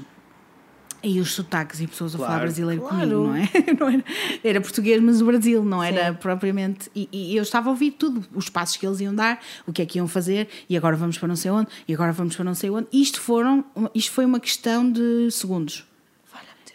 e 1.03 1.19
os 1.19 1.33
sotaques 1.33 1.81
e 1.81 1.87
pessoas 1.87 2.15
a 2.15 2.19
falar 2.19 2.29
Claro. 2.31 2.43
brasileiro 2.45 2.83
Claro. 2.83 2.97
comigo, 2.99 3.21
não 3.29 3.35
é? 3.35 3.49
Não 3.81 3.89
era, 3.89 4.05
era 4.45 4.61
português, 4.61 5.01
mas 5.03 5.23
o 5.23 5.25
Brasil, 5.25 5.65
não 5.65 5.83
era 5.83 6.13
propriamente. 6.13 6.91
E, 6.95 7.09
e 7.11 7.35
eu 7.37 7.43
estava 7.43 7.69
a 7.69 7.73
ouvir 7.73 7.93
tudo, 7.93 8.23
os 8.35 8.51
passos 8.51 8.77
que 8.77 8.87
eles 8.87 9.01
iam 9.01 9.15
dar, 9.15 9.41
o 9.67 9.73
que 9.73 9.81
é 9.81 9.87
que 9.87 9.97
iam 9.99 10.07
fazer, 10.07 10.49
e 10.69 10.77
agora 10.77 10.97
vamos 10.97 11.17
para 11.17 11.27
não 11.29 11.37
sei 11.37 11.51
onde, 11.51 11.69
e 11.89 11.95
agora 11.95 12.13
vamos 12.13 12.37
para 12.37 12.45
não 12.45 12.55
sei 12.55 12.69
onde. 12.69 12.87
Isto, 12.93 13.19
foram, 13.19 13.65
isto 13.95 14.13
foi 14.13 14.27
uma 14.27 14.39
questão 14.39 14.91
de 14.93 15.31
segundos. 15.31 15.87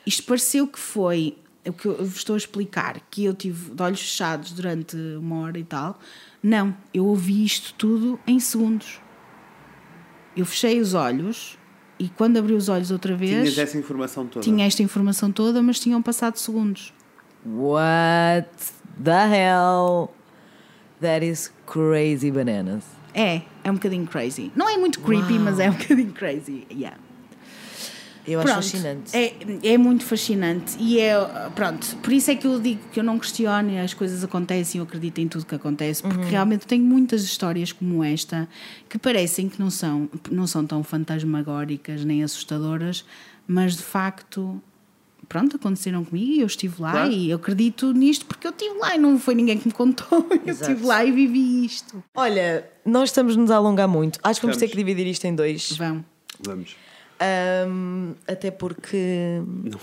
Isto 0.08 0.24
pareceu 0.24 0.68
que 0.68 0.80
foi 0.80 1.38
o 1.68 1.74
que 1.74 1.86
eu 1.88 1.98
vos 1.98 2.18
estou 2.18 2.34
a 2.34 2.38
explicar, 2.38 3.00
que 3.12 3.26
eu 3.26 3.34
tive 3.36 3.74
de 3.76 3.82
olhos 3.84 4.00
fechados 4.00 4.52
durante 4.54 4.96
uma 5.20 5.42
hora 5.42 5.60
e 5.60 5.64
tal. 5.64 6.00
Não, 6.42 6.76
eu 6.94 7.06
ouvi 7.06 7.44
isto 7.46 7.74
tudo 7.76 8.20
em 8.26 8.40
segundos. 8.40 9.00
Eu 10.36 10.46
fechei 10.46 10.80
os 10.80 10.94
olhos 10.94 11.58
e 11.98 12.10
quando 12.10 12.38
abri 12.38 12.54
os 12.54 12.68
olhos 12.70 12.92
outra 12.92 13.16
vez, 13.16 13.32
Tinhas 13.54 13.58
essa 13.58 13.78
informação 13.78 14.26
toda. 14.26 14.44
tinha 14.44 14.66
esta 14.66 14.84
informação 14.84 15.32
toda, 15.32 15.62
mas 15.62 15.80
tinham 15.80 16.02
passado 16.02 16.38
segundos. 16.38 16.94
What 17.46 18.50
the 19.04 19.12
hell? 19.52 20.12
That 21.02 21.26
is 21.26 21.52
crazy 21.66 22.32
bananas. 22.32 22.84
É, 23.14 23.42
é 23.64 23.72
um 23.72 23.76
bocadinho 23.76 24.06
crazy. 24.08 24.52
Não 24.56 24.68
é 24.68 24.78
muito 24.78 25.00
creepy, 25.00 25.40
mas 25.40 25.60
é 25.60 25.70
um 25.70 25.74
bocadinho 25.74 26.12
crazy. 26.12 26.66
Yeah. 26.72 26.98
Eu 28.28 28.40
acho 28.40 28.48
Pronto, 28.52 28.64
fascinante. 28.64 29.16
É, 29.16 29.34
é 29.74 29.78
muito 29.78 30.04
fascinante 30.04 30.76
e 30.80 31.00
é, 31.00 31.14
pronto, 31.54 31.96
por 31.98 32.12
isso 32.12 32.32
é 32.32 32.36
que 32.36 32.48
eu 32.48 32.60
digo 32.60 32.80
que 32.92 33.00
eu 33.00 33.04
não 33.04 33.20
questiono, 33.20 33.78
as 33.80 33.94
coisas 33.94 34.24
acontecem, 34.24 34.80
eu 34.80 34.84
acredito 34.86 35.20
em 35.20 35.28
tudo 35.28 35.46
que 35.46 35.54
acontece, 35.56 36.02
porque 36.02 36.18
Uhum. 36.24 36.30
realmente 36.30 36.66
tenho 36.66 36.84
muitas 36.84 37.24
histórias 37.24 37.72
como 37.72 38.04
esta 38.04 38.48
que 38.90 38.98
parecem 38.98 39.48
que 39.48 39.60
não 39.60 39.70
são, 39.70 40.10
não 40.32 40.48
são 40.48 40.66
tão 40.66 40.84
fantasmagóricas 40.84 42.04
nem 42.04 42.24
assustadoras, 42.24 43.06
mas 43.48 43.76
de 43.78 43.84
facto, 43.84 44.62
pronto, 45.30 45.56
aconteceram 45.58 46.04
comigo 46.04 46.32
e 46.34 46.40
eu 46.40 46.48
estive 46.48 46.82
lá 46.82 46.92
Claro. 46.92 47.12
e 47.12 47.30
eu 47.30 47.36
acredito 47.38 47.92
nisto 47.94 48.26
porque 48.26 48.48
eu 48.48 48.52
estive 48.52 48.76
lá 48.80 48.96
e 48.96 48.98
não 48.98 49.20
foi 49.20 49.36
ninguém 49.36 49.58
que 49.58 49.68
me 49.68 49.74
contou, 49.74 50.28
eu 50.32 50.42
Exato. 50.52 50.72
estive 50.72 50.86
lá 50.88 51.06
e 51.06 51.12
vivi 51.12 51.66
isto. 51.66 52.04
Olha, 52.16 52.68
nós 52.86 53.10
estamos-nos 53.10 53.52
a 53.52 53.56
alongar 53.58 53.88
muito. 53.88 54.20
Acho 54.24 54.40
que 54.40 54.46
vamos 54.46 54.58
ter 54.58 54.66
Estamos. 54.66 54.84
que 54.84 54.92
dividir 54.92 55.10
isto 55.12 55.26
em 55.26 55.36
dois. 55.36 55.72
Vão. 55.78 56.04
Vamos. 56.44 56.76
Ahm, 57.20 58.14
até 58.28 58.52
porque. 58.52 59.42
Não. 59.48 59.80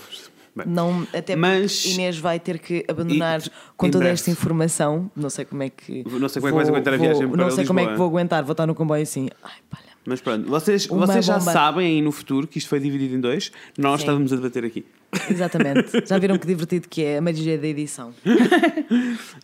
Bem. 0.55 0.67
Não, 0.67 1.07
até 1.11 1.35
Mas- 1.35 1.81
porque 1.81 1.93
Inês 1.95 2.17
vai 2.19 2.39
ter 2.39 2.59
que 2.59 2.85
abandonar 2.87 3.41
E- 3.41 3.49
com 3.75 3.87
toda 3.89 4.03
breve. 4.03 4.13
esta 4.13 4.29
informação. 4.29 5.09
Não 5.15 5.27
sei 5.29 5.45
como 5.45 5.63
é 5.63 5.69
que. 5.71 6.03
Não 6.07 6.29
sei 6.29 6.39
como 6.41 6.49
é 6.49 6.51
que 6.51 6.55
vais 6.57 6.69
aguentar 6.69 6.93
a 6.93 6.97
viagem 6.97 7.27
para 7.27 7.37
Não 7.37 7.49
sei 7.49 7.65
como 7.65 7.79
é 7.79 7.81
Lisboa. 7.83 7.95
que 7.95 7.97
vou 7.97 8.07
aguentar. 8.07 8.43
Vou 8.43 8.51
estar 8.51 8.67
no 8.67 8.75
comboio 8.75 9.01
assim. 9.01 9.29
Ai, 9.43 9.51
palha. 9.67 9.82
Mas 10.05 10.19
pronto, 10.21 10.49
vocês, 10.49 10.85
Uma 10.89 11.05
vocês 11.07 11.25
já 11.25 11.39
bomba. 11.39 11.51
sabem 11.51 11.87
aí 11.87 12.01
no 12.01 12.11
futuro 12.11 12.45
que 12.47 12.57
isto 12.57 12.67
foi 12.67 12.79
dividido 12.79 13.15
em 13.15 13.19
dois. 13.21 13.51
Nós 13.77 14.01
Sim. 14.01 14.05
estávamos 14.05 14.33
a 14.33 14.35
debater 14.35 14.65
aqui. 14.65 14.85
Exatamente. 15.29 16.05
Já 16.07 16.17
viram 16.17 16.37
que 16.39 16.47
divertido 16.47 16.87
que 16.89 17.03
é 17.03 17.19
a 17.19 17.21
magia 17.21 17.57
da 17.57 17.67
edição. 17.67 18.11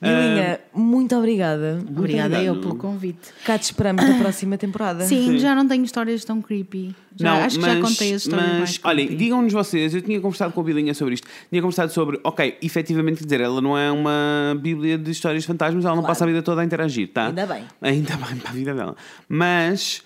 Bilinha, 0.02 0.60
muito 0.74 1.16
obrigada. 1.16 1.84
Obrigada 1.88 2.42
eu 2.42 2.60
pelo 2.60 2.76
convite. 2.76 3.30
Cá 3.46 3.58
te 3.58 3.64
esperamos 3.64 4.04
na 4.08 4.18
próxima 4.18 4.58
temporada. 4.58 5.04
Sim, 5.06 5.34
Sim. 5.34 5.38
já 5.40 5.54
não 5.56 5.68
tenho 5.68 5.84
histórias 5.84 6.24
tão 6.26 6.42
creepy. 6.42 6.96
Já, 7.16 7.32
não, 7.32 7.44
acho 7.44 7.60
mas, 7.60 7.70
que 7.70 7.76
já 7.76 7.82
contei 7.90 8.14
as 8.14 8.22
histórias 8.24 8.60
mas, 8.60 8.80
olhem, 8.84 9.16
digam-nos 9.16 9.52
vocês, 9.52 9.94
eu 9.94 10.02
tinha 10.02 10.20
conversado 10.22 10.54
com 10.54 10.62
a 10.62 10.64
Bilinha 10.64 10.94
sobre 10.94 11.16
isto, 11.16 11.28
tinha 11.50 11.62
conversado 11.62 11.92
sobre, 11.92 12.20
ok, 12.24 12.58
efetivamente, 12.62 13.18
quer 13.18 13.26
dizer, 13.26 13.42
ela 13.42 13.62
não 13.62 13.78
é 13.78 13.92
uma 13.92 14.58
bíblia 14.60 14.98
de 14.98 15.12
histórias 15.12 15.44
de 15.44 15.48
fantasmas, 15.48 15.84
ela 15.84 15.96
não 15.96 16.02
Claro. 16.02 16.12
passa 16.14 16.24
a 16.24 16.28
vida 16.28 16.42
toda 16.42 16.62
a 16.62 16.66
interagir, 16.66 17.10
tá? 17.10 17.28
Ainda 17.28 17.46
bem. 17.46 17.64
Ainda 17.82 18.16
bem 18.16 18.38
para 18.38 18.50
a 18.50 18.54
vida 18.54 18.74
dela. 18.74 18.96
Mas 19.28 20.02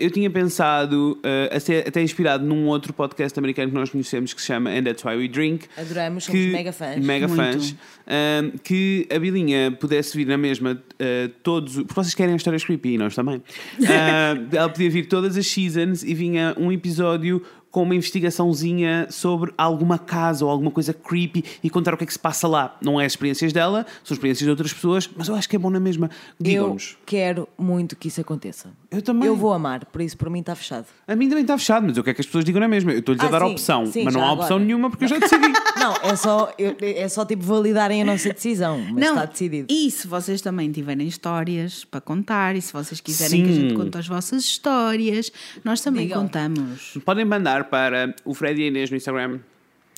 eu 0.00 0.10
tinha 0.10 0.28
pensado, 0.28 1.18
eh, 1.22 1.50
a 1.54 1.60
ser 1.60 1.86
até 1.86 2.02
inspirado 2.02 2.44
num 2.44 2.66
outro 2.66 2.92
podcast 2.92 3.38
americano 3.38 3.68
que 3.70 3.74
nós 3.76 3.90
conhecemos 3.90 4.34
que 4.34 4.40
se 4.40 4.46
chama 4.48 4.70
And 4.70 4.82
That's 4.84 5.04
Why 5.04 5.16
We 5.16 5.28
Drink. 5.28 5.66
Adoramos, 5.76 6.24
somos 6.24 6.40
que- 6.40 6.50
mega 6.50 6.72
fãs. 6.72 7.04
Mega 7.04 7.28
Muito. 7.28 7.40
fãs. 7.42 7.76
eh, 8.06 8.50
que 8.64 9.06
a 9.14 9.18
Bilinha 9.18 9.70
pudesse 9.78 10.16
vir 10.16 10.26
na 10.26 10.36
mesma 10.38 10.82
eh, 10.98 11.30
todos. 11.42 11.76
Porque 11.76 11.94
vocês 11.94 12.14
querem 12.14 12.34
histórias 12.34 12.64
creepy, 12.64 12.94
e 12.94 12.98
nós 12.98 13.14
também. 13.14 13.42
Eh, 13.80 14.56
ela 14.56 14.68
podia 14.68 14.90
vir 14.90 15.06
todas 15.06 15.36
as 15.36 15.46
seasons 15.46 16.02
e 16.02 16.12
vinha 16.14 16.54
um 16.58 16.70
episódio 16.72 17.42
com 17.70 17.82
uma 17.82 17.94
investigaçãozinha 17.94 19.06
sobre 19.10 19.52
alguma 19.58 19.98
casa 19.98 20.44
ou 20.44 20.50
alguma 20.50 20.70
coisa 20.70 20.92
creepy 20.94 21.44
e 21.62 21.68
contar 21.68 21.92
o 21.94 21.96
que 21.98 22.04
é 22.04 22.06
que 22.06 22.12
se 22.12 22.18
passa 22.18 22.48
lá. 22.48 22.76
Não 22.82 23.00
é 23.00 23.04
as 23.04 23.12
experiências 23.12 23.52
dela, 23.52 23.84
são 24.02 24.14
experiências 24.14 24.44
de 24.44 24.50
outras 24.50 24.72
pessoas, 24.72 25.08
mas 25.16 25.28
eu 25.28 25.34
acho 25.34 25.48
que 25.48 25.54
é 25.56 25.58
bom 25.58 25.68
na 25.70 25.78
mesma. 25.80 26.08
Eu 26.40 26.44
Digam-nos. 26.44 26.96
quero 27.04 27.46
muito 27.58 27.94
que 27.94 28.08
isso 28.08 28.20
aconteça. 28.20 28.70
Eu 28.90 29.02
também. 29.02 29.26
Eu 29.28 29.36
vou 29.36 29.52
amar, 29.52 29.84
por 29.84 30.00
isso 30.00 30.16
por 30.16 30.30
mim 30.30 30.40
está 30.40 30.54
fechado. 30.54 30.86
A 31.06 31.14
mim 31.14 31.28
também 31.28 31.42
está 31.42 31.58
fechado, 31.58 31.86
mas 31.86 31.96
eu 31.98 32.02
quero 32.02 32.14
que 32.14 32.20
as 32.22 32.26
pessoas 32.26 32.42
digam 32.42 32.58
na 32.60 32.66
mesma. 32.68 32.90
Eu 32.92 33.00
estou-lhes 33.00 33.22
a 33.22 33.26
Ah, 33.26 33.30
dar 33.30 33.40
sim, 33.40 33.52
opção, 33.52 33.86
sim, 33.86 34.02
mas 34.02 34.14
não 34.14 34.22
há 34.24 34.32
opção 34.32 34.46
agora. 34.56 34.64
nenhuma 34.64 34.88
porque 34.88 35.04
eu 35.04 35.08
já 35.08 35.18
decidi. 35.18 35.46
Não, 35.78 35.94
é 36.02 36.16
só, 36.16 36.52
eu- 36.58 36.74
é 36.80 37.06
só 37.08 37.24
tipo 37.24 37.42
validarem 37.42 38.00
a 38.02 38.04
nossa 38.04 38.32
decisão, 38.32 38.78
mas 38.78 38.94
Não, 38.94 39.08
está 39.14 39.26
decidido. 39.26 39.66
E 39.72 39.90
se 39.90 40.08
vocês 40.08 40.40
também 40.40 40.72
tiverem 40.72 41.06
histórias 41.06 41.84
para 41.84 42.00
contar, 42.00 42.56
e 42.56 42.62
se 42.62 42.72
vocês 42.72 43.00
quiserem 43.00 43.44
que 43.44 43.50
a 43.50 43.52
Sim. 43.54 43.60
gente 43.60 43.74
conte 43.74 43.96
as 43.98 44.08
vossas 44.08 44.42
histórias, 44.44 45.30
nós 45.62 45.80
também 45.82 46.06
Digam. 46.06 46.22
contamos. 46.22 46.94
Podem 47.04 47.24
mandar 47.24 47.64
para 47.64 48.14
o 48.24 48.34
Fred 48.34 48.60
e 48.60 48.64
a 48.64 48.66
Inês 48.68 48.90
no 48.90 48.96
Instagram. 48.96 49.38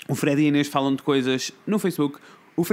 O 0.08 0.14
Fred 0.14 0.42
e 0.42 0.44
a 0.46 0.48
Inês 0.48 0.66
falam 0.68 0.94
de 0.96 1.02
coisas 1.02 1.52
no 1.66 1.78
Facebook. 1.78 2.18
O 2.56 2.64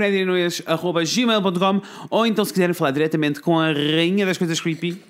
a 0.99 1.03
gmail.com. 1.03 1.82
Ou 2.09 2.25
então, 2.25 2.43
se 2.43 2.51
quiserem 2.51 2.73
falar 2.73 2.91
diretamente 2.91 3.39
com 3.39 3.59
a 3.59 3.71
rainha 3.71 4.25
das 4.25 4.38
coisas 4.38 4.59
creepy, 4.59 5.01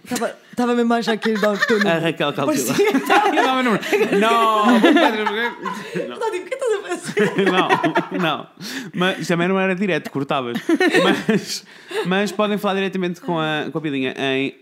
Estava 0.51 0.74
mesmo 0.74 0.91
a 0.93 0.97
achar 0.97 1.18
que 1.18 1.30
ia 1.30 1.39
dar 1.39 1.51
o 1.53 1.57
teu 1.57 1.78
a 1.78 1.80
número. 1.80 2.01
Raquel 2.01 2.34
número. 3.63 3.84
Não, 4.20 4.80
vou 4.80 4.82
pedir- 4.82 6.07
Não, 6.09 6.32
tipo, 6.32 6.45
o 6.45 6.49
que 6.49 6.55
estás 6.55 6.74
a 6.74 6.97
fazer? 6.97 7.51
não, 7.51 8.20
não. 8.20 8.47
Mas 8.93 9.28
também 9.28 9.47
não 9.47 9.59
era 9.59 9.76
direto, 9.76 10.09
cortavas. 10.09 10.57
Mas, 11.03 11.65
mas 12.07 12.32
podem 12.32 12.57
falar 12.57 12.76
diretamente 12.76 13.22
com 13.22 13.39
a, 13.39 13.65
com 13.72 13.78
a 13.78 13.82
Pilinha 13.82 14.13
em 14.18 14.55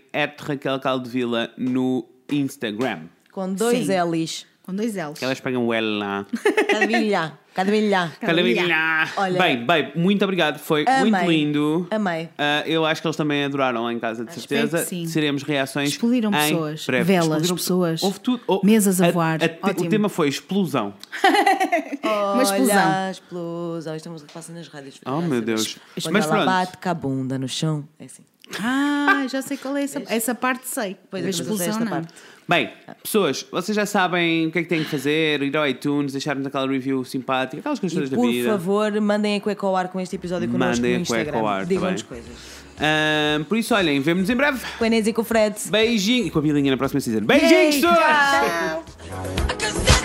Raquel 0.46 0.78
Caldevila 0.80 1.50
no 1.56 2.06
Instagram. 2.30 3.00
Com 3.32 3.52
dois 3.54 3.86
Sim. 3.86 3.92
L's. 4.02 4.46
Com 4.66 4.74
dois 4.74 4.94
L's. 4.96 5.16
Que 5.18 5.24
elas 5.24 5.38
pegam 5.38 5.64
o 5.64 5.72
L 5.72 5.98
lá. 5.98 6.26
Cadavilha. 6.68 7.32
Cadavilha. 7.54 8.12
Cadavilha. 8.20 9.08
Olha- 9.16 9.38
Bem, 9.38 9.64
bem, 9.64 9.92
muito 9.94 10.22
obrigado. 10.24 10.58
Foi 10.58 10.84
Amei. 10.86 11.10
muito 11.12 11.30
lindo. 11.30 11.86
Amei. 11.90 12.28
Ah, 12.36 12.64
eu 12.66 12.84
acho 12.84 13.00
que 13.00 13.06
eles 13.06 13.16
também 13.16 13.44
adoraram 13.44 13.84
lá 13.84 13.92
em 13.92 13.98
casa, 14.00 14.24
de 14.24 14.34
certeza. 14.34 14.80
que 14.80 14.84
sim. 14.86 15.06
Seremos 15.06 15.44
reações. 15.44 15.90
Explodiram 15.90 16.30
em 16.30 16.32
pessoas, 16.32 16.84
breve. 16.84 17.04
velas, 17.04 17.24
Explodiram 17.28 17.56
pessoas, 17.56 18.02
Houve 18.02 18.20
tudo. 18.20 18.42
Oh, 18.48 18.60
mesas 18.64 19.00
a 19.00 19.10
voar. 19.10 19.38
te- 19.38 19.58
o 19.84 19.88
tema 19.88 20.08
foi 20.08 20.28
explosão. 20.28 20.92
Uma 22.34 22.42
explosão. 22.42 22.76
Olha, 22.76 23.10
explosão. 23.10 23.96
Isto 23.96 24.08
é 24.08 24.12
música 24.12 24.28
que 24.28 24.34
passa 24.34 24.52
nas 24.52 24.68
rádios. 24.68 25.00
Oh, 25.06 25.20
meu 25.20 25.40
Deus. 25.40 25.78
Quando 26.02 26.12
Mas 26.12 26.24
ela 26.24 26.34
pronto. 26.34 26.46
bate 26.46 26.76
com 26.78 26.88
a 26.88 26.94
bunda 26.94 27.38
no 27.38 27.48
chão. 27.48 27.88
É 27.98 28.04
assim. 28.04 28.22
Ah, 28.60 29.24
já 29.28 29.42
sei 29.42 29.56
qual 29.56 29.76
é 29.76 29.82
essa. 29.84 30.02
Essa 30.08 30.34
parte 30.34 30.68
sei. 30.68 30.96
Pois 31.10 31.24
a 31.24 31.26
é, 31.26 31.30
explosão 31.30 31.68
esta 31.68 31.84
não. 31.84 31.90
parte. 31.90 32.12
Bem, 32.48 32.70
pessoas, 33.02 33.44
vocês 33.50 33.74
já 33.74 33.84
sabem 33.84 34.46
o 34.46 34.52
que 34.52 34.60
é 34.60 34.62
que 34.62 34.68
têm 34.68 34.84
que 34.84 34.90
fazer, 34.90 35.42
ir 35.42 35.56
ao 35.56 35.66
iTunes, 35.66 36.12
deixar-nos 36.12 36.46
aquela 36.46 36.66
review 36.68 37.04
simpática, 37.04 37.58
aquelas 37.58 37.80
coisas 37.80 38.06
E 38.06 38.10
da 38.10 38.16
por 38.16 38.30
vida. 38.30 38.48
favor, 38.50 39.00
mandem 39.00 39.34
a 39.36 39.40
cueca 39.40 39.66
ao 39.66 39.74
ar 39.74 39.88
com 39.88 39.98
este 40.00 40.14
episódio 40.14 40.48
connosco 40.48 40.76
Mandem 40.76 40.98
no 40.98 41.02
a 41.02 41.06
cueca 41.06 41.22
Instagram. 41.22 41.40
ao 41.40 41.48
ar, 41.48 41.62
tá 41.62 41.64
Digam-nos 41.64 42.02
coisas. 42.02 42.32
Ah, 42.78 43.40
por 43.48 43.58
isso, 43.58 43.74
olhem, 43.74 44.00
vemo-nos 44.00 44.30
em 44.30 44.36
breve. 44.36 44.60
Com 44.78 44.84
a 44.84 44.86
Inês 44.86 45.06
e 45.08 45.12
com 45.12 45.22
o 45.22 45.24
Fred. 45.24 45.56
Beijinho. 45.70 46.26
E 46.26 46.30
com 46.30 46.38
a 46.38 46.42
Bilinha 46.42 46.70
na 46.70 46.76
próxima 46.76 47.00
season. 47.00 47.20
Beijinhos, 47.22 47.76
pessoas! 47.76 47.96
tchau. 49.08 49.95